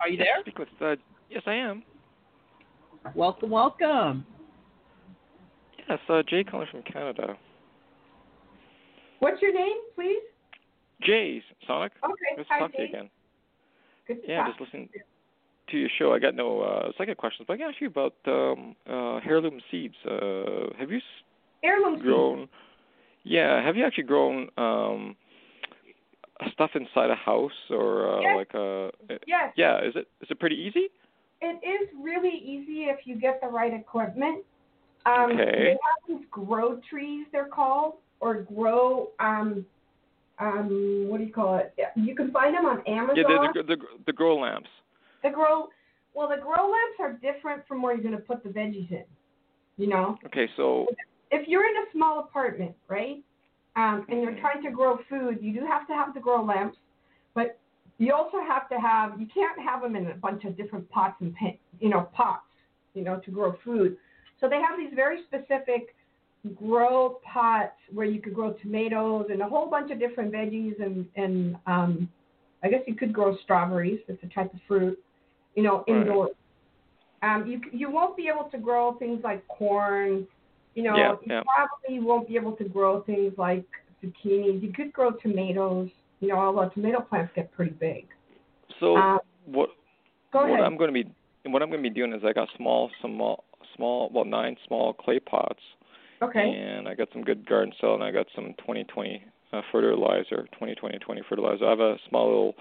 Are 0.00 0.08
you 0.08 0.16
there? 0.16 0.26
Speak 0.40 0.58
with. 0.58 0.68
Uh, 0.80 0.96
yes, 1.28 1.42
I 1.46 1.54
am. 1.54 1.82
Welcome, 3.14 3.50
welcome. 3.50 4.26
Yes, 5.88 5.98
uh, 6.08 6.22
Jay 6.28 6.44
calling 6.44 6.66
from 6.70 6.82
Canada. 6.82 7.36
What's 9.20 9.42
your 9.42 9.52
name, 9.52 9.76
please? 9.94 10.22
Jay's 11.02 11.42
Sonic. 11.66 11.92
Okay, 12.04 12.12
Good 12.36 12.42
to 12.44 12.48
hi, 12.50 12.58
talk 12.60 12.72
to 12.72 12.82
you 12.82 12.88
again. 12.88 13.10
Good 14.06 14.22
to 14.22 14.28
Yeah, 14.28 14.38
talk. 14.38 14.48
just 14.48 14.60
listening 14.60 14.88
to 15.70 15.78
your 15.78 15.88
show. 15.98 16.12
I 16.12 16.18
got 16.18 16.34
no 16.34 16.60
uh, 16.60 16.92
second 16.98 17.16
questions, 17.16 17.46
but 17.46 17.54
I 17.54 17.56
can 17.58 17.70
ask 17.70 17.80
you 17.80 17.86
about 17.88 18.14
um, 18.26 18.76
uh, 18.88 19.16
heirloom 19.26 19.60
seeds. 19.70 19.94
Uh, 20.06 20.68
have 20.78 20.90
you 20.90 20.98
s- 20.98 21.02
Heirloom 21.62 21.94
seeds. 21.96 22.02
grown? 22.04 22.48
Yeah, 23.24 23.64
have 23.64 23.76
you 23.76 23.84
actually 23.84 24.04
grown 24.04 24.48
um, 24.56 25.16
stuff 26.52 26.70
inside 26.74 27.10
a 27.10 27.14
house 27.14 27.52
or 27.70 28.08
uh, 28.08 28.20
Yes. 28.20 28.36
like 28.36 28.54
a? 28.54 28.90
Yes. 29.26 29.52
Yeah, 29.56 29.78
is 29.84 29.94
it 29.96 30.08
is 30.20 30.30
it 30.30 30.38
pretty 30.40 30.56
easy? 30.56 30.88
it 31.42 31.58
is 31.66 31.88
really 32.02 32.36
easy 32.36 32.84
if 32.84 33.06
you 33.06 33.18
get 33.18 33.40
the 33.40 33.46
right 33.46 33.72
equipment. 33.72 34.44
Um, 35.06 35.32
Okay. 35.32 35.52
They 35.56 35.70
have 35.70 36.18
these 36.18 36.26
grow 36.30 36.80
trees, 36.88 37.26
they're 37.32 37.48
called, 37.48 37.94
or 38.20 38.42
grow. 38.42 39.08
Um, 39.18 39.64
um, 40.38 41.06
what 41.08 41.18
do 41.18 41.24
you 41.24 41.32
call 41.32 41.56
it? 41.56 41.74
You 41.96 42.14
can 42.14 42.30
find 42.30 42.54
them 42.54 42.66
on 42.66 42.82
Amazon. 42.86 43.16
Yeah, 43.16 43.52
the 43.54 43.62
the, 43.62 43.76
the 43.76 43.82
the 44.06 44.12
grow 44.12 44.36
lamps. 44.38 44.68
The 45.22 45.30
grow. 45.30 45.68
Well, 46.14 46.28
the 46.28 46.36
grow 46.42 46.70
lamps 46.70 46.98
are 46.98 47.12
different 47.14 47.66
from 47.68 47.82
where 47.82 47.94
you're 47.94 48.02
going 48.02 48.16
to 48.16 48.20
put 48.22 48.42
the 48.42 48.48
veggies 48.50 48.90
in. 48.90 49.04
You 49.76 49.86
know, 49.88 50.18
Okay, 50.26 50.48
so 50.56 50.86
if 51.30 51.48
you're 51.48 51.64
in 51.64 51.76
a 51.76 51.86
small 51.92 52.20
apartment, 52.20 52.74
right, 52.88 53.22
um, 53.80 54.06
and 54.08 54.22
you're 54.22 54.38
trying 54.40 54.62
to 54.62 54.70
grow 54.70 54.98
food, 55.08 55.38
you 55.40 55.52
do 55.58 55.66
have 55.66 55.86
to 55.86 55.94
have 55.94 56.12
the 56.12 56.20
grow 56.20 56.44
lamps, 56.44 56.76
but 57.34 57.58
you 57.98 58.12
also 58.12 58.38
have 58.46 58.68
to 58.68 58.76
have. 58.76 59.18
You 59.18 59.26
can't 59.32 59.58
have 59.60 59.82
them 59.82 59.96
in 59.96 60.06
a 60.08 60.14
bunch 60.14 60.44
of 60.44 60.56
different 60.56 60.88
pots 60.90 61.16
and 61.20 61.34
pan, 61.34 61.56
you 61.80 61.88
know 61.88 62.08
pots, 62.14 62.42
you 62.94 63.02
know, 63.02 63.20
to 63.20 63.30
grow 63.30 63.56
food. 63.64 63.96
So 64.40 64.48
they 64.48 64.56
have 64.56 64.78
these 64.78 64.92
very 64.94 65.18
specific 65.26 65.94
grow 66.54 67.20
pots 67.22 67.76
where 67.92 68.06
you 68.06 68.20
could 68.20 68.34
grow 68.34 68.52
tomatoes 68.54 69.26
and 69.30 69.42
a 69.42 69.48
whole 69.48 69.68
bunch 69.68 69.90
of 69.90 69.98
different 69.98 70.32
veggies 70.32 70.82
and 70.82 71.06
and 71.16 71.56
um, 71.66 72.08
I 72.62 72.68
guess 72.68 72.80
you 72.86 72.94
could 72.94 73.12
grow 73.12 73.36
strawberries. 73.44 74.00
It's 74.08 74.22
a 74.22 74.28
type 74.28 74.52
of 74.52 74.60
fruit, 74.68 74.98
you 75.54 75.62
know, 75.62 75.84
Right. 75.88 76.00
indoors. 76.00 76.30
Um, 77.22 77.46
you 77.46 77.60
you 77.72 77.90
won't 77.90 78.16
be 78.16 78.28
able 78.28 78.50
to 78.50 78.58
grow 78.58 78.94
things 78.94 79.20
like 79.22 79.46
corn. 79.48 80.26
You 80.74 80.84
know, 80.84 80.96
Yeah, 80.96 81.12
you 81.12 81.18
yeah. 81.26 81.42
probably 81.54 82.00
won't 82.00 82.28
be 82.28 82.36
able 82.36 82.52
to 82.56 82.64
grow 82.64 83.02
things 83.02 83.32
like 83.36 83.64
zucchinis. 84.02 84.62
You 84.62 84.72
could 84.72 84.92
grow 84.92 85.10
tomatoes. 85.12 85.90
You 86.20 86.28
know, 86.28 86.36
although 86.38 86.68
tomato 86.68 87.00
plants 87.00 87.32
get 87.34 87.50
pretty 87.52 87.72
big. 87.72 88.06
so 88.78 88.96
Um, 88.96 89.20
what 89.46 89.70
Go 90.32 90.40
what 90.42 90.50
ahead. 90.50 90.64
I'm 90.64 90.76
going 90.76 90.92
to 90.94 91.04
be 91.04 91.10
what 91.50 91.62
I'm 91.62 91.70
going 91.70 91.82
to 91.82 91.88
be 91.90 91.94
doing 91.94 92.12
is 92.12 92.22
I 92.24 92.32
got 92.32 92.48
small 92.56 92.90
small 93.00 93.44
small 93.74 94.10
well 94.12 94.24
nine 94.26 94.56
small 94.66 94.92
clay 94.92 95.18
pots 95.18 95.60
okay. 96.22 96.50
and 96.50 96.86
I 96.86 96.94
got 96.94 97.08
some 97.12 97.22
good 97.22 97.46
garden 97.48 97.72
soil 97.80 97.94
and 97.94 98.04
I 98.04 98.10
got 98.10 98.26
some 98.34 98.54
2020 98.58 99.24
uh, 99.52 99.62
fertilizer 99.72 100.42
2020 100.52 100.98
20 100.98 101.22
fertilizer. 101.28 101.64
I 101.66 101.70
have 101.70 101.80
a 101.80 101.96
small 102.08 102.26
little 102.28 102.54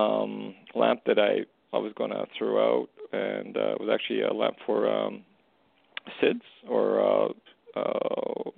um 0.00 0.54
lamp 0.74 1.00
that 1.06 1.18
I 1.18 1.44
I 1.74 1.78
was 1.78 1.92
going 1.96 2.10
to 2.10 2.26
throw 2.38 2.58
out 2.82 2.88
and 3.12 3.56
uh, 3.56 3.72
it 3.72 3.80
was 3.80 3.88
actually 3.92 4.20
a 4.22 4.32
lamp 4.32 4.56
for 4.66 4.88
um 4.88 5.22
SIDS 6.20 6.40
or 6.68 7.00
uh 7.00 7.28
uh 7.78 8.50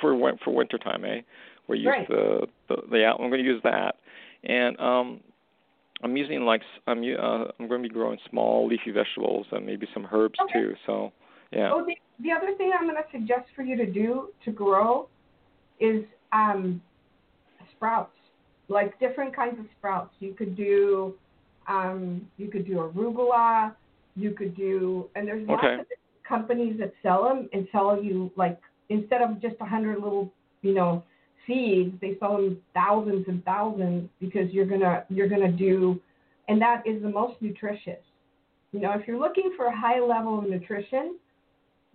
for 0.00 0.14
win- 0.14 0.38
for 0.44 0.54
winter 0.54 0.78
time, 0.78 1.04
eh? 1.04 1.20
Where 1.66 1.78
you 1.78 1.84
use 1.90 1.94
Right. 1.98 2.08
the 2.08 2.46
the, 2.68 2.82
the 2.90 3.04
out- 3.06 3.20
I'm 3.20 3.30
going 3.30 3.42
to 3.42 3.48
use 3.48 3.62
that, 3.62 3.96
and 4.44 4.78
um, 4.80 5.20
I'm 6.02 6.16
using 6.16 6.42
like 6.42 6.62
I'm 6.86 6.98
uh, 6.98 7.44
I'm 7.58 7.68
going 7.68 7.82
to 7.82 7.88
be 7.88 7.92
growing 7.92 8.18
small 8.28 8.66
leafy 8.66 8.90
vegetables 8.90 9.46
and 9.52 9.64
maybe 9.64 9.86
some 9.94 10.06
herbs 10.12 10.38
Okay. 10.42 10.60
too. 10.60 10.74
So 10.86 11.12
yeah, 11.52 11.70
Oh, 11.72 11.84
the, 11.84 11.94
the 12.20 12.32
other 12.32 12.54
thing 12.56 12.72
I'm 12.74 12.88
going 12.88 12.96
to 12.96 13.08
suggest 13.12 13.48
for 13.54 13.62
you 13.62 13.76
to 13.76 13.86
do 13.86 14.28
to 14.44 14.50
grow 14.50 15.08
is 15.78 16.04
um, 16.32 16.82
sprouts, 17.76 18.16
like 18.68 18.98
different 18.98 19.34
kinds 19.36 19.58
of 19.58 19.66
sprouts. 19.78 20.14
You 20.18 20.32
could 20.34 20.56
do, 20.56 21.14
um, 21.68 22.26
you 22.38 22.48
could 22.48 22.66
do 22.66 22.74
arugula. 22.76 23.74
You 24.14 24.32
could 24.32 24.54
do, 24.56 25.08
and 25.14 25.26
there's 25.26 25.48
lots 25.48 25.64
Okay. 25.64 25.74
of 25.80 25.86
companies 26.28 26.78
that 26.78 26.92
sell 27.02 27.24
them 27.24 27.48
and 27.52 27.66
sell 27.72 28.02
you 28.02 28.30
like 28.36 28.58
instead 28.88 29.22
of 29.22 29.40
just 29.40 29.56
a 29.60 29.64
hundred 29.64 30.00
little, 30.00 30.32
you 30.62 30.74
know, 30.74 31.02
seeds, 31.46 31.94
they 32.00 32.16
sell 32.20 32.36
them 32.36 32.58
thousands 32.74 33.26
and 33.28 33.44
thousands 33.44 34.08
because 34.20 34.50
you're 34.52 34.66
gonna 34.66 35.04
you're 35.08 35.28
gonna 35.28 35.50
do, 35.52 36.00
and 36.48 36.60
that 36.60 36.86
is 36.86 37.02
the 37.02 37.08
most 37.08 37.40
nutritious. 37.40 38.00
You 38.72 38.80
know, 38.80 38.92
if 38.92 39.06
you're 39.06 39.18
looking 39.18 39.52
for 39.56 39.66
a 39.66 39.76
high 39.76 40.00
level 40.00 40.38
of 40.38 40.48
nutrition, 40.48 41.16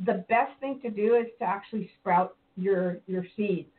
the 0.06 0.26
best 0.30 0.52
thing 0.60 0.80
to 0.84 0.90
do 0.90 1.16
is 1.16 1.28
to 1.40 1.46
actually 1.46 1.90
sprout 2.00 2.36
your 2.56 2.98
your 3.08 3.26
seeds, 3.36 3.70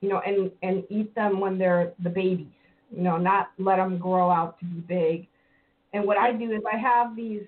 you 0.00 0.08
know, 0.08 0.20
and 0.24 0.50
and 0.62 0.84
eat 0.88 1.14
them 1.14 1.40
when 1.40 1.58
they're 1.58 1.92
the 2.02 2.10
babies, 2.10 2.46
you 2.94 3.02
know, 3.02 3.18
not 3.18 3.50
let 3.58 3.76
them 3.76 3.98
grow 3.98 4.30
out 4.30 4.58
to 4.60 4.64
be 4.64 4.80
big. 4.80 5.26
And 5.92 6.04
what 6.04 6.18
I 6.18 6.32
do 6.32 6.52
is 6.52 6.62
I 6.70 6.76
have 6.76 7.16
these 7.16 7.42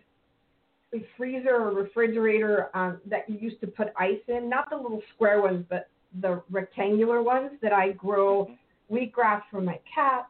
a 0.95 1.05
freezer 1.16 1.55
or 1.55 1.72
refrigerator 1.72 2.68
um, 2.74 3.01
that 3.07 3.28
you 3.28 3.38
used 3.38 3.61
to 3.61 3.66
put 3.66 3.88
ice 3.97 4.20
in, 4.28 4.49
not 4.49 4.70
the 4.70 4.76
little 4.76 5.03
square 5.14 5.41
ones, 5.41 5.64
but 5.68 5.88
the 6.20 6.43
rectangular 6.51 7.22
ones 7.22 7.51
that 7.62 7.72
I 7.72 7.93
grow 7.93 8.51
wheatgrass 8.91 9.43
for 9.51 9.61
my 9.61 9.78
cats. 9.93 10.26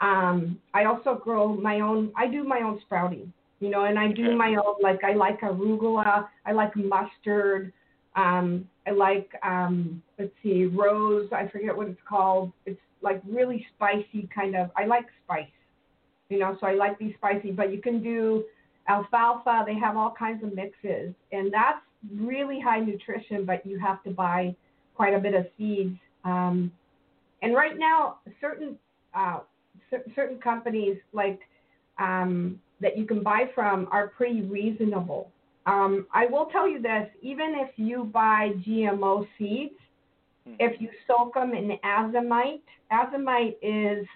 Um, 0.00 0.58
I 0.72 0.84
also 0.84 1.20
grow 1.22 1.54
my 1.54 1.80
own. 1.80 2.12
I 2.16 2.26
do 2.28 2.44
my 2.44 2.60
own 2.60 2.80
sprouting, 2.82 3.32
you 3.58 3.68
know, 3.68 3.84
and 3.84 3.98
I 3.98 4.12
do 4.12 4.36
my 4.36 4.54
own. 4.54 4.76
Like 4.80 5.04
I 5.04 5.14
like 5.14 5.40
arugula. 5.40 6.28
I 6.46 6.52
like 6.52 6.74
mustard. 6.76 7.72
Um, 8.16 8.68
I 8.86 8.90
like 8.92 9.30
um, 9.42 10.02
let's 10.18 10.32
see, 10.42 10.64
rose. 10.66 11.28
I 11.32 11.48
forget 11.48 11.76
what 11.76 11.88
it's 11.88 12.00
called. 12.08 12.52
It's 12.64 12.80
like 13.02 13.20
really 13.28 13.66
spicy 13.74 14.28
kind 14.34 14.56
of. 14.56 14.70
I 14.76 14.86
like 14.86 15.06
spice, 15.24 15.46
you 16.28 16.38
know. 16.38 16.56
So 16.60 16.66
I 16.66 16.74
like 16.74 16.98
these 16.98 17.14
spicy. 17.16 17.50
But 17.50 17.72
you 17.72 17.82
can 17.82 18.02
do 18.02 18.44
alfalfa. 18.90 19.64
They 19.66 19.78
have 19.84 19.96
all 19.96 20.14
kinds 20.24 20.42
of 20.44 20.50
mixes, 20.54 21.14
and 21.32 21.44
that's 21.52 21.82
really 22.12 22.58
high 22.60 22.80
nutrition. 22.80 23.38
But 23.44 23.64
you 23.64 23.78
have 23.78 24.02
to 24.04 24.10
buy 24.10 24.54
quite 24.94 25.14
a 25.14 25.18
bit 25.26 25.34
of 25.34 25.46
seeds. 25.56 25.96
Um, 26.24 26.72
and 27.42 27.54
right 27.54 27.76
now, 27.78 28.18
certain 28.40 28.70
uh, 29.14 29.40
cer- 29.90 30.10
certain 30.14 30.38
companies 30.38 30.96
like 31.12 31.40
um, 31.98 32.60
that 32.80 32.98
you 32.98 33.04
can 33.06 33.22
buy 33.22 33.42
from 33.54 33.88
are 33.90 34.08
pretty 34.08 34.42
reasonable. 34.42 35.30
Um, 35.66 36.06
I 36.12 36.26
will 36.26 36.46
tell 36.46 36.68
you 36.68 36.80
this: 36.82 37.06
even 37.22 37.54
if 37.64 37.70
you 37.76 38.04
buy 38.04 38.52
GMO 38.66 39.26
seeds, 39.38 39.74
Hmm. 40.46 40.54
if 40.58 40.80
you 40.80 40.88
soak 41.06 41.34
them 41.34 41.52
in 41.52 41.76
azomite, 41.84 42.62
azomite 42.90 43.56
is 43.62 44.06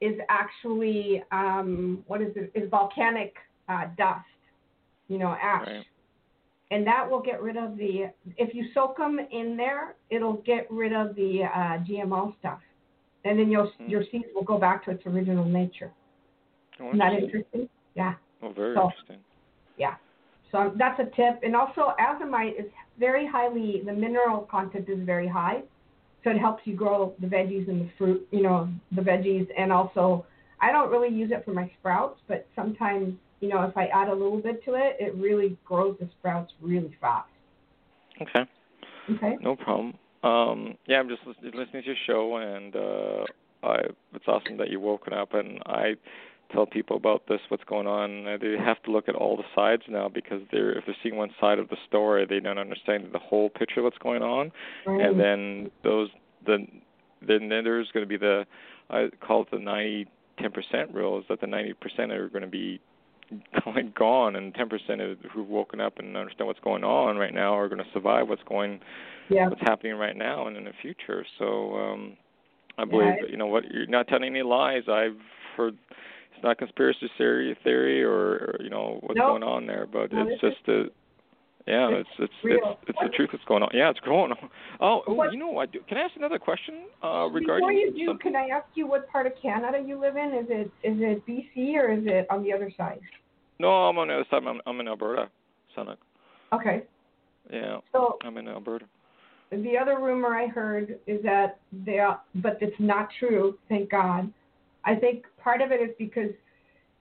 is 0.00 0.18
actually 0.28 1.22
um, 1.32 2.04
what 2.06 2.20
is 2.20 2.32
it? 2.36 2.52
Is 2.54 2.68
volcanic 2.70 3.34
uh, 3.68 3.84
dust, 3.96 4.24
you 5.08 5.18
know, 5.18 5.36
ash. 5.42 5.66
Right. 5.66 5.84
And 6.72 6.86
that 6.86 7.08
will 7.08 7.20
get 7.20 7.40
rid 7.42 7.56
of 7.56 7.76
the. 7.76 8.10
If 8.36 8.54
you 8.54 8.66
soak 8.74 8.96
them 8.98 9.20
in 9.30 9.56
there, 9.56 9.94
it'll 10.10 10.38
get 10.38 10.66
rid 10.70 10.92
of 10.92 11.14
the 11.14 11.44
uh, 11.44 11.78
GMO 11.88 12.36
stuff, 12.40 12.58
and 13.24 13.38
then 13.38 13.50
your 13.50 13.66
Hmm. 13.78 13.86
your 13.88 14.02
seeds 14.10 14.26
will 14.34 14.42
go 14.42 14.58
back 14.58 14.84
to 14.86 14.90
its 14.90 15.06
original 15.06 15.44
nature. 15.44 15.92
Oh, 16.80 16.88
Isn't 16.88 16.98
that 16.98 17.12
interesting. 17.12 17.40
interesting? 17.52 17.68
Yeah. 17.94 18.14
Oh, 18.42 18.50
very 18.50 18.74
So- 18.74 18.84
interesting. 18.86 19.18
Yeah. 19.76 19.94
So 20.52 20.58
um, 20.58 20.76
that's 20.78 20.98
a 21.00 21.04
tip. 21.16 21.40
And 21.42 21.54
also, 21.56 21.92
azomite 22.00 22.58
is 22.58 22.66
very 22.98 23.26
highly, 23.26 23.82
the 23.84 23.92
mineral 23.92 24.40
content 24.50 24.88
is 24.88 24.98
very 25.00 25.26
high. 25.28 25.62
So 26.24 26.30
it 26.30 26.38
helps 26.38 26.66
you 26.66 26.74
grow 26.74 27.14
the 27.20 27.26
veggies 27.26 27.68
and 27.68 27.82
the 27.82 27.90
fruit, 27.98 28.26
you 28.32 28.42
know, 28.42 28.68
the 28.92 29.02
veggies. 29.02 29.46
And 29.56 29.72
also, 29.72 30.24
I 30.60 30.72
don't 30.72 30.90
really 30.90 31.14
use 31.14 31.30
it 31.32 31.44
for 31.44 31.52
my 31.52 31.70
sprouts, 31.78 32.20
but 32.26 32.46
sometimes, 32.56 33.14
you 33.40 33.48
know, 33.48 33.62
if 33.64 33.76
I 33.76 33.86
add 33.86 34.08
a 34.08 34.14
little 34.14 34.40
bit 34.40 34.64
to 34.64 34.74
it, 34.74 34.96
it 34.98 35.14
really 35.14 35.56
grows 35.64 35.96
the 36.00 36.08
sprouts 36.18 36.52
really 36.60 36.96
fast. 37.00 37.28
Okay. 38.20 38.44
Okay. 39.10 39.36
No 39.40 39.56
problem. 39.56 39.94
Um, 40.22 40.76
yeah, 40.86 40.98
I'm 40.98 41.08
just 41.08 41.22
listening 41.26 41.82
to 41.82 41.82
your 41.82 41.96
show, 42.06 42.36
and 42.36 42.74
uh, 42.74 43.24
I, 43.62 43.76
it's 44.14 44.24
awesome 44.26 44.56
that 44.56 44.70
you're 44.70 44.80
woken 44.80 45.12
up. 45.12 45.34
And 45.34 45.60
I 45.66 45.94
tell 46.52 46.66
people 46.66 46.96
about 46.96 47.26
this, 47.28 47.40
what's 47.48 47.64
going 47.64 47.86
on. 47.86 48.26
Uh, 48.26 48.36
They 48.40 48.56
have 48.58 48.82
to 48.84 48.90
look 48.90 49.08
at 49.08 49.14
all 49.14 49.36
the 49.36 49.44
sides 49.54 49.82
now 49.88 50.08
because 50.08 50.42
they're 50.50 50.72
if 50.72 50.86
they're 50.86 50.96
seeing 51.02 51.16
one 51.16 51.30
side 51.40 51.58
of 51.58 51.68
the 51.68 51.76
story, 51.86 52.26
they 52.26 52.40
don't 52.40 52.58
understand 52.58 53.08
the 53.12 53.18
whole 53.18 53.50
picture 53.50 53.80
of 53.80 53.84
what's 53.84 53.98
going 53.98 54.22
on. 54.22 54.50
And 54.86 55.20
then 55.20 55.70
those 55.84 56.08
then, 56.46 56.66
then 57.26 57.48
there's 57.48 57.90
going 57.92 58.04
to 58.04 58.08
be 58.08 58.16
the 58.16 58.46
I 58.90 59.08
call 59.20 59.42
it 59.42 59.50
the 59.50 59.58
ninety 59.58 60.06
ten 60.38 60.52
percent 60.52 60.92
rule 60.92 61.18
is 61.18 61.24
that 61.28 61.40
the 61.40 61.46
ninety 61.46 61.74
percent 61.74 62.12
are 62.12 62.28
going 62.28 62.42
to 62.42 62.48
be 62.48 62.80
going 63.64 63.92
gone 63.96 64.36
and 64.36 64.54
ten 64.54 64.68
percent 64.68 65.00
of 65.00 65.18
who've 65.32 65.48
woken 65.48 65.80
up 65.80 65.98
and 65.98 66.16
understand 66.16 66.46
what's 66.46 66.60
going 66.60 66.84
on 66.84 67.16
right 67.16 67.34
now 67.34 67.56
are 67.56 67.68
going 67.68 67.82
to 67.82 67.90
survive 67.92 68.28
what's 68.28 68.42
going 68.48 68.80
yeah. 69.28 69.48
what's 69.48 69.60
happening 69.62 69.94
right 69.94 70.16
now 70.16 70.46
and 70.46 70.56
in 70.56 70.64
the 70.64 70.72
future. 70.80 71.24
So 71.38 71.74
um 71.74 72.16
I 72.78 72.84
believe 72.84 73.08
Yeah. 73.08 73.16
that, 73.22 73.30
you 73.30 73.36
know 73.36 73.46
what 73.46 73.64
you're 73.70 73.86
not 73.86 74.06
telling 74.08 74.24
any 74.24 74.42
lies. 74.42 74.82
I've 74.88 75.18
heard 75.56 75.76
it's 76.34 76.42
not 76.44 76.58
conspiracy 76.58 77.10
theory 77.16 77.56
theory 77.64 78.02
or, 78.02 78.12
or 78.12 78.56
you 78.60 78.70
know 78.70 78.98
what's 79.02 79.16
Nope. 79.18 79.28
going 79.28 79.42
on 79.42 79.66
there, 79.66 79.86
but 79.90 80.12
No, 80.12 80.26
it's 80.28 80.40
just 80.40 80.68
a 80.68 80.84
yeah, 81.66 81.88
it's 81.90 82.08
it's 82.18 82.32
it's 82.44 82.54
it's 82.64 82.78
it's 82.88 82.98
the 83.02 83.08
truth 83.16 83.30
that's 83.32 83.44
going 83.44 83.62
on. 83.62 83.70
Yeah, 83.74 83.90
it's 83.90 84.00
going 84.00 84.30
on. 84.32 84.50
Oh, 84.80 85.02
What- 85.06 85.32
you 85.32 85.38
know 85.38 85.48
what? 85.48 85.72
Can 85.88 85.98
I 85.98 86.02
ask 86.02 86.16
another 86.16 86.38
question 86.38 86.84
uh 87.02 87.28
regarding 87.32 87.66
Before 87.68 87.72
you 87.72 87.92
do, 87.92 88.06
some- 88.06 88.18
can 88.18 88.36
I 88.36 88.48
ask 88.48 88.66
you 88.74 88.86
what 88.86 89.08
part 89.10 89.26
of 89.26 89.32
Canada 89.40 89.82
you 89.84 89.98
live 89.98 90.16
in? 90.16 90.32
Is 90.34 90.46
it 90.48 90.70
is 90.82 90.96
it 91.00 91.26
BC 91.26 91.76
or 91.76 91.90
is 91.92 92.04
it 92.06 92.26
on 92.30 92.42
the 92.42 92.52
other 92.52 92.70
side? 92.76 93.00
No, 93.58 93.68
I'm 93.68 93.98
on 93.98 94.08
the 94.08 94.14
other 94.14 94.26
side. 94.30 94.42
I'm 94.46 94.60
I'm 94.66 94.78
in 94.80 94.88
Alberta, 94.88 95.28
Seneca. 95.74 95.98
Okay. 96.52 96.84
Yeah, 97.50 97.78
So 97.92 98.18
I'm 98.24 98.36
in 98.38 98.48
Alberta. 98.48 98.86
the 99.50 99.78
other 99.80 99.98
rumor 100.00 100.36
I 100.36 100.48
heard 100.48 100.98
is 101.06 101.22
that 101.22 101.58
they 101.84 102.00
are, 102.00 102.20
but 102.36 102.58
it's 102.60 102.74
not 102.80 103.08
true. 103.20 103.56
Thank 103.68 103.90
God. 103.90 104.32
I 104.84 104.94
think 104.96 105.24
part 105.42 105.60
of 105.62 105.70
it 105.72 105.80
is 105.80 105.90
because 105.98 106.30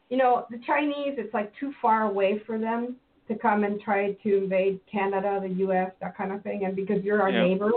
you 0.10 0.18
know, 0.18 0.46
the 0.52 0.60
Chinese, 0.68 1.16
it's 1.18 1.34
like 1.34 1.52
too 1.60 1.74
far 1.82 2.04
away 2.04 2.40
for 2.46 2.60
them 2.60 2.96
to 3.28 3.36
come 3.36 3.64
and 3.64 3.80
try 3.82 4.12
to 4.12 4.38
invade 4.38 4.80
Canada, 4.92 5.40
the 5.42 5.50
U.S., 5.66 5.92
that 6.02 6.16
kind 6.18 6.32
of 6.32 6.42
thing. 6.44 6.66
And 6.66 6.76
because 6.76 7.04
you're 7.04 7.22
our 7.22 7.30
Yeah. 7.30 7.44
neighbor, 7.44 7.72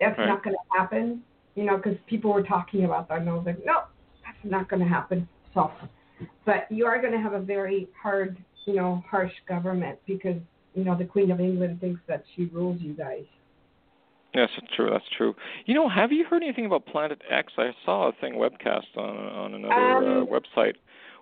that's 0.00 0.18
Right. 0.18 0.26
not 0.28 0.42
going 0.42 0.56
to 0.56 0.78
happen. 0.78 1.22
You 1.54 1.64
know, 1.64 1.76
because 1.76 1.96
people 2.06 2.32
were 2.32 2.42
talking 2.44 2.84
about 2.84 3.08
that, 3.08 3.18
and 3.18 3.28
I 3.28 3.32
was 3.32 3.44
like, 3.46 3.64
no, 3.64 3.82
that's 4.24 4.38
not 4.44 4.68
going 4.68 4.80
to 4.82 4.88
happen. 4.88 5.28
So, 5.54 5.72
but 6.44 6.70
you 6.70 6.86
are 6.86 7.00
going 7.00 7.12
to 7.12 7.18
have 7.18 7.32
a 7.32 7.40
very 7.40 7.88
hard, 8.00 8.36
you 8.64 8.74
know, 8.74 9.02
harsh 9.10 9.32
government 9.48 9.98
because 10.06 10.36
you 10.74 10.84
know 10.84 10.96
the 10.96 11.04
Queen 11.04 11.30
of 11.32 11.40
England 11.40 11.80
thinks 11.80 12.00
that 12.06 12.22
she 12.36 12.44
rules 12.46 12.80
you 12.80 12.92
guys. 12.94 13.24
Yes, 14.34 14.50
that's 14.60 14.72
true. 14.76 14.90
That's 14.90 15.08
true. 15.16 15.34
You 15.66 15.74
know, 15.74 15.88
have 15.88 16.12
you 16.12 16.24
heard 16.26 16.42
anything 16.44 16.66
about 16.66 16.86
Planet 16.86 17.20
X? 17.28 17.52
I 17.56 17.70
saw 17.84 18.08
a 18.08 18.12
thing 18.20 18.34
webcast 18.34 18.96
on 18.96 19.16
on 19.16 19.54
another 19.54 19.74
uh, 19.74 20.20
Um, 20.20 20.26
website. 20.28 20.74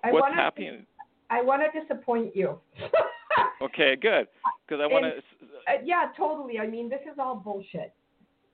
I 0.03 0.11
What's 0.11 0.21
wanna- 0.23 0.35
happening? 0.35 0.85
I 1.31 1.41
want 1.41 1.61
to 1.63 1.79
disappoint 1.81 2.35
you. 2.35 2.59
Okay, 3.61 3.95
good. 3.95 4.27
Because 4.67 4.81
I 4.81 4.87
want 4.87 5.05
to. 5.05 5.17
Uh, 5.67 5.81
yeah, 5.83 6.09
totally. 6.15 6.59
I 6.59 6.67
mean, 6.67 6.89
this 6.89 7.01
is 7.11 7.17
all 7.19 7.35
bullshit. 7.35 7.93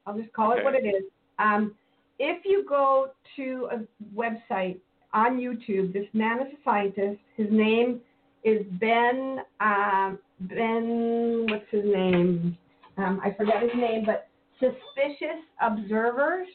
I'll 0.05 0.17
just 0.17 0.31
call 0.33 0.51
Okay. 0.51 0.61
it 0.61 0.63
what 0.63 0.75
it 0.75 0.85
is. 0.85 1.03
Um, 1.39 1.75
if 2.19 2.45
you 2.45 2.65
go 2.67 3.09
to 3.35 3.69
a 3.71 4.15
website 4.15 4.79
on 5.13 5.37
YouTube, 5.37 5.93
this 5.93 6.07
man 6.13 6.39
is 6.41 6.53
a 6.53 6.63
scientist. 6.63 7.19
His 7.35 7.47
name 7.51 8.01
is 8.43 8.65
Ben. 8.79 9.39
Um, 9.59 10.19
ben, 10.41 11.45
what's 11.49 11.69
his 11.71 11.85
name? 11.85 12.57
Um, 12.97 13.19
I 13.23 13.31
forgot 13.31 13.61
his 13.61 13.71
name, 13.75 14.05
but 14.05 14.27
Suspicious 14.59 15.41
Observers 15.61 16.47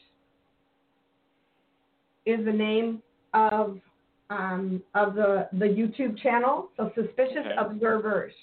is 2.25 2.43
the 2.45 2.51
name 2.51 3.01
of 3.33 3.79
um, 4.29 4.81
of 4.95 5.15
the 5.15 5.47
the 5.53 5.65
YouTube 5.65 6.17
channel. 6.21 6.69
So 6.77 6.91
Suspicious 6.95 7.37
Okay. 7.39 7.55
Observers. 7.57 8.33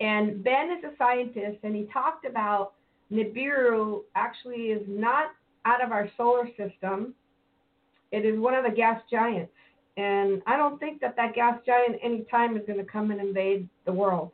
And 0.00 0.44
Ben 0.44 0.70
is 0.70 0.84
a 0.84 0.96
scientist, 0.96 1.58
and 1.64 1.74
he 1.74 1.84
talked 1.92 2.24
about 2.24 2.74
Nibiru 3.12 4.02
actually 4.14 4.66
is 4.68 4.82
not 4.86 5.30
out 5.64 5.82
of 5.82 5.90
our 5.90 6.08
solar 6.16 6.46
system. 6.56 7.14
It 8.12 8.24
is 8.24 8.38
one 8.38 8.54
of 8.54 8.64
the 8.64 8.70
gas 8.70 9.00
giants. 9.10 9.52
And 9.96 10.40
I 10.46 10.56
don't 10.56 10.78
think 10.78 11.00
that 11.00 11.16
that 11.16 11.34
gas 11.34 11.58
giant 11.66 11.96
anytime 12.02 12.56
is 12.56 12.62
going 12.66 12.78
to 12.78 12.84
come 12.84 13.10
and 13.10 13.20
invade 13.20 13.68
the 13.84 13.92
world. 13.92 14.30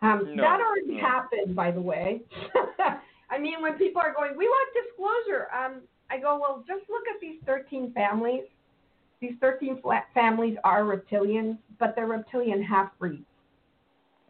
Um, 0.00 0.34
No, 0.34 0.42
that 0.42 0.60
already 0.60 0.94
no. 0.94 1.00
happened, 1.00 1.54
by 1.54 1.70
the 1.70 1.80
way. 1.80 2.22
I 3.30 3.38
mean, 3.38 3.60
when 3.60 3.74
people 3.74 4.00
are 4.00 4.14
going, 4.14 4.36
we 4.36 4.46
want 4.46 4.68
disclosure, 4.74 5.48
um, 5.54 5.82
I 6.10 6.18
go, 6.18 6.38
well, 6.40 6.64
just 6.66 6.88
look 6.88 7.02
at 7.14 7.20
these 7.20 7.40
13 7.46 7.92
families. 7.92 8.44
These 9.22 9.36
13 9.40 9.80
flat 9.80 10.06
families 10.12 10.58
are 10.64 10.82
reptilians, 10.82 11.56
but 11.78 11.94
they're 11.94 12.08
reptilian 12.08 12.60
half 12.60 12.90
breeds. 12.98 13.24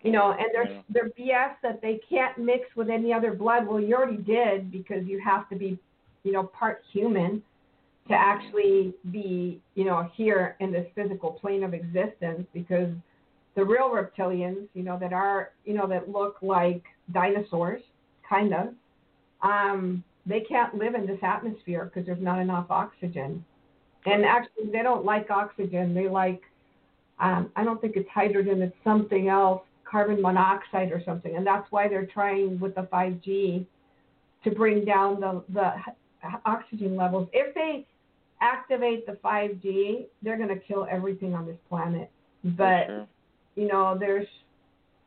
You 0.03 0.13
know, 0.13 0.33
and 0.33 0.41
Yeah. 0.41 0.53
there's 0.53 0.85
they're 0.91 1.09
BS 1.11 1.57
that 1.63 1.81
they 1.81 1.97
can't 2.11 2.37
mix 2.37 2.77
with 2.77 2.91
any 2.91 3.11
other 3.11 3.33
blood. 3.33 3.67
Well, 3.67 3.81
you 3.81 3.95
already 3.97 4.19
did 4.19 4.71
because 4.71 5.07
you 5.07 5.19
have 5.21 5.49
to 5.49 5.57
be, 5.57 5.79
you 6.25 6.33
know, 6.33 6.45
part 6.45 6.83
human 6.93 7.43
to 8.09 8.15
actually 8.15 8.93
be, 9.11 9.63
you 9.77 9.85
know, 9.85 10.03
here 10.15 10.57
in 10.61 10.71
this 10.73 10.87
physical 10.95 11.31
plane 11.33 11.63
of 11.63 11.73
existence. 11.73 12.47
Because 12.53 12.93
the 13.55 13.65
real 13.65 13.89
reptilians, 13.89 14.69
you 14.75 14.83
know, 14.83 14.99
that 14.99 15.15
are, 15.15 15.53
you 15.65 15.73
know, 15.73 15.87
that 15.87 16.11
look 16.11 16.37
like 16.43 16.85
dinosaurs, 17.13 17.83
kind 18.29 18.53
of, 18.53 18.75
um, 19.41 20.05
they 20.27 20.41
can't 20.41 20.75
live 20.75 20.95
in 20.95 21.07
this 21.07 21.23
atmosphere 21.23 21.87
because 21.87 22.05
there's 22.05 22.21
not 22.21 22.39
enough 22.39 22.71
oxygen. 22.71 23.43
And 24.05 24.25
actually, 24.25 24.71
they 24.73 24.83
don't 24.83 25.05
like 25.05 25.31
oxygen. 25.31 25.95
They 25.95 26.09
like, 26.09 26.43
um, 27.21 27.51
I 27.55 27.65
don't 27.65 27.81
think 27.81 27.97
it's 27.97 28.09
hydrogen. 28.09 28.61
It's 28.63 28.75
something 28.83 29.29
else, 29.29 29.63
carbon 29.85 30.21
monoxide 30.21 30.91
or 30.91 31.03
something. 31.05 31.37
And 31.37 31.47
that's 31.47 31.71
why 31.71 31.89
they're 31.89 32.07
trying 32.07 32.59
with 32.59 32.75
the 32.75 32.83
5G 32.83 33.65
to 34.45 34.51
bring 34.51 34.85
down 34.85 35.21
the 35.21 35.43
the 35.53 35.73
oxygen 36.45 36.97
levels. 36.97 37.29
If 37.33 37.55
they 37.55 37.87
activate 38.41 39.07
the 39.07 39.13
5G, 39.25 40.07
they're 40.23 40.37
going 40.37 40.49
to 40.49 40.59
kill 40.59 40.87
everything 40.91 41.35
on 41.35 41.47
this 41.47 41.59
planet. 41.69 42.11
But 42.45 42.87
Sure. 42.87 43.07
you 43.55 43.69
know, 43.69 43.97
there's 43.99 44.27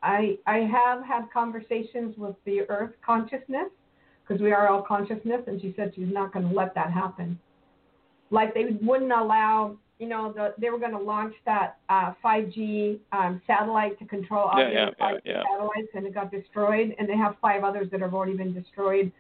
I 0.02 0.38
I 0.46 0.60
have 0.60 1.04
had 1.04 1.30
conversations 1.34 2.18
with 2.18 2.36
the 2.46 2.62
Earth 2.70 2.93
consciousness 3.06 3.70
because 4.26 4.41
we 4.41 4.52
are 4.54 4.70
all 4.70 4.82
consciousness, 4.82 5.41
and 5.48 5.60
she 5.62 5.74
said 5.76 5.93
she's 5.96 6.12
not 6.12 6.32
going 6.34 6.48
to 6.48 6.56
let 6.56 6.74
that 6.76 6.91
happen. 6.91 7.39
Like 8.32 8.53
they 8.53 8.78
wouldn't 8.82 9.11
allow, 9.11 9.78
you 9.99 10.07
know, 10.07 10.34
the, 10.34 10.53
they 10.57 10.69
were 10.69 10.80
going 10.80 10.91
to 10.91 10.99
launch 10.99 11.34
that 11.45 11.78
uh, 11.89 12.13
5G 12.23 12.99
um, 13.11 13.41
satellite 13.47 13.97
to 13.99 14.05
control 14.05 14.45
all 14.45 14.59
Yeah, 14.59 14.69
the 14.69 14.73
yeah, 14.73 14.89
yeah, 14.99 15.11
5G 15.11 15.19
yeah. 15.26 15.43
satellites, 15.51 15.89
and 15.93 16.05
it 16.05 16.13
got 16.13 16.32
destroyed. 16.32 16.95
And 16.97 17.07
they 17.07 17.17
have 17.17 17.36
five 17.41 17.63
others 17.63 17.88
that 17.91 18.01
have 18.01 18.13
already 18.13 18.36
been 18.36 18.53
destroyed. 18.53 19.11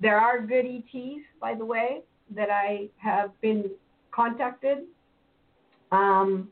There 0.00 0.18
are 0.18 0.40
good 0.40 0.64
ETs, 0.66 1.24
by 1.40 1.54
the 1.54 1.64
way, 1.64 2.02
that 2.34 2.50
I 2.50 2.88
have 2.98 3.30
been 3.40 3.70
contacted. 4.10 4.84
Um, 5.92 6.48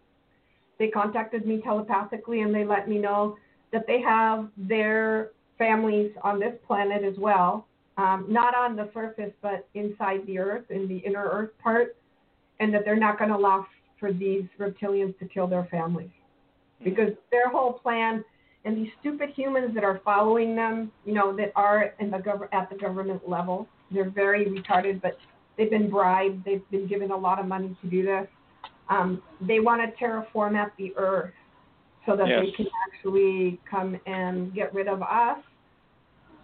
they 0.78 0.88
contacted 0.88 1.46
me 1.46 1.60
telepathically 1.62 2.40
and 2.40 2.54
they 2.54 2.64
let 2.64 2.88
me 2.88 2.98
know 2.98 3.36
that 3.72 3.86
they 3.86 4.00
have 4.00 4.48
their 4.56 5.30
families 5.58 6.10
on 6.22 6.40
this 6.40 6.54
planet 6.66 7.04
as 7.04 7.14
well, 7.18 7.66
um, 7.96 8.26
not 8.28 8.54
on 8.54 8.76
the 8.76 8.88
surface, 8.94 9.32
but 9.42 9.68
inside 9.74 10.26
the 10.26 10.38
earth, 10.38 10.64
in 10.70 10.88
the 10.88 10.98
inner 10.98 11.24
earth 11.24 11.50
part, 11.62 11.96
and 12.60 12.72
that 12.72 12.84
they're 12.84 12.96
not 12.96 13.18
going 13.18 13.30
to 13.30 13.36
allow 13.36 13.66
for 13.98 14.12
these 14.12 14.44
reptilians 14.58 15.18
to 15.18 15.26
kill 15.26 15.46
their 15.46 15.68
families. 15.70 16.10
Because 16.82 17.10
their 17.30 17.48
whole 17.48 17.74
plan, 17.74 18.24
and 18.64 18.76
these 18.76 18.90
stupid 19.00 19.30
humans 19.36 19.74
that 19.74 19.84
are 19.84 20.00
following 20.04 20.56
them, 20.56 20.90
you 21.04 21.14
know, 21.14 21.34
that 21.36 21.52
are 21.54 21.94
in 22.00 22.10
the 22.10 22.18
gov- 22.18 22.48
at 22.52 22.70
the 22.70 22.76
government 22.76 23.28
level, 23.28 23.68
they're 23.92 24.10
very 24.10 24.46
retarded, 24.46 25.00
but 25.00 25.18
they've 25.56 25.70
been 25.70 25.90
bribed, 25.90 26.44
they've 26.44 26.68
been 26.70 26.88
given 26.88 27.10
a 27.10 27.16
lot 27.16 27.38
of 27.38 27.46
money 27.46 27.76
to 27.82 27.88
do 27.88 28.02
this. 28.02 28.26
Um, 28.88 29.22
they 29.40 29.60
want 29.60 29.80
to 29.82 30.04
terraformat 30.04 30.72
the 30.78 30.92
earth 30.96 31.32
so 32.06 32.16
that 32.16 32.26
they 32.40 32.50
can 32.50 32.66
actually 32.88 33.60
come 33.70 33.98
and 34.06 34.52
get 34.54 34.74
rid 34.74 34.88
of 34.88 35.02
us. 35.02 35.38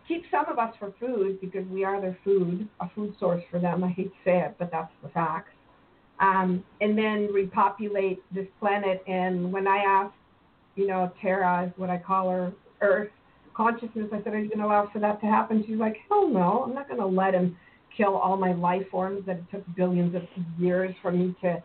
Keep 0.09 0.25
some 0.31 0.47
of 0.51 0.59
us 0.59 0.75
for 0.79 0.93
food 0.99 1.39
because 1.41 1.67
we 1.69 1.85
are 1.85 2.01
their 2.01 2.17
food, 2.25 2.67
a 2.81 2.89
food 2.95 3.15
source 3.21 3.43
for 3.51 3.61
them. 3.61 3.85
I 3.85 3.89
hate 3.89 4.11
to 4.11 4.19
say 4.25 4.39
it, 4.39 4.57
but 4.59 4.71
that's 4.73 4.91
the 5.03 5.11
facts. 5.11 5.51
Um, 6.19 6.65
and 6.81 6.97
then 6.97 7.29
repopulate 7.33 8.23
this 8.35 8.47
planet. 8.59 9.05
And 9.07 9.53
when 9.53 9.69
I 9.69 9.79
asked, 9.79 10.15
you 10.77 10.87
know, 10.87 11.13
Terra 11.21 11.67
is 11.67 11.73
what 11.77 11.91
I 11.91 11.99
call 11.99 12.31
her, 12.31 12.53
Earth 12.81 13.11
consciousness, 13.55 14.09
I 14.13 14.23
said, 14.23 14.33
Are 14.33 14.39
you 14.39 14.49
going 14.49 14.61
to 14.61 14.65
allow 14.65 14.89
for 14.93 14.99
that 15.01 15.21
to 15.21 15.27
happen? 15.27 15.63
She's 15.67 15.77
like, 15.77 15.97
Hell 16.09 16.29
no, 16.29 16.65
I'm 16.65 16.75
not 16.75 16.89
going 16.89 17.01
to 17.01 17.07
let 17.07 17.35
him 17.35 17.57
kill 17.95 18.17
all 18.17 18.37
my 18.37 18.53
life 18.53 18.89
forms 18.91 19.27
that 19.27 19.37
it 19.37 19.45
took 19.51 19.65
billions 19.77 20.15
of 20.15 20.23
years 20.59 20.95
for 21.03 21.11
me 21.11 21.35
to 21.43 21.63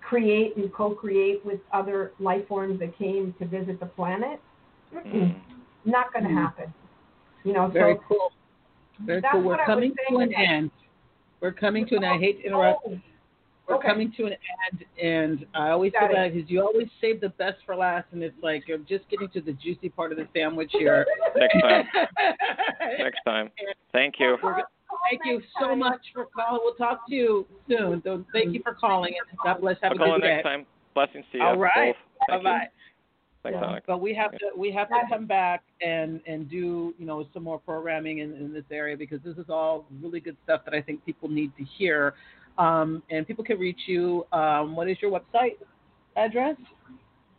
create 0.00 0.56
and 0.56 0.72
co-create 0.72 1.44
with 1.46 1.60
other 1.72 2.12
life 2.18 2.46
forms 2.48 2.80
that 2.80 2.96
came 2.98 3.34
to 3.38 3.46
visit 3.46 3.78
the 3.78 3.86
planet. 3.86 4.40
Mm-mm. 4.94 5.34
Not 5.84 6.12
going 6.12 6.24
to 6.24 6.30
Mhm. 6.30 6.42
happen. 6.42 6.74
You 7.44 7.52
know, 7.52 7.68
Very 7.68 7.94
so 7.94 8.02
cool. 8.08 8.32
Very 9.06 9.22
cool. 9.32 9.42
We're 9.42 9.64
coming 9.64 9.94
to 10.08 10.16
an 10.18 10.28
about- 10.32 10.40
end. 10.48 10.70
We're 11.40 11.52
coming 11.52 11.86
to 11.86 11.96
an 11.96 12.04
end. 12.04 12.14
I 12.14 12.18
hate 12.18 12.40
to 12.42 12.46
interrupt. 12.48 12.82
Oh, 12.86 13.00
We're 13.66 13.76
okay. 13.76 13.88
coming 13.88 14.12
to 14.18 14.26
an 14.26 14.32
end, 14.32 14.84
and 15.02 15.46
I 15.54 15.70
always 15.70 15.92
Got 15.92 16.08
feel 16.08 16.16
bad 16.16 16.34
because 16.34 16.50
you 16.50 16.60
always 16.60 16.88
save 17.00 17.20
the 17.20 17.30
best 17.30 17.58
for 17.64 17.74
last, 17.76 18.06
and 18.12 18.22
it's 18.22 18.34
like 18.42 18.66
you're 18.68 18.78
just 18.78 19.08
getting 19.08 19.28
to 19.30 19.40
the 19.40 19.52
juicy 19.54 19.88
part 19.88 20.12
of 20.12 20.18
the 20.18 20.26
sandwich 20.36 20.70
here. 20.72 21.06
Next 21.36 21.60
time. 21.62 21.84
Next 22.98 23.20
time. 23.24 23.50
Thank 23.92 24.16
you. 24.18 24.36
We're 24.42 24.62
Thank 25.08 25.22
you 25.24 25.40
so 25.58 25.74
much 25.76 26.00
for 26.12 26.26
calling. 26.26 26.60
We'll 26.64 26.74
talk 26.74 27.06
to 27.08 27.14
you 27.14 27.46
soon. 27.68 28.02
So 28.04 28.24
thank 28.32 28.52
you 28.52 28.60
for 28.62 28.74
calling, 28.74 29.14
and 29.30 29.38
God 29.42 29.60
bless. 29.60 29.76
Have 29.82 29.92
I'll 29.92 29.96
a 29.96 29.98
call 29.98 30.06
good 30.08 30.14
in 30.16 30.20
day. 30.22 30.34
next 30.36 30.42
time. 30.44 30.66
Blessings 30.94 31.24
to 31.32 31.38
you. 31.38 31.44
All 31.44 31.56
right. 31.56 31.94
Bye 32.28 32.42
bye. 32.42 32.66
Thanks, 33.42 33.58
Yeah. 33.60 33.68
Alex. 33.68 33.84
But 33.86 34.00
we 34.00 34.12
have 34.14 34.32
to 34.32 34.50
we 34.56 34.70
have 34.72 34.88
to 34.88 35.00
come 35.08 35.26
back 35.26 35.62
and 35.80 36.20
and 36.26 36.48
do 36.50 36.94
you 36.98 37.06
know 37.06 37.26
some 37.32 37.42
more 37.42 37.58
programming 37.58 38.18
in, 38.18 38.34
in 38.34 38.52
this 38.52 38.64
area 38.70 38.96
because 38.96 39.20
this 39.24 39.36
is 39.38 39.46
all 39.48 39.86
really 40.02 40.20
good 40.20 40.36
stuff 40.44 40.62
that 40.66 40.74
I 40.74 40.82
think 40.82 41.04
people 41.06 41.28
need 41.28 41.56
to 41.56 41.64
hear. 41.64 42.14
Um, 42.58 43.02
and 43.10 43.26
people 43.26 43.42
can 43.44 43.58
reach 43.58 43.80
you. 43.86 44.26
Um, 44.32 44.76
what 44.76 44.88
is 44.88 44.98
your 45.00 45.10
website 45.10 45.56
address? 46.16 46.56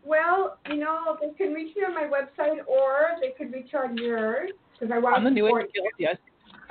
Well, 0.04 0.58
you 0.68 0.78
know, 0.78 1.18
they 1.22 1.30
can 1.38 1.54
reach 1.54 1.76
me 1.76 1.84
on 1.84 1.94
my 1.94 2.06
website 2.10 2.66
or 2.66 3.10
they 3.22 3.30
could 3.38 3.54
reach 3.54 3.72
on 3.76 3.96
yours 3.98 4.50
because 4.74 4.92
I 4.92 4.98
want 4.98 5.18
On 5.18 5.24
the 5.24 5.30
to 5.30 5.34
New 5.36 5.46
support 5.46 5.66
Age 5.66 5.72
Guild, 5.76 5.88
yes. 6.00 6.18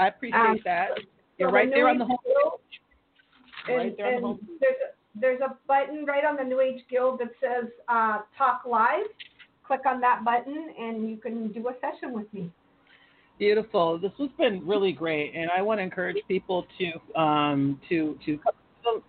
I 0.01 0.09
appreciate 0.09 0.41
Um, 0.41 0.59
that. 0.64 0.89
You're 1.39 1.51
so 1.51 1.55
right 1.55 1.68
the 1.68 1.74
there 1.76 1.85
New 1.85 1.91
on 1.91 1.99
the 1.99 2.05
Age 2.05 2.09
home 2.09 2.18
Guild- 2.26 2.61
page. 3.66 3.76
Right 3.76 3.87
and, 3.87 3.97
there 3.97 4.07
on 4.16 4.20
the 4.22 4.26
home 4.26 4.49
there's 5.14 5.40
a, 5.40 5.56
button 5.66 6.04
right 6.04 6.24
on 6.24 6.36
the 6.36 6.44
New 6.44 6.61
Age 6.61 6.82
Guild 6.90 7.20
that 7.20 7.30
says 7.40 7.70
uh, 7.88 8.20
Talk 8.36 8.62
Live. 8.66 9.06
Click 9.66 9.80
on 9.86 10.00
that 10.00 10.24
button 10.24 10.70
and 10.78 11.08
you 11.08 11.16
can 11.16 11.52
do 11.52 11.68
a 11.68 11.72
session 11.80 12.12
with 12.12 12.32
me. 12.32 12.50
Beautiful. 13.38 13.98
This 13.98 14.12
has 14.18 14.28
been 14.36 14.66
really 14.66 14.92
great, 14.92 15.34
and 15.34 15.50
I 15.56 15.62
want 15.62 15.78
to 15.78 15.82
encourage 15.82 16.18
people 16.28 16.66
to 16.78 17.18
um, 17.20 17.80
to 17.88 18.18
to 18.26 18.38
come 18.38 19.02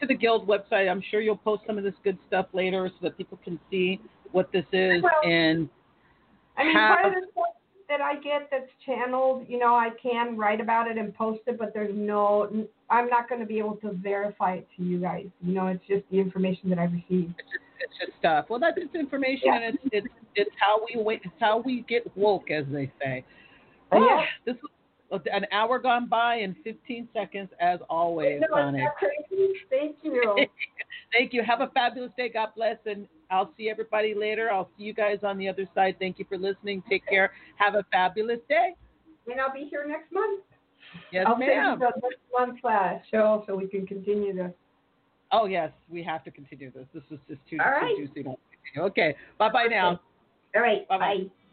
to 0.00 0.06
the 0.06 0.14
guild 0.14 0.46
website. 0.46 0.90
I'm 0.90 1.02
sure 1.10 1.20
you'll 1.20 1.36
post 1.36 1.62
some 1.66 1.78
of 1.78 1.84
this 1.84 1.94
good 2.04 2.18
stuff 2.26 2.46
later 2.52 2.88
so 2.88 2.96
that 3.02 3.16
people 3.16 3.38
can 3.44 3.58
see 3.70 4.00
what 4.32 4.50
this 4.52 4.64
is 4.72 5.02
Well, 5.02 5.12
and 5.24 5.68
I 6.56 6.64
mean, 6.64 6.74
have- 6.74 6.98
part 7.02 7.16
of 7.16 7.22
stuff 7.32 7.44
that 7.88 8.00
I 8.00 8.14
get 8.16 8.48
that's 8.50 8.70
channeled, 8.84 9.46
you 9.48 9.58
know, 9.58 9.74
I 9.74 9.90
can 10.02 10.36
write 10.36 10.60
about 10.60 10.88
it 10.90 10.98
and 10.98 11.14
post 11.14 11.40
it, 11.46 11.58
but 11.58 11.72
there's 11.74 11.94
no, 11.94 12.66
I'm 12.90 13.08
not 13.08 13.28
going 13.28 13.40
to 13.40 13.46
be 13.46 13.58
able 13.58 13.76
to 13.76 13.92
verify 13.92 14.54
it 14.54 14.68
to 14.76 14.82
you 14.82 14.98
guys. 15.00 15.26
You 15.42 15.54
know, 15.54 15.66
it's 15.68 15.86
just 15.86 16.04
the 16.10 16.18
information 16.18 16.70
that 16.70 16.78
I 16.78 16.84
received. 16.84 17.34
it's 17.80 17.98
just 17.98 18.18
stuff. 18.18 18.46
Well, 18.48 18.60
that's 18.60 18.78
just 18.78 18.94
information, 18.94 19.42
Yeah. 19.46 19.54
and 19.56 19.64
it's 19.74 19.84
it's 19.92 20.06
it's 20.34 20.50
how 20.58 20.80
we 20.80 21.00
wait. 21.02 21.22
It's 21.24 21.34
how 21.40 21.58
we 21.58 21.82
get 21.88 22.04
woke, 22.16 22.50
as 22.50 22.64
they 22.70 22.90
say. 23.02 23.24
Oh. 23.92 24.04
Yeah, 24.04 24.24
this 24.44 24.56
was 24.62 24.70
an 25.10 25.46
hour 25.52 25.78
gone 25.78 26.06
by 26.08 26.36
in 26.36 26.54
15 26.64 27.08
seconds, 27.14 27.48
as 27.60 27.78
always, 27.88 28.40
No, 28.40 28.56
Sonic. 28.56 28.82
it's 28.82 28.84
not 28.84 28.96
crazy. 28.96 29.52
Thank 29.70 29.96
you. 30.02 30.46
Thank 31.12 31.32
you. 31.32 31.42
Have 31.44 31.60
a 31.60 31.68
fabulous 31.68 32.10
day. 32.16 32.28
God 32.28 32.48
bless, 32.56 32.76
and 32.86 33.06
I'll 33.30 33.52
see 33.56 33.70
everybody 33.70 34.14
later. 34.14 34.50
I'll 34.52 34.68
see 34.76 34.84
you 34.84 34.92
guys 34.94 35.18
on 35.22 35.38
the 35.38 35.48
other 35.48 35.68
side. 35.74 35.96
Thank 36.00 36.18
you 36.18 36.24
for 36.28 36.36
listening. 36.36 36.82
Take 36.90 37.06
care. 37.06 37.30
Have 37.56 37.74
a 37.74 37.84
fabulous 37.92 38.40
day. 38.48 38.74
and 39.30 39.40
I'll 39.40 39.52
be 39.52 39.66
here 39.70 39.84
next 39.86 40.12
month. 40.12 40.42
Yes, 41.12 41.24
I'll 41.28 41.34
send 41.38 41.44
you 41.50 41.56
ma'am. 41.56 41.78
the 41.78 41.92
next 42.02 42.20
month's 42.36 42.64
uh, 42.64 42.98
show 43.10 43.44
so 43.46 43.54
we 43.56 43.66
can 43.68 43.86
continue 43.86 44.34
this. 44.34 44.52
Oh 45.32 45.46
yes, 45.46 45.70
we 45.90 46.02
have 46.04 46.22
to 46.24 46.30
continue 46.30 46.70
this. 46.70 46.86
This 46.94 47.02
was 47.10 47.18
just 47.28 47.40
too, 47.50 47.58
All 47.60 47.66
too 47.66 47.86
right. 47.86 47.96
juicy. 47.98 48.22
Don't 48.22 48.38
continue. 48.64 48.88
Okay. 48.90 49.14
Bye 49.38 49.50
bye 49.50 49.66
now. 49.68 50.00
All 50.54 50.62
right. 50.62 50.86
Bye-bye. 50.88 51.16
Bye. 51.18 51.45